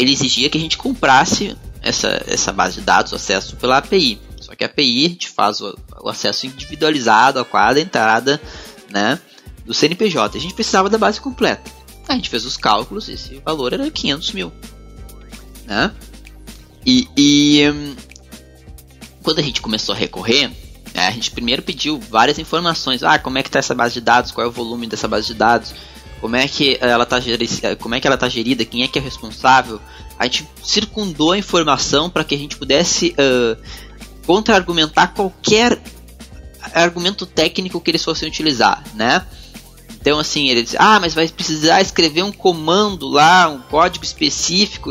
ele 0.00 0.12
exigia 0.12 0.48
que 0.50 0.58
a 0.58 0.60
gente 0.60 0.76
comprasse 0.76 1.56
essa, 1.82 2.22
essa 2.26 2.52
base 2.52 2.76
de 2.76 2.82
dados, 2.82 3.12
o 3.12 3.16
acesso 3.16 3.56
pela 3.56 3.78
API. 3.78 4.20
Só 4.40 4.54
que 4.54 4.64
a 4.64 4.66
API 4.66 5.06
a 5.06 5.08
gente 5.08 5.28
faz 5.28 5.60
o, 5.60 5.76
o 6.02 6.08
acesso 6.08 6.46
individualizado 6.46 7.38
a 7.38 7.44
cada 7.44 7.80
entrada 7.80 8.40
né, 8.90 9.18
do 9.64 9.74
CNPJ. 9.74 10.38
A 10.38 10.40
gente 10.40 10.54
precisava 10.54 10.88
da 10.88 10.98
base 10.98 11.20
completa. 11.20 11.70
A 12.08 12.14
gente 12.14 12.28
fez 12.28 12.44
os 12.44 12.56
cálculos, 12.56 13.08
esse 13.08 13.40
valor 13.44 13.72
era 13.72 13.90
500 13.90 14.32
mil. 14.32 14.52
Né? 15.64 15.92
E, 16.84 17.08
e 17.16 17.68
hum, 17.68 17.96
quando 19.22 19.40
a 19.40 19.42
gente 19.42 19.60
começou 19.60 19.92
a 19.94 19.98
recorrer, 19.98 20.48
né, 20.94 21.08
a 21.08 21.10
gente 21.10 21.32
primeiro 21.32 21.62
pediu 21.62 21.98
várias 21.98 22.38
informações. 22.38 23.02
Ah, 23.02 23.18
como 23.18 23.38
é 23.38 23.42
que 23.42 23.48
está 23.48 23.58
essa 23.58 23.74
base 23.74 23.94
de 23.94 24.00
dados? 24.00 24.30
Qual 24.30 24.46
é 24.46 24.48
o 24.48 24.52
volume 24.52 24.86
dessa 24.86 25.08
base 25.08 25.26
de 25.26 25.34
dados? 25.34 25.74
Como 26.20 26.36
é 26.36 26.48
que 26.48 26.78
ela 26.80 27.04
está 27.04 27.18
como 27.78 27.94
é 27.94 28.00
que 28.00 28.06
ela 28.06 28.14
está 28.14 28.28
gerida? 28.28 28.64
Quem 28.64 28.82
é 28.82 28.88
que 28.88 28.98
é 28.98 29.02
responsável? 29.02 29.80
a 30.18 30.24
gente 30.24 30.48
circundou 30.62 31.32
a 31.32 31.38
informação 31.38 32.08
para 32.08 32.24
que 32.24 32.34
a 32.34 32.38
gente 32.38 32.56
pudesse 32.56 33.14
uh, 33.18 33.56
contra-argumentar 34.26 35.08
qualquer 35.08 35.80
argumento 36.74 37.26
técnico 37.26 37.80
que 37.80 37.90
eles 37.90 38.02
fossem 38.02 38.28
utilizar, 38.28 38.82
né? 38.94 39.24
Então, 40.00 40.18
assim, 40.18 40.48
ele 40.48 40.62
disse, 40.62 40.76
ah, 40.78 40.98
mas 41.00 41.14
vai 41.14 41.28
precisar 41.28 41.80
escrever 41.80 42.22
um 42.22 42.32
comando 42.32 43.08
lá, 43.08 43.48
um 43.48 43.60
código 43.60 44.04
específico 44.04 44.90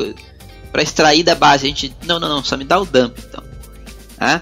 para 0.72 0.84
extrair 0.84 1.24
da 1.24 1.36
base. 1.36 1.66
A 1.66 1.70
gente, 1.70 1.96
não, 2.06 2.20
não, 2.20 2.28
não, 2.28 2.44
só 2.44 2.58
me 2.58 2.66
dá 2.66 2.80
o 2.80 2.86
dump, 2.86 3.18
então. 3.18 3.44
Né? 4.20 4.42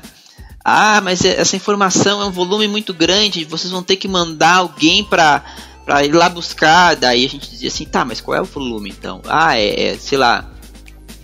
Ah, 0.64 1.00
mas 1.02 1.24
essa 1.24 1.56
informação 1.56 2.22
é 2.22 2.26
um 2.26 2.32
volume 2.32 2.68
muito 2.68 2.94
grande, 2.94 3.46
vocês 3.46 3.72
vão 3.72 3.84
ter 3.84 3.98
que 3.98 4.08
mandar 4.08 4.56
alguém 4.56 5.04
para 5.04 5.44
para 5.86 6.06
ir 6.06 6.14
lá 6.14 6.30
buscar. 6.30 6.96
Daí 6.96 7.26
a 7.26 7.30
gente 7.30 7.50
dizia 7.50 7.68
assim, 7.68 7.86
tá, 7.86 8.04
mas 8.06 8.22
qual 8.22 8.38
é 8.38 8.42
o 8.42 8.46
volume 8.46 8.90
então? 8.90 9.22
Ah, 9.26 9.58
é, 9.58 9.90
é 9.90 9.98
sei 9.98 10.18
lá, 10.18 10.50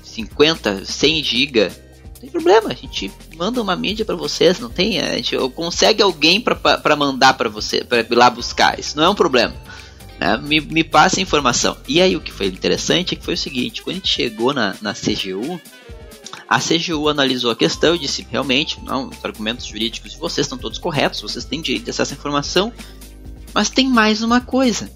50, 0.03 0.85
100 0.85 1.23
GB, 1.23 1.71
não 2.03 2.21
tem 2.21 2.29
problema, 2.29 2.69
a 2.69 2.75
gente 2.75 3.11
manda 3.37 3.61
uma 3.61 3.75
mídia 3.75 4.03
para 4.03 4.15
vocês, 4.15 4.59
não 4.59 4.69
tem? 4.69 4.99
A 4.99 5.15
gente 5.15 5.37
consegue 5.55 6.01
alguém 6.01 6.41
para 6.41 6.95
mandar 6.95 7.35
para 7.35 7.47
você, 7.47 7.83
para 7.83 8.01
ir 8.01 8.07
lá 8.11 8.29
buscar, 8.29 8.77
isso 8.79 8.97
não 8.97 9.03
é 9.05 9.09
um 9.09 9.15
problema. 9.15 9.55
Né? 10.19 10.37
Me, 10.37 10.59
me 10.59 10.83
passa 10.83 11.19
a 11.19 11.23
informação. 11.23 11.77
E 11.87 12.01
aí 12.01 12.15
o 12.15 12.21
que 12.21 12.31
foi 12.31 12.47
interessante 12.47 13.13
é 13.13 13.17
que 13.17 13.23
foi 13.23 13.35
o 13.35 13.37
seguinte, 13.37 13.81
quando 13.81 13.95
a 13.95 13.99
gente 13.99 14.09
chegou 14.09 14.53
na, 14.53 14.75
na 14.81 14.93
CGU, 14.93 15.59
a 16.47 16.59
CGU 16.59 17.07
analisou 17.07 17.51
a 17.51 17.55
questão 17.55 17.95
e 17.95 17.99
disse, 17.99 18.27
realmente, 18.29 18.83
não, 18.83 19.07
os 19.07 19.23
argumentos 19.23 19.65
jurídicos 19.65 20.11
de 20.11 20.17
vocês 20.17 20.45
estão 20.45 20.57
todos 20.57 20.77
corretos, 20.77 21.21
vocês 21.21 21.45
têm 21.45 21.61
direito 21.61 21.89
acesso 21.89 22.13
à 22.13 22.17
informação, 22.17 22.73
mas 23.53 23.69
tem 23.69 23.87
mais 23.87 24.21
uma 24.21 24.41
coisa 24.41 24.89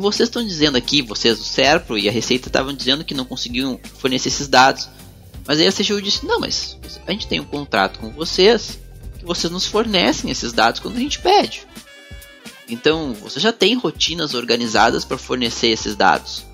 vocês 0.00 0.28
estão 0.28 0.46
dizendo 0.46 0.76
aqui, 0.76 1.02
vocês 1.02 1.38
do 1.38 1.44
SERPRO 1.44 1.98
e 1.98 2.08
a 2.08 2.12
Receita 2.12 2.48
estavam 2.48 2.72
dizendo 2.72 3.04
que 3.04 3.14
não 3.14 3.24
conseguiam 3.24 3.80
fornecer 3.98 4.28
esses 4.28 4.46
dados. 4.46 4.88
Mas 5.46 5.58
aí 5.58 5.66
a 5.66 5.72
CGU 5.72 6.02
disse: 6.02 6.26
não, 6.26 6.40
mas 6.40 6.76
a 7.06 7.12
gente 7.12 7.26
tem 7.26 7.40
um 7.40 7.44
contrato 7.44 7.98
com 7.98 8.10
vocês 8.10 8.78
que 9.18 9.24
vocês 9.24 9.50
nos 9.50 9.66
fornecem 9.66 10.30
esses 10.30 10.52
dados 10.52 10.80
quando 10.80 10.96
a 10.96 11.00
gente 11.00 11.18
pede. 11.18 11.66
Então, 12.68 13.14
você 13.14 13.38
já 13.38 13.52
tem 13.52 13.74
rotinas 13.74 14.34
organizadas 14.34 15.04
para 15.04 15.16
fornecer 15.16 15.68
esses 15.68 15.94
dados. 15.94 16.44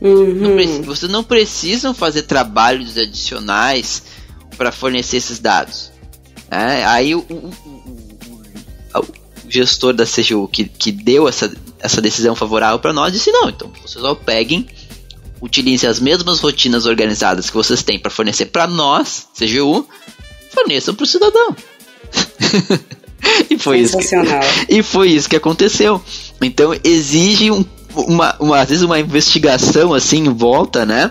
Uhum. 0.00 0.34
Não 0.34 0.82
vocês 0.84 1.10
não 1.10 1.22
precisam 1.22 1.94
fazer 1.94 2.22
trabalhos 2.22 2.96
adicionais 2.98 4.02
para 4.56 4.72
fornecer 4.72 5.18
esses 5.18 5.38
dados. 5.38 5.92
É, 6.50 6.84
aí 6.84 7.14
o, 7.14 7.20
o, 7.20 7.91
gestor 9.52 9.92
da 9.92 10.06
CGU 10.06 10.48
que, 10.48 10.64
que 10.64 10.90
deu 10.90 11.28
essa 11.28 11.52
essa 11.82 12.00
decisão 12.00 12.34
favorável 12.34 12.78
para 12.78 12.92
nós, 12.92 13.12
disse 13.12 13.30
não, 13.32 13.48
então 13.48 13.70
vocês 13.84 14.00
só 14.00 14.14
peguem, 14.14 14.66
utilizem 15.40 15.90
as 15.90 15.98
mesmas 15.98 16.38
rotinas 16.38 16.86
organizadas 16.86 17.50
que 17.50 17.56
vocês 17.56 17.82
têm 17.82 17.98
para 17.98 18.10
fornecer 18.10 18.46
para 18.46 18.68
nós, 18.68 19.26
CGU, 19.36 19.86
forneçam 20.54 20.94
para 20.94 21.02
o 21.02 21.06
cidadão. 21.06 21.56
e 23.50 23.58
foi 23.58 23.80
isso 23.80 23.98
que, 23.98 24.06
e 24.70 24.82
foi 24.82 25.10
isso 25.10 25.28
que 25.28 25.36
aconteceu. 25.36 26.00
Então 26.40 26.72
exige 26.84 27.50
um, 27.50 27.64
uma, 27.96 28.36
uma, 28.38 28.60
às 28.60 28.68
vezes 28.68 28.84
uma 28.84 29.00
investigação 29.00 29.92
assim 29.92 30.26
em 30.26 30.32
volta, 30.32 30.86
né, 30.86 31.10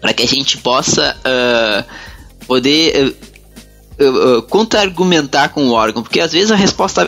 para 0.00 0.14
que 0.14 0.22
a 0.22 0.26
gente 0.26 0.56
possa 0.56 1.14
uh, 1.20 2.46
poder 2.46 3.08
uh, 3.08 3.35
uh, 4.00 4.42
contra-argumentar 4.42 5.50
com 5.50 5.68
o 5.68 5.72
órgão, 5.72 6.02
porque 6.02 6.20
às 6.20 6.32
vezes 6.32 6.50
a 6.50 6.56
resposta 6.56 7.04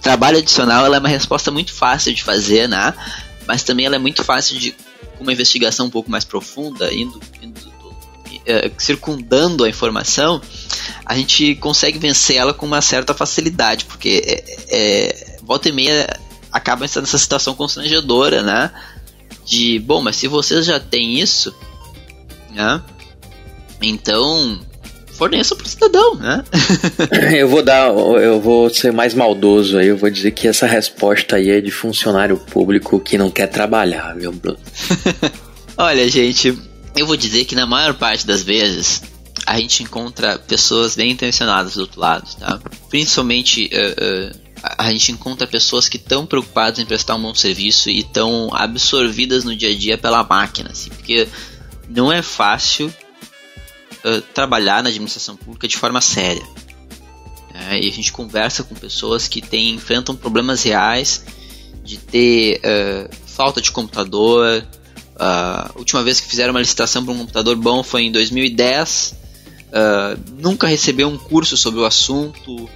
trabalho 0.00 0.38
adicional 0.38 0.84
ela 0.84 0.96
é 0.96 0.98
uma 0.98 1.08
resposta 1.08 1.50
muito 1.50 1.72
fácil 1.72 2.12
de 2.14 2.22
fazer, 2.22 2.68
né? 2.68 2.94
Mas 3.46 3.62
também 3.62 3.86
ela 3.86 3.96
é 3.96 3.98
muito 3.98 4.22
fácil 4.22 4.58
de 4.58 4.74
uma 5.20 5.32
investigação 5.32 5.86
um 5.86 5.90
pouco 5.90 6.10
mais 6.10 6.24
profunda, 6.24 6.92
indo, 6.92 7.20
indo 7.40 7.60
uh, 7.60 8.72
circundando 8.78 9.64
a 9.64 9.68
informação, 9.68 10.40
a 11.04 11.16
gente 11.16 11.54
consegue 11.56 11.98
vencer 11.98 12.36
ela 12.36 12.54
com 12.54 12.66
uma 12.66 12.80
certa 12.80 13.14
facilidade, 13.14 13.84
porque 13.84 14.22
é, 14.24 14.44
é, 14.68 15.38
volta 15.42 15.68
e 15.68 15.72
meia 15.72 16.20
acaba 16.50 16.82
nessa 16.82 17.18
situação 17.18 17.54
constrangedora, 17.54 18.42
né? 18.42 18.70
De, 19.44 19.78
bom, 19.80 20.00
mas 20.00 20.16
se 20.16 20.28
vocês 20.28 20.64
já 20.64 20.78
têm 20.78 21.18
isso, 21.18 21.54
né? 22.50 22.82
Então, 23.80 24.60
forneça 25.22 25.54
para 25.54 25.64
o 25.64 25.68
cidadão, 25.68 26.14
né? 26.16 26.44
eu 27.38 27.48
vou 27.48 27.62
dar, 27.62 27.90
eu 27.90 28.40
vou 28.40 28.68
ser 28.68 28.92
mais 28.92 29.14
maldoso 29.14 29.78
aí, 29.78 29.86
eu 29.86 29.96
vou 29.96 30.10
dizer 30.10 30.32
que 30.32 30.48
essa 30.48 30.66
resposta 30.66 31.36
aí 31.36 31.48
é 31.48 31.60
de 31.60 31.70
funcionário 31.70 32.36
público 32.36 32.98
que 32.98 33.16
não 33.16 33.30
quer 33.30 33.46
trabalhar, 33.46 34.16
viu, 34.16 34.32
Bruno? 34.32 34.58
Olha, 35.78 36.08
gente, 36.08 36.58
eu 36.96 37.06
vou 37.06 37.16
dizer 37.16 37.44
que 37.44 37.54
na 37.54 37.66
maior 37.66 37.94
parte 37.94 38.26
das 38.26 38.42
vezes 38.42 39.02
a 39.46 39.60
gente 39.60 39.84
encontra 39.84 40.40
pessoas 40.40 40.96
bem 40.96 41.12
intencionadas 41.12 41.74
do 41.74 41.82
outro 41.82 42.00
lado, 42.00 42.28
tá? 42.40 42.60
Principalmente 42.90 43.70
uh, 43.72 44.32
uh, 44.32 44.40
a 44.76 44.90
gente 44.90 45.12
encontra 45.12 45.46
pessoas 45.46 45.88
que 45.88 45.98
estão 45.98 46.26
preocupadas 46.26 46.80
em 46.80 46.84
prestar 46.84 47.14
um 47.14 47.22
bom 47.22 47.34
serviço 47.34 47.88
e 47.90 48.00
estão 48.00 48.50
absorvidas 48.52 49.44
no 49.44 49.54
dia 49.54 49.70
a 49.70 49.76
dia 49.76 49.96
pela 49.96 50.24
máquina, 50.24 50.70
assim, 50.72 50.90
porque 50.90 51.28
não 51.88 52.10
é 52.10 52.22
fácil 52.22 52.92
uh, 54.04 54.20
trabalhar 54.34 54.82
na 54.82 54.88
administração 54.88 55.36
pública 55.36 55.66
de 55.66 55.76
forma 55.76 56.00
séria. 56.00 56.42
Né? 57.52 57.80
E 57.82 57.88
a 57.88 57.92
gente 57.92 58.12
conversa 58.12 58.62
com 58.62 58.74
pessoas 58.74 59.28
que 59.28 59.40
têm, 59.40 59.74
enfrentam 59.74 60.14
problemas 60.14 60.62
reais 60.62 61.24
de 61.84 61.98
ter 61.98 62.60
uh, 62.60 63.14
falta 63.26 63.60
de 63.60 63.70
computador. 63.70 64.66
A 65.18 65.70
uh, 65.74 65.78
última 65.78 66.02
vez 66.02 66.20
que 66.20 66.28
fizeram 66.28 66.52
uma 66.52 66.60
licitação 66.60 67.04
para 67.04 67.14
um 67.14 67.18
computador 67.18 67.56
bom 67.56 67.82
foi 67.82 68.04
em 68.04 68.12
2010. 68.12 69.14
nunca 70.38 70.66
recebeu 70.66 71.08
um 71.08 71.18
curso 71.18 71.56
sobre 71.56 71.80
o 71.80 71.84
assunto. 71.84 72.68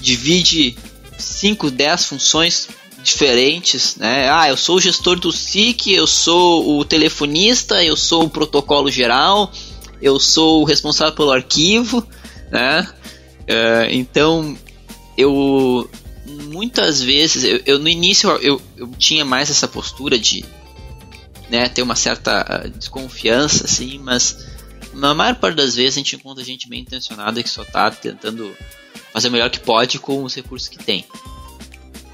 divide 0.00 0.76
5, 1.18 1.70
10 1.70 2.04
funções 2.04 2.68
diferentes, 3.04 3.96
né? 3.96 4.28
Ah, 4.30 4.48
eu 4.48 4.56
sou 4.56 4.76
o 4.76 4.80
gestor 4.80 5.20
do 5.20 5.30
SIC, 5.30 5.92
eu 5.92 6.06
sou 6.06 6.78
o 6.78 6.84
telefonista, 6.84 7.84
eu 7.84 7.96
sou 7.96 8.24
o 8.24 8.30
protocolo 8.30 8.90
geral, 8.90 9.52
eu 10.00 10.18
sou 10.18 10.62
o 10.62 10.64
responsável 10.64 11.14
pelo 11.14 11.30
arquivo, 11.30 12.04
né? 12.50 12.88
Uh, 13.42 13.90
então, 13.90 14.56
eu 15.16 15.88
muitas 16.26 17.02
vezes, 17.02 17.44
eu, 17.44 17.60
eu 17.66 17.78
no 17.78 17.88
início 17.88 18.30
eu, 18.36 18.60
eu, 18.76 18.88
tinha 18.98 19.24
mais 19.24 19.50
essa 19.50 19.68
postura 19.68 20.18
de 20.18 20.42
né, 21.50 21.68
ter 21.68 21.82
uma 21.82 21.94
certa 21.94 22.40
ah, 22.40 22.66
desconfiança, 22.66 23.66
assim, 23.66 23.98
mas 23.98 24.46
na 24.94 25.12
maior 25.12 25.34
parte 25.34 25.56
das 25.56 25.74
vezes 25.74 25.96
a 25.96 25.98
gente 25.98 26.16
encontra 26.16 26.42
gente 26.42 26.66
bem 26.66 26.80
intencionada 26.80 27.42
que 27.42 27.50
só 27.50 27.62
está 27.62 27.90
tentando 27.90 28.56
fazer 29.12 29.28
o 29.28 29.30
melhor 29.30 29.50
que 29.50 29.60
pode 29.60 29.98
com 29.98 30.24
os 30.24 30.34
recursos 30.34 30.68
que 30.68 30.78
tem. 30.78 31.04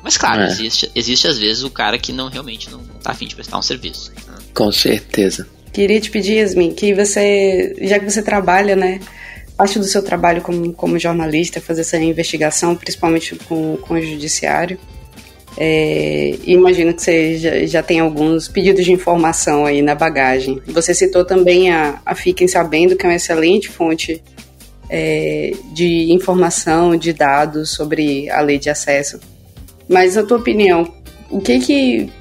Mas 0.03 0.17
claro, 0.17 0.43
é. 0.43 0.47
existe, 0.47 0.91
existe 0.95 1.27
às 1.27 1.39
vezes 1.39 1.63
o 1.63 1.71
cara 1.71 1.99
que 1.99 2.13
não 2.13 2.29
realmente 2.29 2.71
não, 2.71 2.81
está 2.99 3.11
afim 3.11 3.27
de 3.27 3.35
prestar 3.35 3.59
um 3.59 3.63
serviço. 3.63 4.13
Com 4.55 4.73
certeza. 4.73 5.47
Queria 5.73 6.01
te 6.01 6.11
pedir, 6.11 6.39
Yasmin, 6.39 6.73
que 6.73 6.93
você, 6.95 7.77
já 7.83 7.99
que 7.99 8.11
você 8.11 8.23
trabalha, 8.23 8.75
né, 8.75 9.01
parte 9.57 9.79
do 9.79 9.85
seu 9.85 10.03
trabalho 10.03 10.43
como, 10.43 10.73
como 10.73 10.99
jornalista, 10.99 11.61
fazer 11.61 11.83
essa 11.83 11.97
investigação, 11.99 12.75
principalmente 12.75 13.37
com, 13.37 13.77
com 13.77 13.95
o 13.95 14.01
judiciário, 14.01 14.79
é, 15.57 16.37
imagino 16.45 16.95
que 16.95 17.03
você 17.03 17.37
já, 17.37 17.67
já 17.67 17.83
tem 17.83 18.01
alguns 18.01 18.49
pedidos 18.49 18.85
de 18.85 18.93
informação 18.93 19.67
aí 19.67 19.83
na 19.83 19.95
bagagem. 19.95 20.61
Você 20.67 20.95
citou 20.95 21.25
também 21.25 21.71
a, 21.71 22.01
a 22.05 22.15
Fiquem 22.15 22.49
Sabendo, 22.49 22.97
que 22.97 23.05
é 23.05 23.09
uma 23.09 23.17
excelente 23.17 23.69
fonte 23.69 24.23
é, 24.89 25.53
de 25.73 26.13
informação, 26.13 26.97
de 26.97 27.13
dados 27.13 27.71
sobre 27.71 28.31
a 28.31 28.41
lei 28.41 28.59
de 28.59 28.71
acesso. 28.71 29.21
Mas, 29.91 30.15
na 30.15 30.23
tua 30.23 30.39
opinião, 30.39 30.87
o 31.29 31.41
que 31.41 31.59
que 31.59 32.13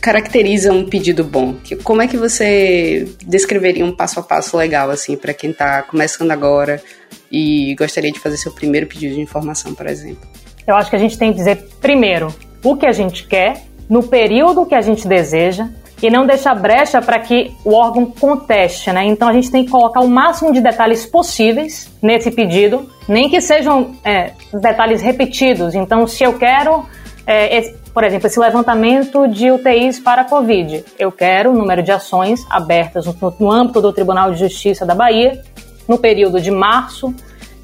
caracteriza 0.00 0.72
um 0.72 0.88
pedido 0.88 1.22
bom? 1.22 1.56
Como 1.84 2.00
é 2.00 2.08
que 2.08 2.16
você 2.16 3.06
descreveria 3.26 3.84
um 3.84 3.94
passo 3.94 4.18
a 4.18 4.22
passo 4.22 4.56
legal, 4.56 4.88
assim, 4.88 5.14
para 5.14 5.34
quem 5.34 5.50
está 5.50 5.82
começando 5.82 6.30
agora 6.30 6.82
e 7.30 7.74
gostaria 7.78 8.10
de 8.10 8.18
fazer 8.18 8.38
seu 8.38 8.50
primeiro 8.50 8.86
pedido 8.86 9.14
de 9.14 9.20
informação, 9.20 9.74
por 9.74 9.86
exemplo? 9.86 10.26
Eu 10.66 10.74
acho 10.74 10.88
que 10.88 10.96
a 10.96 10.98
gente 10.98 11.18
tem 11.18 11.30
que 11.30 11.38
dizer, 11.38 11.68
primeiro, 11.82 12.34
o 12.64 12.74
que 12.76 12.86
a 12.86 12.92
gente 12.92 13.26
quer, 13.26 13.62
no 13.90 14.02
período 14.02 14.64
que 14.64 14.74
a 14.74 14.80
gente 14.80 15.06
deseja, 15.06 15.68
e 16.02 16.10
não 16.10 16.26
deixar 16.26 16.54
brecha 16.54 17.02
para 17.02 17.18
que 17.18 17.52
o 17.64 17.74
órgão 17.74 18.06
conteste, 18.06 18.90
né? 18.92 19.04
Então 19.04 19.28
a 19.28 19.32
gente 19.32 19.50
tem 19.50 19.64
que 19.64 19.70
colocar 19.70 20.00
o 20.00 20.08
máximo 20.08 20.52
de 20.52 20.60
detalhes 20.60 21.04
possíveis 21.04 21.90
nesse 22.00 22.30
pedido, 22.30 22.88
nem 23.08 23.28
que 23.28 23.40
sejam 23.40 23.96
é, 24.04 24.30
detalhes 24.52 25.02
repetidos. 25.02 25.74
Então, 25.74 26.06
se 26.06 26.22
eu 26.22 26.38
quero 26.38 26.84
é, 27.28 27.58
esse, 27.58 27.74
por 27.92 28.02
exemplo, 28.04 28.26
esse 28.26 28.40
levantamento 28.40 29.28
de 29.28 29.50
UTIs 29.50 30.00
para 30.00 30.22
a 30.22 30.24
Covid. 30.24 30.82
Eu 30.98 31.12
quero 31.12 31.50
o 31.50 31.52
número 31.52 31.82
de 31.82 31.92
ações 31.92 32.42
abertas 32.48 33.04
no, 33.04 33.34
no 33.38 33.52
âmbito 33.52 33.82
do 33.82 33.92
Tribunal 33.92 34.32
de 34.32 34.38
Justiça 34.38 34.86
da 34.86 34.94
Bahia 34.94 35.42
no 35.86 35.98
período 35.98 36.40
de 36.40 36.50
março 36.50 37.14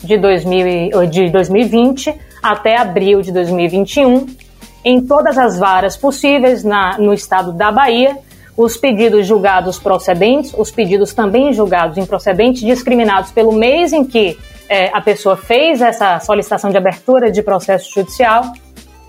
de, 0.03 0.19
2000, 0.19 1.07
de 1.07 1.31
2020 1.31 2.15
até 2.43 2.77
abril 2.79 3.23
de 3.23 3.33
2021, 3.33 4.27
em 4.85 5.01
todas 5.01 5.39
as 5.39 5.59
varas 5.59 5.97
possíveis 5.97 6.63
na, 6.63 6.99
no 6.99 7.15
estado 7.15 7.51
da 7.51 7.73
Bahia, 7.73 8.19
os 8.55 8.77
pedidos 8.77 9.27
julgados 9.27 9.79
procedentes, 9.79 10.53
os 10.59 10.71
pedidos 10.71 11.15
também 11.15 11.55
julgados 11.55 11.97
improcedentes, 11.97 12.61
discriminados 12.61 13.33
pelo 13.33 13.51
mês 13.51 13.95
em 13.95 14.05
que 14.05 14.39
é, 14.69 14.91
a 14.93 15.01
pessoa 15.01 15.39
fez 15.39 15.81
essa 15.81 16.21
solicitação 16.21 16.71
de 16.71 16.77
abertura 16.77 17.31
de 17.31 17.43
processo 17.43 17.91
judicial 17.95 18.53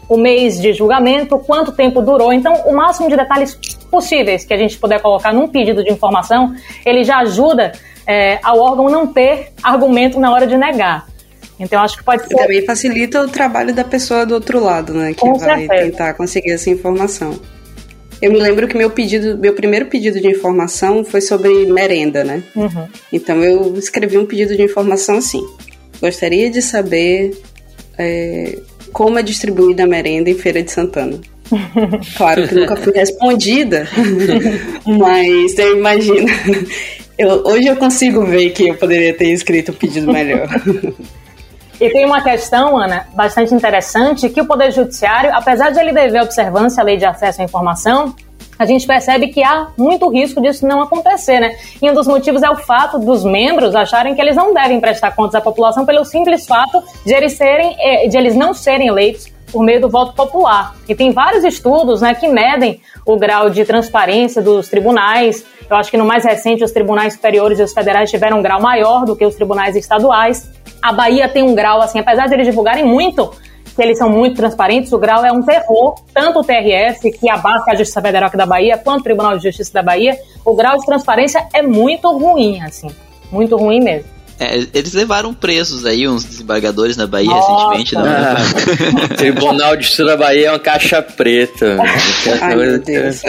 o 0.07 0.17
mês 0.17 0.59
de 0.59 0.73
julgamento, 0.73 1.37
quanto 1.39 1.71
tempo 1.71 2.01
durou. 2.01 2.31
Então, 2.31 2.53
o 2.65 2.75
máximo 2.75 3.09
de 3.09 3.15
detalhes 3.15 3.55
possíveis 3.89 4.45
que 4.45 4.53
a 4.53 4.57
gente 4.57 4.77
puder 4.77 5.01
colocar 5.01 5.33
num 5.33 5.47
pedido 5.47 5.83
de 5.83 5.91
informação, 5.91 6.53
ele 6.85 7.03
já 7.03 7.17
ajuda 7.19 7.71
é, 8.05 8.39
ao 8.43 8.59
órgão 8.59 8.89
não 8.89 9.07
ter 9.07 9.51
argumento 9.63 10.19
na 10.19 10.31
hora 10.31 10.45
de 10.45 10.57
negar. 10.57 11.07
Então, 11.59 11.81
acho 11.81 11.97
que 11.97 12.03
pode 12.03 12.27
ser. 12.27 12.33
E 12.33 12.37
também 12.37 12.65
facilita 12.65 13.21
o 13.21 13.27
trabalho 13.27 13.73
da 13.73 13.83
pessoa 13.83 14.25
do 14.25 14.33
outro 14.33 14.59
lado, 14.59 14.93
né? 14.93 15.13
Que 15.13 15.21
Com 15.21 15.35
vai 15.37 15.59
certeza. 15.59 15.83
tentar 15.83 16.13
conseguir 16.13 16.51
essa 16.51 16.69
informação. 16.69 17.39
Eu 18.21 18.31
me 18.31 18.39
lembro 18.39 18.67
que 18.67 18.77
meu 18.77 18.89
pedido, 18.89 19.37
meu 19.37 19.53
primeiro 19.53 19.87
pedido 19.87 20.19
de 20.19 20.27
informação 20.27 21.03
foi 21.03 21.21
sobre 21.21 21.65
merenda, 21.65 22.23
né? 22.23 22.43
Uhum. 22.55 22.87
Então 23.11 23.43
eu 23.43 23.75
escrevi 23.77 24.17
um 24.17 24.25
pedido 24.25 24.55
de 24.55 24.63
informação 24.63 25.17
assim. 25.17 25.45
Gostaria 26.01 26.49
de 26.49 26.61
saber 26.61 27.37
é, 27.97 28.57
como 28.95 29.19
é 29.19 29.21
distribuída 29.21 29.83
a 29.83 29.85
merenda 29.85 30.29
em 30.29 30.35
Feira 30.35 30.63
de 30.63 30.71
Santana. 30.71 31.19
Claro 32.15 32.47
que 32.47 32.55
nunca 32.55 32.77
fui 32.77 32.93
respondida, 32.93 33.85
mas 34.87 35.59
eu 35.59 35.77
imagino. 35.77 36.25
Eu, 37.17 37.43
hoje 37.45 37.67
eu 37.67 37.75
consigo 37.75 38.25
ver 38.25 38.51
que 38.51 38.69
eu 38.69 38.75
poderia 38.75 39.13
ter 39.13 39.33
escrito 39.33 39.73
um 39.73 39.75
pedido 39.75 40.11
melhor. 40.11 40.47
E 41.79 41.89
tem 41.89 42.05
uma 42.05 42.23
questão, 42.23 42.77
Ana, 42.77 43.05
bastante 43.13 43.53
interessante, 43.53 44.29
que 44.29 44.39
o 44.39 44.45
Poder 44.45 44.71
Judiciário, 44.71 45.29
apesar 45.33 45.71
de 45.71 45.79
ele 45.79 45.91
dever 45.91 46.21
observância 46.21 46.81
à 46.81 46.85
lei 46.85 46.95
de 46.95 47.03
acesso 47.03 47.41
à 47.41 47.43
informação, 47.43 48.15
a 48.57 48.65
gente 48.65 48.85
percebe 48.87 49.27
que 49.27 49.43
há 49.43 49.67
muito 49.77 50.09
risco 50.09 50.41
disso 50.41 50.65
não 50.65 50.81
acontecer, 50.81 51.39
né? 51.39 51.55
E 51.81 51.89
um 51.89 51.93
dos 51.93 52.07
motivos 52.07 52.41
é 52.41 52.49
o 52.49 52.55
fato 52.57 52.99
dos 52.99 53.23
membros 53.23 53.75
acharem 53.75 54.15
que 54.15 54.21
eles 54.21 54.35
não 54.35 54.53
devem 54.53 54.79
prestar 54.79 55.15
contas 55.15 55.35
à 55.35 55.41
população 55.41 55.85
pelo 55.85 56.05
simples 56.05 56.45
fato 56.45 56.81
de 57.05 57.13
eles, 57.13 57.33
serem, 57.33 57.75
eh, 57.79 58.07
de 58.07 58.17
eles 58.17 58.35
não 58.35 58.53
serem 58.53 58.87
eleitos 58.87 59.33
por 59.51 59.63
meio 59.63 59.79
do 59.79 59.89
voto 59.89 60.13
popular. 60.13 60.75
E 60.87 60.95
tem 60.95 61.11
vários 61.11 61.43
estudos 61.43 62.01
né, 62.01 62.13
que 62.13 62.27
medem 62.27 62.81
o 63.05 63.17
grau 63.17 63.49
de 63.49 63.63
transparência 63.63 64.41
dos 64.41 64.67
tribunais. 64.67 65.45
Eu 65.69 65.77
acho 65.77 65.91
que 65.91 65.97
no 65.97 66.05
mais 66.05 66.23
recente 66.23 66.63
os 66.63 66.71
tribunais 66.71 67.13
superiores 67.13 67.59
e 67.59 67.63
os 67.63 67.73
federais 67.73 68.09
tiveram 68.09 68.39
um 68.39 68.41
grau 68.41 68.61
maior 68.61 69.05
do 69.05 69.15
que 69.15 69.25
os 69.25 69.35
tribunais 69.35 69.75
estaduais. 69.75 70.51
A 70.81 70.91
Bahia 70.91 71.29
tem 71.29 71.43
um 71.43 71.55
grau, 71.55 71.81
assim, 71.81 71.99
apesar 71.99 72.27
de 72.27 72.33
eles 72.33 72.47
divulgarem 72.47 72.83
muito 72.83 73.31
que 73.75 73.81
eles 73.81 73.97
são 73.97 74.09
muito 74.09 74.37
transparentes, 74.37 74.91
o 74.93 74.97
grau 74.97 75.25
é 75.25 75.31
um 75.31 75.41
terror, 75.41 75.95
tanto 76.13 76.39
o 76.39 76.43
TRF, 76.43 77.11
que 77.11 77.29
abarca 77.29 77.71
a 77.71 77.75
Justiça 77.75 78.01
Federal 78.01 78.27
aqui 78.27 78.37
da 78.37 78.45
Bahia, 78.45 78.77
quanto 78.77 79.01
o 79.01 79.03
Tribunal 79.03 79.37
de 79.37 79.43
Justiça 79.43 79.73
da 79.73 79.83
Bahia, 79.83 80.17
o 80.45 80.55
grau 80.55 80.77
de 80.77 80.85
transparência 80.85 81.45
é 81.53 81.61
muito 81.61 82.09
ruim, 82.17 82.61
assim, 82.61 82.87
muito 83.31 83.57
ruim 83.57 83.81
mesmo. 83.81 84.15
É, 84.37 84.57
eles 84.73 84.93
levaram 84.93 85.33
presos 85.33 85.85
aí 85.85 86.07
uns 86.07 86.25
desembargadores 86.25 86.97
na 86.97 87.07
Bahia 87.07 87.29
Nossa. 87.29 87.69
recentemente. 87.69 87.95
Não, 87.95 88.03
ah, 88.03 89.15
Tribunal 89.15 89.77
de 89.77 89.83
Justiça 89.83 90.03
da 90.03 90.17
Bahia 90.17 90.47
é 90.47 90.51
uma 90.51 90.59
caixa 90.59 91.01
preta. 91.01 91.77
Ai, 92.41 92.55
meu 92.55 92.79
Deus. 92.79 93.21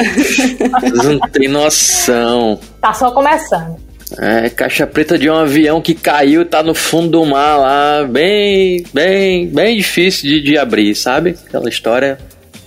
não 0.94 1.20
tem 1.30 1.48
noção. 1.48 2.58
Tá 2.80 2.92
só 2.92 3.12
começando. 3.12 3.85
É, 4.18 4.48
caixa 4.48 4.86
preta 4.86 5.18
de 5.18 5.28
um 5.28 5.34
avião 5.34 5.80
que 5.80 5.92
caiu 5.92 6.44
tá 6.44 6.62
no 6.62 6.74
fundo 6.74 7.08
do 7.08 7.26
mar 7.26 7.56
lá, 7.56 8.04
bem, 8.04 8.84
bem, 8.94 9.48
bem 9.48 9.76
difícil 9.76 10.30
de, 10.30 10.40
de 10.40 10.56
abrir, 10.56 10.94
sabe? 10.94 11.36
Aquela 11.46 11.68
história, 11.68 12.18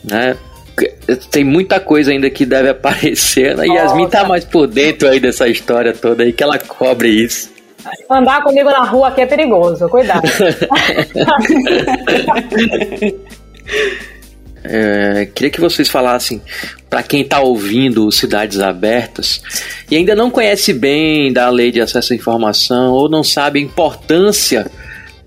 né? 0.04 0.36
Tem 1.32 1.44
muita 1.44 1.80
coisa 1.80 2.12
ainda 2.12 2.30
que 2.30 2.46
deve 2.46 2.70
aparecer, 2.70 3.56
né? 3.56 3.68
E 3.68 3.72
Yasmin 3.72 4.10
tá 4.10 4.26
mais 4.26 4.44
por 4.44 4.68
dentro 4.68 5.08
aí 5.08 5.20
dessa 5.20 5.48
história 5.48 5.94
toda 5.94 6.24
aí, 6.24 6.34
que 6.34 6.44
ela 6.44 6.60
cobre 6.60 7.10
isso. 7.10 7.50
Andar 8.10 8.44
comigo 8.44 8.70
na 8.70 8.84
rua 8.84 9.08
aqui 9.08 9.22
é 9.22 9.26
perigoso, 9.26 9.88
cuidado. 9.88 10.24
É, 14.64 15.28
queria 15.34 15.52
que 15.52 15.62
vocês 15.62 15.88
falassem 15.88 16.42
para 16.90 17.04
quem 17.04 17.22
está 17.22 17.40
ouvindo 17.40 18.12
Cidades 18.12 18.60
Abertas 18.60 19.42
e 19.90 19.96
ainda 19.96 20.16
não 20.16 20.30
conhece 20.30 20.74
bem 20.74 21.32
da 21.32 21.50
lei 21.50 21.72
de 21.72 21.80
acesso 21.80 22.14
à 22.14 22.16
informação 22.16 22.92
ou 22.92 23.10
não 23.10 23.24
sabe 23.24 23.60
a 23.60 23.62
importância 23.62 24.70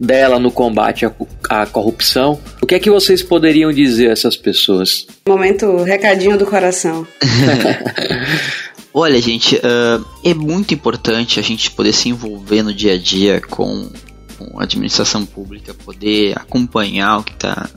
dela 0.03 0.39
no 0.39 0.51
combate 0.51 1.07
à, 1.49 1.67
corrupção, 1.67 2.39
o 2.61 2.67
que 2.67 2.75
é 2.75 2.79
que 2.81 2.91
vocês 2.91 3.23
poderiam 3.23 3.73
dizer 3.73 4.09
a 4.09 4.13
essas 4.13 4.37
pessoas? 4.37 5.07
Momento 5.29 5.77
recadinho 5.85 6.37
do 6.37 6.45
coração. 6.45 7.07
Olha, 8.93 9.21
gente, 9.23 9.57
uh, 9.57 10.05
é 10.25 10.35
muito 10.35 10.75
importante 10.75 11.39
a 11.39 11.43
gente 11.43 11.71
poder 11.71 11.93
se 11.93 12.09
envolver 12.09 12.63
no 12.63 12.75
dia 12.75 12.95
a 12.95 12.99
dia 12.99 13.41
com, 13.41 13.89
com 14.37 14.61
a 14.61 14.65
administração 14.65 15.25
pública, 15.25 15.73
poder 15.73 16.35
acompanhar 16.37 17.19
o 17.19 17.23
que 17.23 17.33
está, 17.33 17.71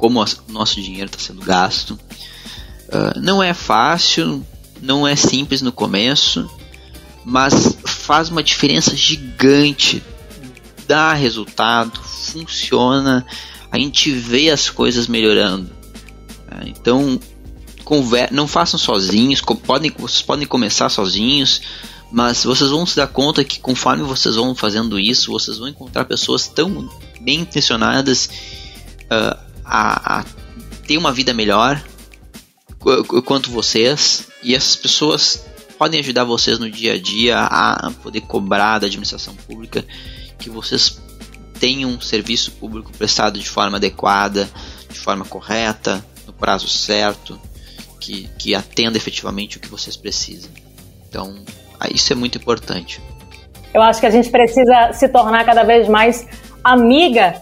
como 0.00 0.18
o 0.18 0.52
nosso 0.52 0.80
dinheiro 0.80 1.10
está 1.10 1.18
sendo 1.18 1.42
gasto. 1.42 1.90
Uh, 2.88 3.20
não 3.20 3.42
é 3.42 3.52
fácil, 3.52 4.44
não 4.80 5.06
é 5.06 5.14
simples 5.14 5.60
no 5.60 5.70
começo, 5.70 6.50
mas 7.22 7.76
faz 7.84 8.30
uma 8.30 8.42
diferença 8.42 8.96
gigante, 8.96 10.02
dá 10.88 11.12
resultado, 11.12 12.00
funciona, 12.00 13.26
a 13.70 13.78
gente 13.78 14.10
vê 14.10 14.48
as 14.48 14.70
coisas 14.70 15.06
melhorando. 15.06 15.70
Né? 16.50 16.62
Então, 16.68 17.20
não 18.30 18.48
façam 18.48 18.78
sozinhos, 18.78 19.42
podem, 19.42 19.92
vocês 19.98 20.22
podem 20.22 20.46
começar 20.46 20.88
sozinhos, 20.88 21.60
mas 22.10 22.42
vocês 22.42 22.70
vão 22.70 22.86
se 22.86 22.96
dar 22.96 23.06
conta 23.06 23.44
que 23.44 23.60
conforme 23.60 24.02
vocês 24.02 24.34
vão 24.34 24.54
fazendo 24.54 24.98
isso, 24.98 25.30
vocês 25.30 25.58
vão 25.58 25.68
encontrar 25.68 26.06
pessoas 26.06 26.48
tão 26.48 26.88
bem 27.20 27.40
intencionadas 27.40 28.30
uh, 29.10 29.49
a, 29.70 30.18
a, 30.18 30.24
ter 30.86 30.98
uma 30.98 31.12
vida 31.12 31.32
melhor 31.32 31.80
quanto 33.24 33.50
vocês, 33.50 34.28
e 34.42 34.54
essas 34.54 34.74
pessoas 34.74 35.46
podem 35.78 36.00
ajudar 36.00 36.24
vocês 36.24 36.58
no 36.58 36.68
dia 36.68 36.94
a 36.94 36.98
dia 36.98 37.38
a 37.38 37.92
poder 38.02 38.22
cobrar 38.22 38.78
da 38.78 38.86
administração 38.86 39.34
pública 39.34 39.84
que 40.38 40.50
vocês 40.50 41.00
tenham 41.58 41.90
um 41.90 42.00
serviço 42.00 42.52
público 42.52 42.90
prestado 42.92 43.38
de 43.38 43.48
forma 43.48 43.76
adequada, 43.76 44.48
de 44.90 44.98
forma 44.98 45.24
correta, 45.24 46.04
no 46.26 46.32
prazo 46.32 46.68
certo, 46.68 47.38
que, 48.00 48.28
que 48.38 48.54
atenda 48.54 48.96
efetivamente 48.96 49.58
o 49.58 49.60
que 49.60 49.68
vocês 49.68 49.96
precisam. 49.96 50.50
Então, 51.08 51.44
isso 51.94 52.12
é 52.12 52.16
muito 52.16 52.38
importante. 52.38 53.00
Eu 53.72 53.82
acho 53.82 54.00
que 54.00 54.06
a 54.06 54.10
gente 54.10 54.30
precisa 54.30 54.92
se 54.94 55.08
tornar 55.08 55.44
cada 55.44 55.62
vez 55.62 55.86
mais 55.86 56.26
amiga 56.64 57.40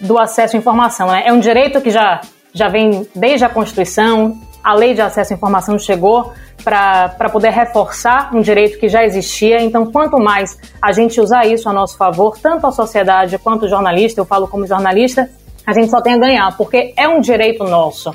do 0.00 0.18
acesso 0.18 0.56
à 0.56 0.58
informação. 0.58 1.08
Né? 1.08 1.24
É 1.26 1.32
um 1.32 1.40
direito 1.40 1.80
que 1.80 1.90
já, 1.90 2.20
já 2.52 2.68
vem 2.68 3.06
desde 3.14 3.44
a 3.44 3.48
Constituição, 3.48 4.38
a 4.62 4.74
lei 4.74 4.94
de 4.94 5.00
acesso 5.00 5.32
à 5.32 5.36
informação 5.36 5.78
chegou 5.78 6.32
para 6.62 7.30
poder 7.30 7.50
reforçar 7.50 8.34
um 8.34 8.40
direito 8.40 8.78
que 8.78 8.88
já 8.88 9.04
existia. 9.04 9.62
Então, 9.62 9.90
quanto 9.90 10.18
mais 10.18 10.58
a 10.80 10.92
gente 10.92 11.20
usar 11.20 11.46
isso 11.46 11.68
a 11.68 11.72
nosso 11.72 11.96
favor, 11.96 12.38
tanto 12.38 12.66
a 12.66 12.72
sociedade 12.72 13.38
quanto 13.38 13.64
o 13.64 13.68
jornalista, 13.68 14.20
eu 14.20 14.24
falo 14.24 14.46
como 14.46 14.66
jornalista, 14.66 15.30
a 15.66 15.72
gente 15.72 15.90
só 15.90 16.00
tem 16.00 16.14
a 16.14 16.18
ganhar, 16.18 16.56
porque 16.56 16.92
é 16.96 17.08
um 17.08 17.20
direito 17.20 17.64
nosso. 17.64 18.14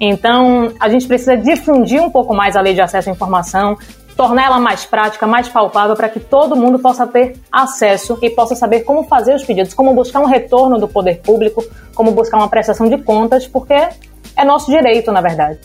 Então, 0.00 0.72
a 0.80 0.88
gente 0.88 1.06
precisa 1.06 1.36
difundir 1.36 2.00
um 2.00 2.10
pouco 2.10 2.34
mais 2.34 2.56
a 2.56 2.60
lei 2.60 2.72
de 2.72 2.80
acesso 2.80 3.10
à 3.10 3.12
informação, 3.12 3.76
tornar 4.20 4.44
ela 4.44 4.60
mais 4.60 4.84
prática, 4.84 5.26
mais 5.26 5.48
palpável, 5.48 5.96
para 5.96 6.10
que 6.10 6.20
todo 6.20 6.54
mundo 6.54 6.78
possa 6.78 7.06
ter 7.06 7.40
acesso 7.50 8.18
e 8.20 8.28
possa 8.28 8.54
saber 8.54 8.80
como 8.80 9.04
fazer 9.04 9.34
os 9.34 9.42
pedidos, 9.42 9.72
como 9.72 9.94
buscar 9.94 10.20
um 10.20 10.26
retorno 10.26 10.78
do 10.78 10.86
poder 10.86 11.22
público, 11.22 11.64
como 11.94 12.12
buscar 12.12 12.36
uma 12.36 12.46
prestação 12.46 12.86
de 12.86 12.98
contas, 12.98 13.46
porque 13.46 13.72
é 13.72 14.44
nosso 14.44 14.70
direito, 14.70 15.10
na 15.10 15.22
verdade. 15.22 15.58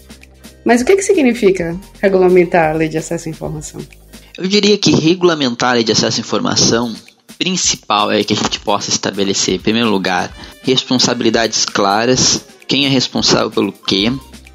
Mas 0.63 0.81
o 0.81 0.85
que, 0.85 0.95
que 0.95 1.01
significa 1.01 1.77
regulamentar 2.01 2.69
a 2.69 2.73
lei 2.73 2.87
de 2.87 2.97
acesso 2.97 3.27
à 3.27 3.29
informação? 3.29 3.81
Eu 4.37 4.47
diria 4.47 4.77
que 4.77 4.91
regulamentar 4.91 5.71
a 5.71 5.73
lei 5.73 5.83
de 5.83 5.91
acesso 5.91 6.17
à 6.17 6.21
informação 6.21 6.95
principal 7.37 8.09
é 8.09 8.23
que 8.23 8.31
a 8.31 8.37
gente 8.37 8.61
possa 8.61 8.89
estabelecer, 8.89 9.55
em 9.55 9.59
primeiro 9.59 9.89
lugar, 9.89 10.31
responsabilidades 10.63 11.65
claras 11.65 12.41
quem 12.69 12.85
é 12.85 12.89
responsável 12.89 13.51
pelo 13.51 13.73
quê, 13.73 14.13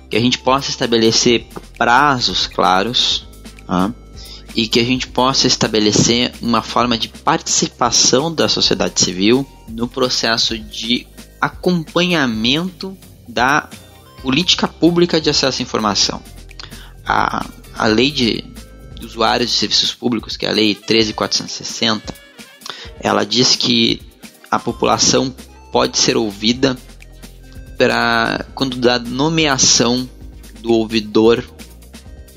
que 0.08 0.16
a 0.16 0.20
gente 0.20 0.38
possa 0.38 0.70
estabelecer 0.70 1.44
prazos 1.76 2.46
claros 2.46 3.28
tá? 3.70 3.94
e 4.56 4.66
que 4.66 4.80
a 4.80 4.84
gente 4.84 5.06
possa 5.06 5.46
estabelecer 5.46 6.32
uma 6.42 6.60
forma 6.60 6.98
de 6.98 7.08
participação 7.08 8.34
da 8.34 8.48
sociedade 8.48 9.00
civil 9.00 9.46
no 9.68 9.86
processo 9.86 10.58
de 10.58 11.06
acompanhamento 11.40 12.98
da 13.28 13.68
política 14.22 14.66
pública 14.66 15.20
de 15.20 15.30
acesso 15.30 15.62
à 15.62 15.62
informação. 15.62 16.20
A, 17.06 17.46
a 17.76 17.86
lei 17.86 18.10
de, 18.10 18.44
usuários 19.00 19.52
de 19.52 19.56
serviços 19.56 19.94
públicos, 19.94 20.36
que 20.36 20.44
é 20.44 20.48
a 20.48 20.52
lei 20.52 20.74
13460, 20.74 22.12
ela 22.98 23.24
diz 23.24 23.54
que 23.54 24.02
a 24.50 24.58
população 24.58 25.32
pode 25.70 25.96
ser 25.96 26.16
ouvida 26.16 26.76
para 27.78 28.44
quando 28.52 28.76
dá 28.76 28.98
nomeação 28.98 30.10
do 30.60 30.72
ouvidor 30.72 31.44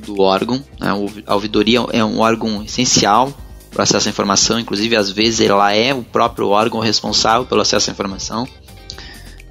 do 0.05 0.21
órgão. 0.21 0.63
Né? 0.79 0.89
A 1.25 1.33
ouvidoria 1.35 1.79
é 1.91 2.03
um 2.03 2.19
órgão 2.19 2.63
essencial 2.63 3.33
para 3.71 3.83
acesso 3.83 4.07
à 4.07 4.11
informação, 4.11 4.59
inclusive 4.59 4.95
às 4.95 5.09
vezes 5.09 5.41
ela 5.41 5.73
é 5.73 5.93
o 5.93 6.03
próprio 6.03 6.49
órgão 6.49 6.79
responsável 6.79 7.45
pelo 7.45 7.61
acesso 7.61 7.89
à 7.89 7.93
informação. 7.93 8.47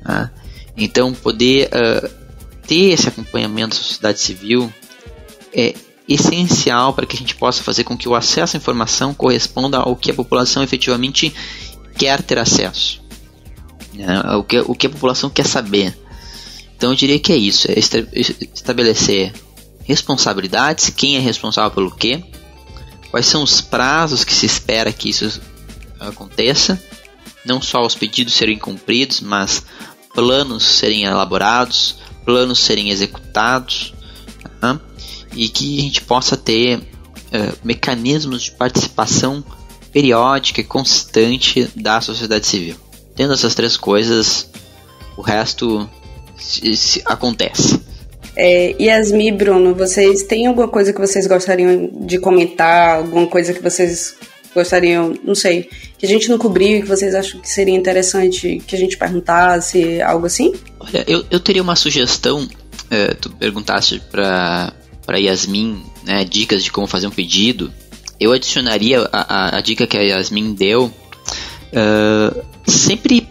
Né? 0.05 0.31
Então, 0.77 1.13
poder 1.13 1.69
ter 2.67 2.93
esse 2.93 3.09
acompanhamento 3.09 3.77
da 3.77 3.83
sociedade 3.83 4.21
civil 4.21 4.73
é 5.53 5.75
essencial 6.09 6.93
para 6.93 7.07
que 7.07 7.17
a 7.17 7.19
gente 7.19 7.35
possa 7.35 7.63
fazer 7.63 7.85
com 7.85 7.97
que 7.97 8.09
o 8.09 8.15
acesso 8.15 8.57
à 8.57 8.59
informação 8.59 9.15
corresponda 9.15 9.79
ao 9.79 9.97
que 9.97 10.11
a 10.11 10.15
população 10.15 10.63
efetivamente 10.63 11.33
quer 11.97 12.23
ter 12.23 12.39
acesso. 12.39 13.03
Né? 13.95 14.21
O, 14.37 14.43
que, 14.43 14.61
o 14.61 14.75
que 14.75 14.87
a 14.87 14.91
população 14.91 15.31
quer 15.31 15.47
saber. 15.47 15.97
Então 16.77 16.91
eu 16.91 16.97
diria 16.97 17.19
que 17.19 17.33
é 17.33 17.37
isso, 17.37 17.71
é 17.71 17.75
estabelecer 17.79 19.33
responsabilidades, 19.85 20.91
quem 20.91 21.17
é 21.17 21.21
responsável 21.21 21.71
pelo 21.71 21.91
quê, 21.91 22.23
quais 23.11 23.27
são 23.27 23.43
os 23.43 23.61
prazos 23.61 24.25
que 24.25 24.33
se 24.33 24.47
espera 24.47 24.93
que 24.93 25.09
isso 25.09 25.41
aconteça, 25.99 26.83
não 27.45 27.61
só 27.61 27.85
os 27.85 27.95
pedidos 27.95 28.35
serem 28.35 28.59
cumpridos, 28.59 29.21
mas 29.21 29.65
planos 30.15 30.65
serem 30.65 31.05
elaborados, 31.05 31.97
planos 32.25 32.59
serem 32.59 32.91
executados, 32.91 33.93
tá? 34.61 34.81
e 35.35 35.49
que 35.49 35.79
a 35.79 35.83
gente 35.83 36.03
possa 36.03 36.37
ter 36.37 36.79
uh, 36.79 37.59
mecanismos 37.65 38.45
de 38.45 38.51
participação 38.53 39.45
periódica 39.93 40.61
e 40.61 40.65
constante 40.65 41.71
da 41.77 42.01
sociedade 42.01 42.47
civil. 42.47 42.77
Tendo 43.15 43.35
essas 43.35 43.55
três 43.55 43.77
coisas, 43.77 44.49
o 45.17 45.23
resto 45.23 45.89
se, 46.39 46.77
se 46.77 47.03
acontece. 47.05 47.81
É, 48.37 48.75
Yasmi 48.81 49.29
e 49.29 49.33
Bruno, 49.33 49.75
vocês 49.75 50.23
têm 50.23 50.47
alguma 50.47 50.69
coisa 50.69 50.93
que 50.93 51.01
vocês 51.01 51.27
gostariam 51.27 51.91
de 52.07 52.19
comentar? 52.19 52.97
Alguma 52.97 53.27
coisa 53.27 53.53
que 53.53 53.63
vocês 53.63 54.17
gostariam, 54.55 55.15
não 55.25 55.35
sei, 55.35 55.69
que 55.99 56.05
a 56.05 56.09
gente 56.09 56.29
não 56.29 56.39
cobriu 56.39 56.79
e 56.79 56.83
que 56.83 56.89
vocês 56.89 57.15
acham 57.15 57.41
que 57.41 57.49
seria 57.49 57.75
interessante 57.75 58.63
que 58.67 58.77
a 58.77 58.79
gente 58.79 58.97
perguntasse, 58.97 60.01
algo 60.03 60.27
assim? 60.27 60.53
Olha, 60.81 61.05
eu, 61.07 61.25
eu 61.31 61.41
teria 61.41 61.63
uma 61.63 61.77
sugestão. 61.77 62.49
É, 62.91 63.15
tu 63.15 63.31
perguntaste 63.31 64.03
para 64.11 64.75
para 65.07 65.19
Yasmin 65.19 65.83
né, 66.05 66.25
dicas 66.25 66.63
de 66.63 66.71
como 66.71 66.87
fazer 66.87 67.07
um 67.07 67.11
pedido. 67.11 67.73
Eu 68.19 68.33
adicionaria 68.33 69.09
a, 69.13 69.57
a, 69.57 69.59
a 69.59 69.61
dica 69.61 69.87
que 69.87 69.97
a 69.97 70.01
Yasmin 70.01 70.55
deu. 70.55 70.93
Uh, 71.73 72.45
sempre 72.67 73.27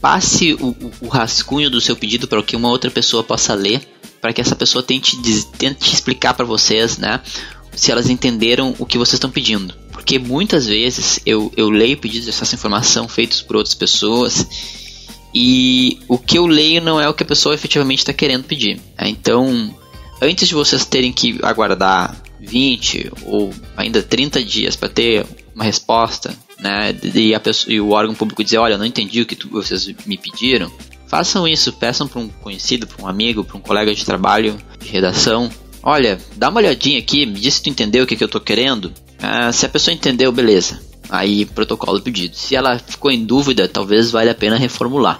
passe 0.00 0.54
o, 0.54 0.76
o, 1.00 1.08
rascunho 1.08 1.70
do 1.70 1.80
seu 1.80 1.96
pedido 1.96 2.28
para 2.28 2.42
que 2.42 2.56
uma 2.56 2.68
outra 2.68 2.90
pessoa 2.90 3.24
possa 3.24 3.54
ler, 3.54 3.80
para 4.20 4.32
que 4.32 4.40
essa 4.40 4.54
pessoa 4.54 4.82
tente, 4.82 5.16
tente 5.56 5.94
explicar 5.94 6.34
para 6.34 6.44
vocês, 6.44 6.98
né, 6.98 7.20
se 7.74 7.90
elas 7.90 8.10
entenderam 8.10 8.74
o 8.78 8.86
que 8.86 8.98
vocês 8.98 9.14
estão 9.14 9.30
pedindo. 9.30 9.74
Porque 9.92 10.18
muitas 10.18 10.66
vezes 10.66 11.20
eu, 11.24 11.52
eu 11.56 11.70
leio 11.70 11.96
pedidos 11.96 12.24
de 12.24 12.30
acesso 12.30 12.54
à 12.54 12.56
informação 12.56 13.08
feitos 13.08 13.42
por 13.42 13.56
outras 13.56 13.74
pessoas 13.74 14.46
e 15.34 15.98
o 16.08 16.18
que 16.18 16.38
eu 16.38 16.46
leio 16.46 16.82
não 16.82 17.00
é 17.00 17.08
o 17.08 17.14
que 17.14 17.22
a 17.22 17.26
pessoa 17.26 17.54
efetivamente 17.54 17.98
está 17.98 18.12
querendo 18.12 18.44
pedir. 18.44 18.76
Né? 18.98 19.08
Então, 19.08 19.74
antes 20.20 20.48
de 20.48 20.54
vocês 20.54 20.84
terem 20.84 21.12
que 21.12 21.38
aguardar 21.42 22.20
20 22.40 23.12
ou 23.26 23.52
ainda 23.76 24.02
30 24.02 24.42
dias 24.42 24.74
para 24.74 24.88
ter 24.88 25.26
uma 25.54 25.64
resposta, 25.64 26.36
né, 26.58 26.94
e, 27.14 27.38
pessoa, 27.38 27.72
e, 27.72 27.80
o 27.80 27.90
órgão 27.90 28.14
público 28.14 28.42
dizer, 28.42 28.58
olha, 28.58 28.74
eu 28.74 28.78
não 28.78 28.86
entendi 28.86 29.20
o 29.20 29.26
que 29.26 29.36
tu, 29.36 29.48
vocês 29.48 29.86
me 30.06 30.16
pediram, 30.16 30.70
façam 31.10 31.46
isso, 31.46 31.72
peçam 31.72 32.06
para 32.06 32.20
um 32.20 32.28
conhecido, 32.28 32.86
para 32.86 33.04
um 33.04 33.08
amigo, 33.08 33.42
para 33.42 33.56
um 33.56 33.60
colega 33.60 33.92
de 33.92 34.04
trabalho, 34.04 34.56
de 34.78 34.88
redação, 34.88 35.50
olha, 35.82 36.20
dá 36.36 36.48
uma 36.48 36.60
olhadinha 36.60 37.00
aqui, 37.00 37.26
me 37.26 37.40
diz 37.40 37.54
se 37.54 37.64
tu 37.64 37.68
entendeu 37.68 38.04
o 38.04 38.06
que, 38.06 38.14
que 38.14 38.22
eu 38.22 38.26
estou 38.26 38.40
querendo. 38.40 38.92
Ah, 39.18 39.50
se 39.50 39.66
a 39.66 39.68
pessoa 39.68 39.92
entendeu, 39.92 40.30
beleza. 40.30 40.80
Aí, 41.10 41.44
protocolo 41.44 42.00
pedido. 42.00 42.36
Se 42.36 42.54
ela 42.54 42.78
ficou 42.78 43.10
em 43.10 43.24
dúvida, 43.24 43.68
talvez 43.68 44.12
valha 44.12 44.30
a 44.30 44.34
pena 44.36 44.56
reformular. 44.56 45.18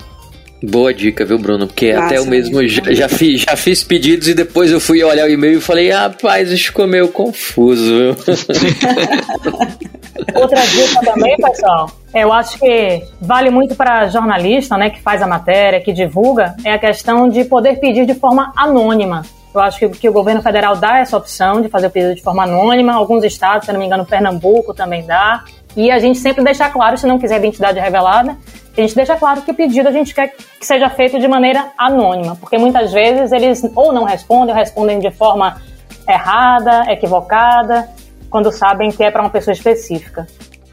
Boa 0.62 0.92
dica, 0.92 1.24
viu, 1.24 1.38
Bruno? 1.38 1.66
Porque 1.66 1.92
Nossa, 1.92 2.06
até 2.06 2.18
eu 2.18 2.26
mesmo 2.26 2.66
já, 2.68 2.82
já, 2.92 3.08
fiz, 3.08 3.42
já 3.42 3.56
fiz 3.56 3.82
pedidos 3.82 4.28
e 4.28 4.34
depois 4.34 4.70
eu 4.70 4.78
fui 4.78 5.02
olhar 5.02 5.24
o 5.24 5.30
e-mail 5.30 5.58
e 5.58 5.60
falei, 5.60 5.90
rapaz, 5.90 6.50
isso 6.50 6.66
ficou 6.66 6.86
meio 6.86 7.08
confuso, 7.08 7.82
viu? 7.96 8.16
Outra 10.34 10.60
dica 10.66 11.00
também, 11.02 11.36
pessoal, 11.36 11.90
eu 12.14 12.32
acho 12.32 12.58
que 12.58 13.02
vale 13.20 13.48
muito 13.50 13.74
para 13.74 14.08
jornalista, 14.08 14.76
né, 14.76 14.90
que 14.90 15.00
faz 15.00 15.22
a 15.22 15.26
matéria, 15.26 15.80
que 15.80 15.92
divulga, 15.92 16.54
é 16.64 16.72
a 16.72 16.78
questão 16.78 17.28
de 17.28 17.44
poder 17.44 17.80
pedir 17.80 18.04
de 18.04 18.14
forma 18.14 18.52
anônima. 18.54 19.22
Eu 19.52 19.60
acho 19.60 19.78
que, 19.78 19.88
que 19.88 20.08
o 20.08 20.12
governo 20.12 20.42
federal 20.42 20.76
dá 20.76 20.98
essa 20.98 21.16
opção 21.16 21.60
de 21.60 21.68
fazer 21.68 21.88
o 21.88 21.90
pedido 21.90 22.14
de 22.14 22.22
forma 22.22 22.44
anônima. 22.44 22.92
Alguns 22.92 23.24
estados, 23.24 23.66
se 23.66 23.72
não 23.72 23.80
me 23.80 23.86
engano, 23.86 24.06
Pernambuco 24.06 24.72
também 24.72 25.04
dá. 25.04 25.42
E 25.76 25.90
a 25.90 25.98
gente 25.98 26.18
sempre 26.18 26.44
deixa 26.44 26.68
claro, 26.68 26.96
se 26.96 27.06
não 27.06 27.18
quiser 27.18 27.38
identidade 27.38 27.80
revelada, 27.80 28.36
a 28.76 28.80
gente 28.80 28.94
deixa 28.94 29.16
claro 29.16 29.42
que 29.42 29.50
o 29.50 29.54
pedido 29.54 29.88
a 29.88 29.92
gente 29.92 30.14
quer 30.14 30.28
que 30.28 30.66
seja 30.66 30.88
feito 30.90 31.18
de 31.18 31.26
maneira 31.26 31.72
anônima, 31.76 32.36
porque 32.36 32.56
muitas 32.56 32.92
vezes 32.92 33.32
eles 33.32 33.62
ou 33.74 33.92
não 33.92 34.04
respondem, 34.04 34.54
ou 34.54 34.58
respondem 34.58 34.98
de 34.98 35.10
forma 35.10 35.60
errada, 36.08 36.84
equivocada, 36.90 37.88
quando 38.28 38.52
sabem 38.52 38.90
que 38.90 39.02
é 39.02 39.10
para 39.10 39.22
uma 39.22 39.30
pessoa 39.30 39.52
específica. 39.52 40.26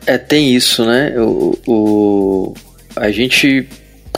É, 0.05 0.17
tem 0.17 0.53
isso, 0.53 0.85
né? 0.85 1.13
O, 1.17 1.57
o, 1.67 2.53
a 2.95 3.11
gente 3.11 3.67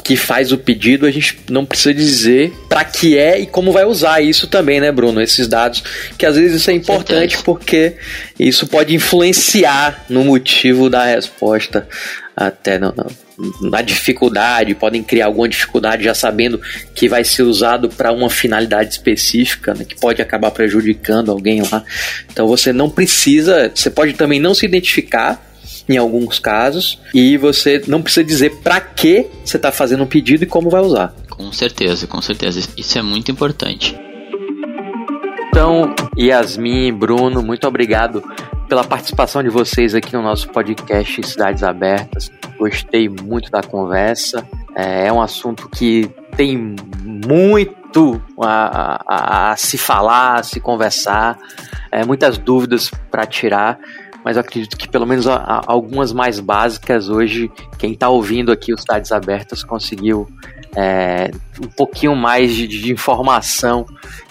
que 0.03 0.15
faz 0.15 0.51
o 0.51 0.57
pedido, 0.57 1.05
a 1.05 1.11
gente 1.11 1.39
não 1.49 1.65
precisa 1.65 1.93
dizer 1.93 2.51
para 2.67 2.83
que 2.83 3.17
é 3.17 3.39
e 3.39 3.45
como 3.45 3.71
vai 3.71 3.85
usar 3.85 4.21
isso 4.21 4.47
também, 4.47 4.79
né, 4.79 4.91
Bruno? 4.91 5.21
Esses 5.21 5.47
dados, 5.47 5.83
que 6.17 6.25
às 6.25 6.35
vezes 6.35 6.61
isso 6.61 6.71
é 6.71 6.73
importante 6.73 7.37
porque 7.43 7.95
isso 8.39 8.65
pode 8.65 8.95
influenciar 8.95 10.05
no 10.09 10.23
motivo 10.23 10.89
da 10.89 11.05
resposta, 11.05 11.87
até 12.35 12.79
não, 12.79 12.91
não, 12.95 13.05
na 13.61 13.81
dificuldade, 13.81 14.75
podem 14.75 15.03
criar 15.03 15.27
alguma 15.27 15.47
dificuldade 15.47 16.03
já 16.03 16.13
sabendo 16.13 16.59
que 16.93 17.07
vai 17.07 17.23
ser 17.23 17.43
usado 17.43 17.89
para 17.89 18.11
uma 18.11 18.29
finalidade 18.29 18.91
específica, 18.91 19.73
né, 19.73 19.85
que 19.85 19.95
pode 19.95 20.21
acabar 20.21 20.51
prejudicando 20.51 21.31
alguém 21.31 21.61
lá. 21.61 21.83
Então 22.31 22.47
você 22.47 22.73
não 22.73 22.89
precisa, 22.89 23.71
você 23.73 23.89
pode 23.89 24.13
também 24.13 24.39
não 24.39 24.53
se 24.53 24.65
identificar 24.65 25.49
em 25.87 25.97
alguns 25.97 26.37
casos, 26.37 26.99
e 27.15 27.35
você 27.35 27.81
não 27.87 27.99
precisa 27.99 28.23
dizer 28.23 28.57
para 28.57 28.79
que 28.79 29.25
você 29.43 29.57
está 29.57 29.71
fazendo 29.71 30.03
um 30.03 30.07
pedido 30.07 30.43
e 30.43 30.47
como 30.47 30.69
vai 30.69 30.81
usar. 30.81 31.15
Com 31.31 31.51
certeza, 31.51 32.05
com 32.05 32.21
certeza. 32.21 32.69
Isso 32.77 32.99
é 32.99 33.01
muito 33.01 33.31
importante. 33.31 33.97
Então, 35.49 35.95
Yasmin, 36.15 36.93
Bruno, 36.93 37.41
muito 37.41 37.67
obrigado 37.67 38.23
pela 38.69 38.83
participação 38.83 39.41
de 39.41 39.49
vocês 39.49 39.95
aqui 39.95 40.13
no 40.15 40.21
nosso 40.21 40.47
podcast 40.49 41.27
Cidades 41.27 41.63
Abertas. 41.63 42.31
Gostei 42.59 43.09
muito 43.09 43.49
da 43.49 43.63
conversa. 43.63 44.47
É, 44.75 45.07
é 45.07 45.11
um 45.11 45.19
assunto 45.19 45.67
que 45.67 46.07
tem 46.37 46.75
muito 47.03 48.21
a, 48.39 49.03
a, 49.07 49.51
a 49.51 49.57
se 49.57 49.75
falar, 49.75 50.35
a 50.35 50.43
se 50.43 50.59
conversar, 50.59 51.39
é, 51.91 52.05
muitas 52.05 52.37
dúvidas 52.37 52.91
para 53.09 53.25
tirar 53.25 53.79
mas 54.23 54.35
eu 54.35 54.41
acredito 54.41 54.77
que 54.77 54.87
pelo 54.87 55.05
menos 55.05 55.25
algumas 55.27 56.11
mais 56.11 56.41
básicas 56.41 57.09
hoje, 57.09 57.49
quem 57.77 57.93
está 57.93 58.09
ouvindo 58.09 58.51
aqui 58.51 58.73
os 58.73 58.81
Cidades 58.81 59.13
Abertas 59.13 59.63
conseguiu 59.63 60.27
é, 60.75 61.31
um 61.63 61.67
pouquinho 61.67 62.15
mais 62.15 62.53
de, 62.53 62.67
de, 62.67 62.91
informação, 62.91 63.85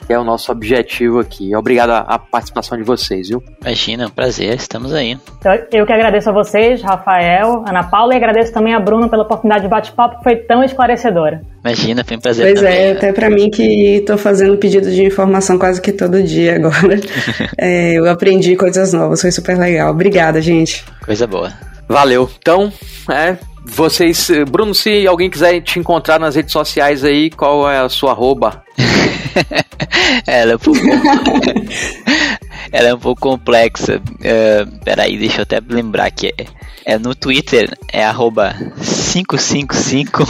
que 0.06 0.12
é 0.12 0.18
o 0.18 0.24
nosso 0.24 0.50
objetivo 0.52 1.18
aqui. 1.18 1.54
Obrigado 1.54 1.90
à 1.90 2.18
participação 2.18 2.78
de 2.78 2.84
vocês, 2.84 3.28
viu? 3.28 3.42
Imagina, 3.60 4.06
um 4.06 4.10
prazer, 4.10 4.54
estamos 4.54 4.94
aí. 4.94 5.18
Então, 5.38 5.52
eu 5.72 5.84
que 5.84 5.92
agradeço 5.92 6.30
a 6.30 6.32
vocês, 6.32 6.80
Rafael, 6.80 7.64
Ana 7.68 7.84
Paula, 7.84 8.14
e 8.14 8.16
agradeço 8.16 8.52
também 8.52 8.74
a 8.74 8.80
Bruna 8.80 9.08
pela 9.08 9.22
oportunidade 9.24 9.64
de 9.64 9.68
bate-papo, 9.68 10.18
que 10.18 10.24
foi 10.24 10.36
tão 10.36 10.62
esclarecedora. 10.62 11.42
Imagina, 11.64 12.04
foi 12.04 12.16
um 12.16 12.20
prazer 12.20 12.46
pois 12.46 12.60
também. 12.60 12.78
é, 12.78 12.92
até 12.92 13.12
para 13.12 13.28
mim 13.28 13.50
que 13.50 13.96
estou 13.96 14.16
fazendo 14.16 14.56
pedido 14.56 14.90
de 14.90 15.04
informação 15.04 15.58
quase 15.58 15.82
que 15.82 15.92
todo 15.92 16.22
dia 16.22 16.56
agora. 16.56 16.98
é, 17.58 17.98
eu 17.98 18.08
aprendi 18.08 18.56
coisas 18.56 18.92
novas, 18.92 19.20
foi 19.20 19.30
super 19.30 19.58
legal. 19.58 19.90
Obrigada, 19.90 20.40
gente. 20.40 20.84
Coisa 21.04 21.26
boa. 21.26 21.52
Valeu. 21.88 22.30
Então, 22.38 22.72
é, 23.10 23.38
vocês, 23.64 24.30
Bruno, 24.50 24.74
se 24.74 25.06
alguém 25.06 25.30
quiser 25.30 25.60
te 25.60 25.78
encontrar 25.78 26.18
nas 26.18 26.34
redes 26.34 26.52
sociais 26.52 27.04
aí, 27.04 27.30
qual 27.30 27.68
é 27.70 27.78
a 27.78 27.88
sua 27.88 28.12
arroba? 28.12 28.62
Ela 30.26 30.52
é 30.52 30.56
um 30.56 30.58
pouco, 30.58 30.80
Ela 32.72 32.88
é 32.88 32.94
um 32.94 32.98
pouco 32.98 33.20
complexa. 33.20 33.96
Uh, 33.96 34.78
peraí, 34.84 35.16
deixa 35.16 35.38
eu 35.38 35.42
até 35.42 35.60
lembrar 35.66 36.10
que 36.10 36.28
é, 36.28 36.46
é 36.84 36.98
no 36.98 37.14
Twitter, 37.14 37.70
é 37.92 38.04
arroba 38.04 38.54
555 38.76 40.24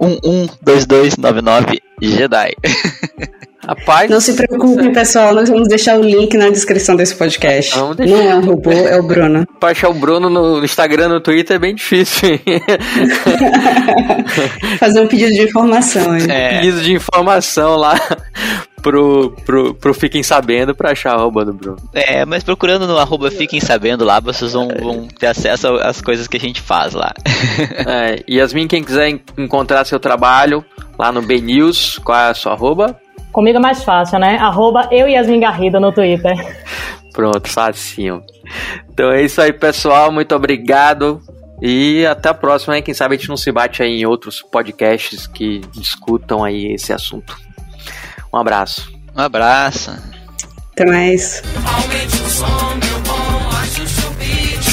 112299 0.00 1.80
Jedi. 2.10 2.52
Rapaz. 3.66 4.10
Não 4.10 4.20
se 4.20 4.34
preocupe, 4.34 4.90
pessoal. 4.90 5.34
Nós 5.34 5.48
vamos 5.48 5.68
deixar 5.68 5.98
o 5.98 6.02
link 6.02 6.36
na 6.36 6.50
descrição 6.50 6.96
desse 6.96 7.14
podcast. 7.14 7.74
Não 7.78 8.20
é 8.20 8.36
um 8.36 8.44
robô, 8.44 8.70
é 8.70 8.98
o 8.98 9.02
Bruno. 9.02 9.46
Pra 9.58 9.70
achar 9.70 9.88
o 9.88 9.94
Bruno 9.94 10.28
no 10.28 10.62
Instagram, 10.62 11.08
no 11.08 11.20
Twitter 11.20 11.56
é 11.56 11.58
bem 11.58 11.74
difícil. 11.74 12.36
Fazer 14.78 15.00
um 15.00 15.08
pedido 15.08 15.32
de 15.32 15.42
informação. 15.42 16.14
Hein? 16.14 16.26
É. 16.28 16.60
Pedido 16.60 16.82
de 16.82 16.92
informação 16.92 17.76
lá 17.76 17.98
pro, 18.84 19.34
pro, 19.46 19.74
pro 19.74 19.94
Fiquem 19.94 20.22
Sabendo 20.22 20.74
pra 20.74 20.92
achar 20.92 21.12
a 21.12 21.14
arroba 21.14 21.42
do 21.42 21.54
Bruno. 21.54 21.78
É, 21.94 22.26
mas 22.26 22.44
procurando 22.44 22.86
no 22.86 22.98
arroba 22.98 23.30
Fiquem 23.30 23.58
Sabendo 23.58 24.04
lá, 24.04 24.20
vocês 24.20 24.52
vão, 24.52 24.68
vão 24.68 25.08
ter 25.08 25.28
acesso 25.28 25.68
às 25.76 26.02
coisas 26.02 26.28
que 26.28 26.36
a 26.36 26.40
gente 26.40 26.60
faz 26.60 26.92
lá. 26.92 27.12
É, 27.86 28.22
Yasmin, 28.28 28.66
quem 28.66 28.82
quiser 28.82 29.20
encontrar 29.38 29.84
seu 29.84 29.98
trabalho 29.98 30.64
lá 30.98 31.12
no 31.12 31.22
B 31.22 31.40
News, 31.40 31.98
qual 31.98 32.18
é 32.18 32.30
a 32.30 32.34
sua 32.34 32.52
arroba? 32.52 32.98
Comigo 33.32 33.58
é 33.58 33.60
mais 33.60 33.82
fácil, 33.82 34.18
né? 34.18 34.36
Arroba 34.36 34.88
eu 34.90 35.08
Yasmin 35.08 35.40
Garrido 35.40 35.80
no 35.80 35.92
Twitter. 35.92 36.34
Pronto, 37.12 37.48
facinho. 37.48 38.22
Então 38.90 39.10
é 39.10 39.22
isso 39.22 39.40
aí, 39.40 39.52
pessoal. 39.52 40.10
Muito 40.10 40.34
obrigado. 40.34 41.20
E 41.62 42.04
até 42.06 42.28
a 42.28 42.34
próxima, 42.34 42.76
hein? 42.76 42.82
Quem 42.82 42.92
sabe 42.94 43.14
a 43.14 43.18
gente 43.18 43.28
não 43.28 43.36
se 43.36 43.50
bate 43.52 43.82
aí 43.82 44.00
em 44.00 44.06
outros 44.06 44.42
podcasts 44.42 45.26
que 45.26 45.60
discutam 45.72 46.44
aí 46.44 46.72
esse 46.74 46.92
assunto. 46.92 47.36
Um 48.34 48.38
abraço. 48.38 48.92
Um 49.16 49.20
abraço. 49.20 49.92
Até 50.72 50.84
mais. 50.86 51.40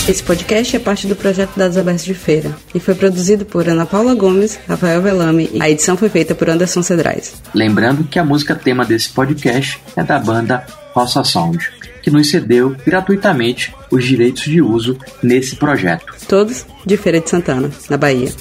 Esse 0.09 0.24
podcast 0.24 0.76
é 0.76 0.80
parte 0.80 1.05
do 1.05 1.16
projeto 1.16 1.51
Dados 1.55 1.78
Abertos 1.78 2.03
de 2.03 2.16
Feira 2.16 2.57
e 2.74 2.80
foi 2.80 2.95
produzido 2.95 3.45
por 3.45 3.70
Ana 3.70 3.86
Paula 3.86 4.16
Gomes, 4.16 4.59
Rafael 4.68 4.99
Velame 4.99 5.47
e 5.53 5.62
a 5.62 5.70
edição 5.70 5.95
foi 5.95 6.09
feita 6.09 6.34
por 6.34 6.49
Anderson 6.49 6.82
Cedrais. 6.82 7.36
Lembrando 7.53 8.03
que 8.03 8.18
a 8.18 8.26
música 8.26 8.55
tema 8.55 8.84
desse 8.84 9.09
podcast 9.09 9.80
é 9.95 10.03
da 10.03 10.18
banda 10.18 10.66
Roça 10.95 11.24
Sound, 11.24 11.72
que 12.01 12.09
nos 12.09 12.32
cedeu 12.32 12.76
gratuitamente 12.84 13.76
os 13.91 14.03
direitos 14.03 14.41
de 14.45 14.59
uso 14.59 14.97
nesse 15.22 15.55
projeto. 15.55 16.16
Todos 16.28 16.66
de 16.84 16.97
Feira 16.97 17.20
de 17.20 17.30
Santana, 17.30 17.70
na 17.88 17.95
Bahia. 17.95 18.32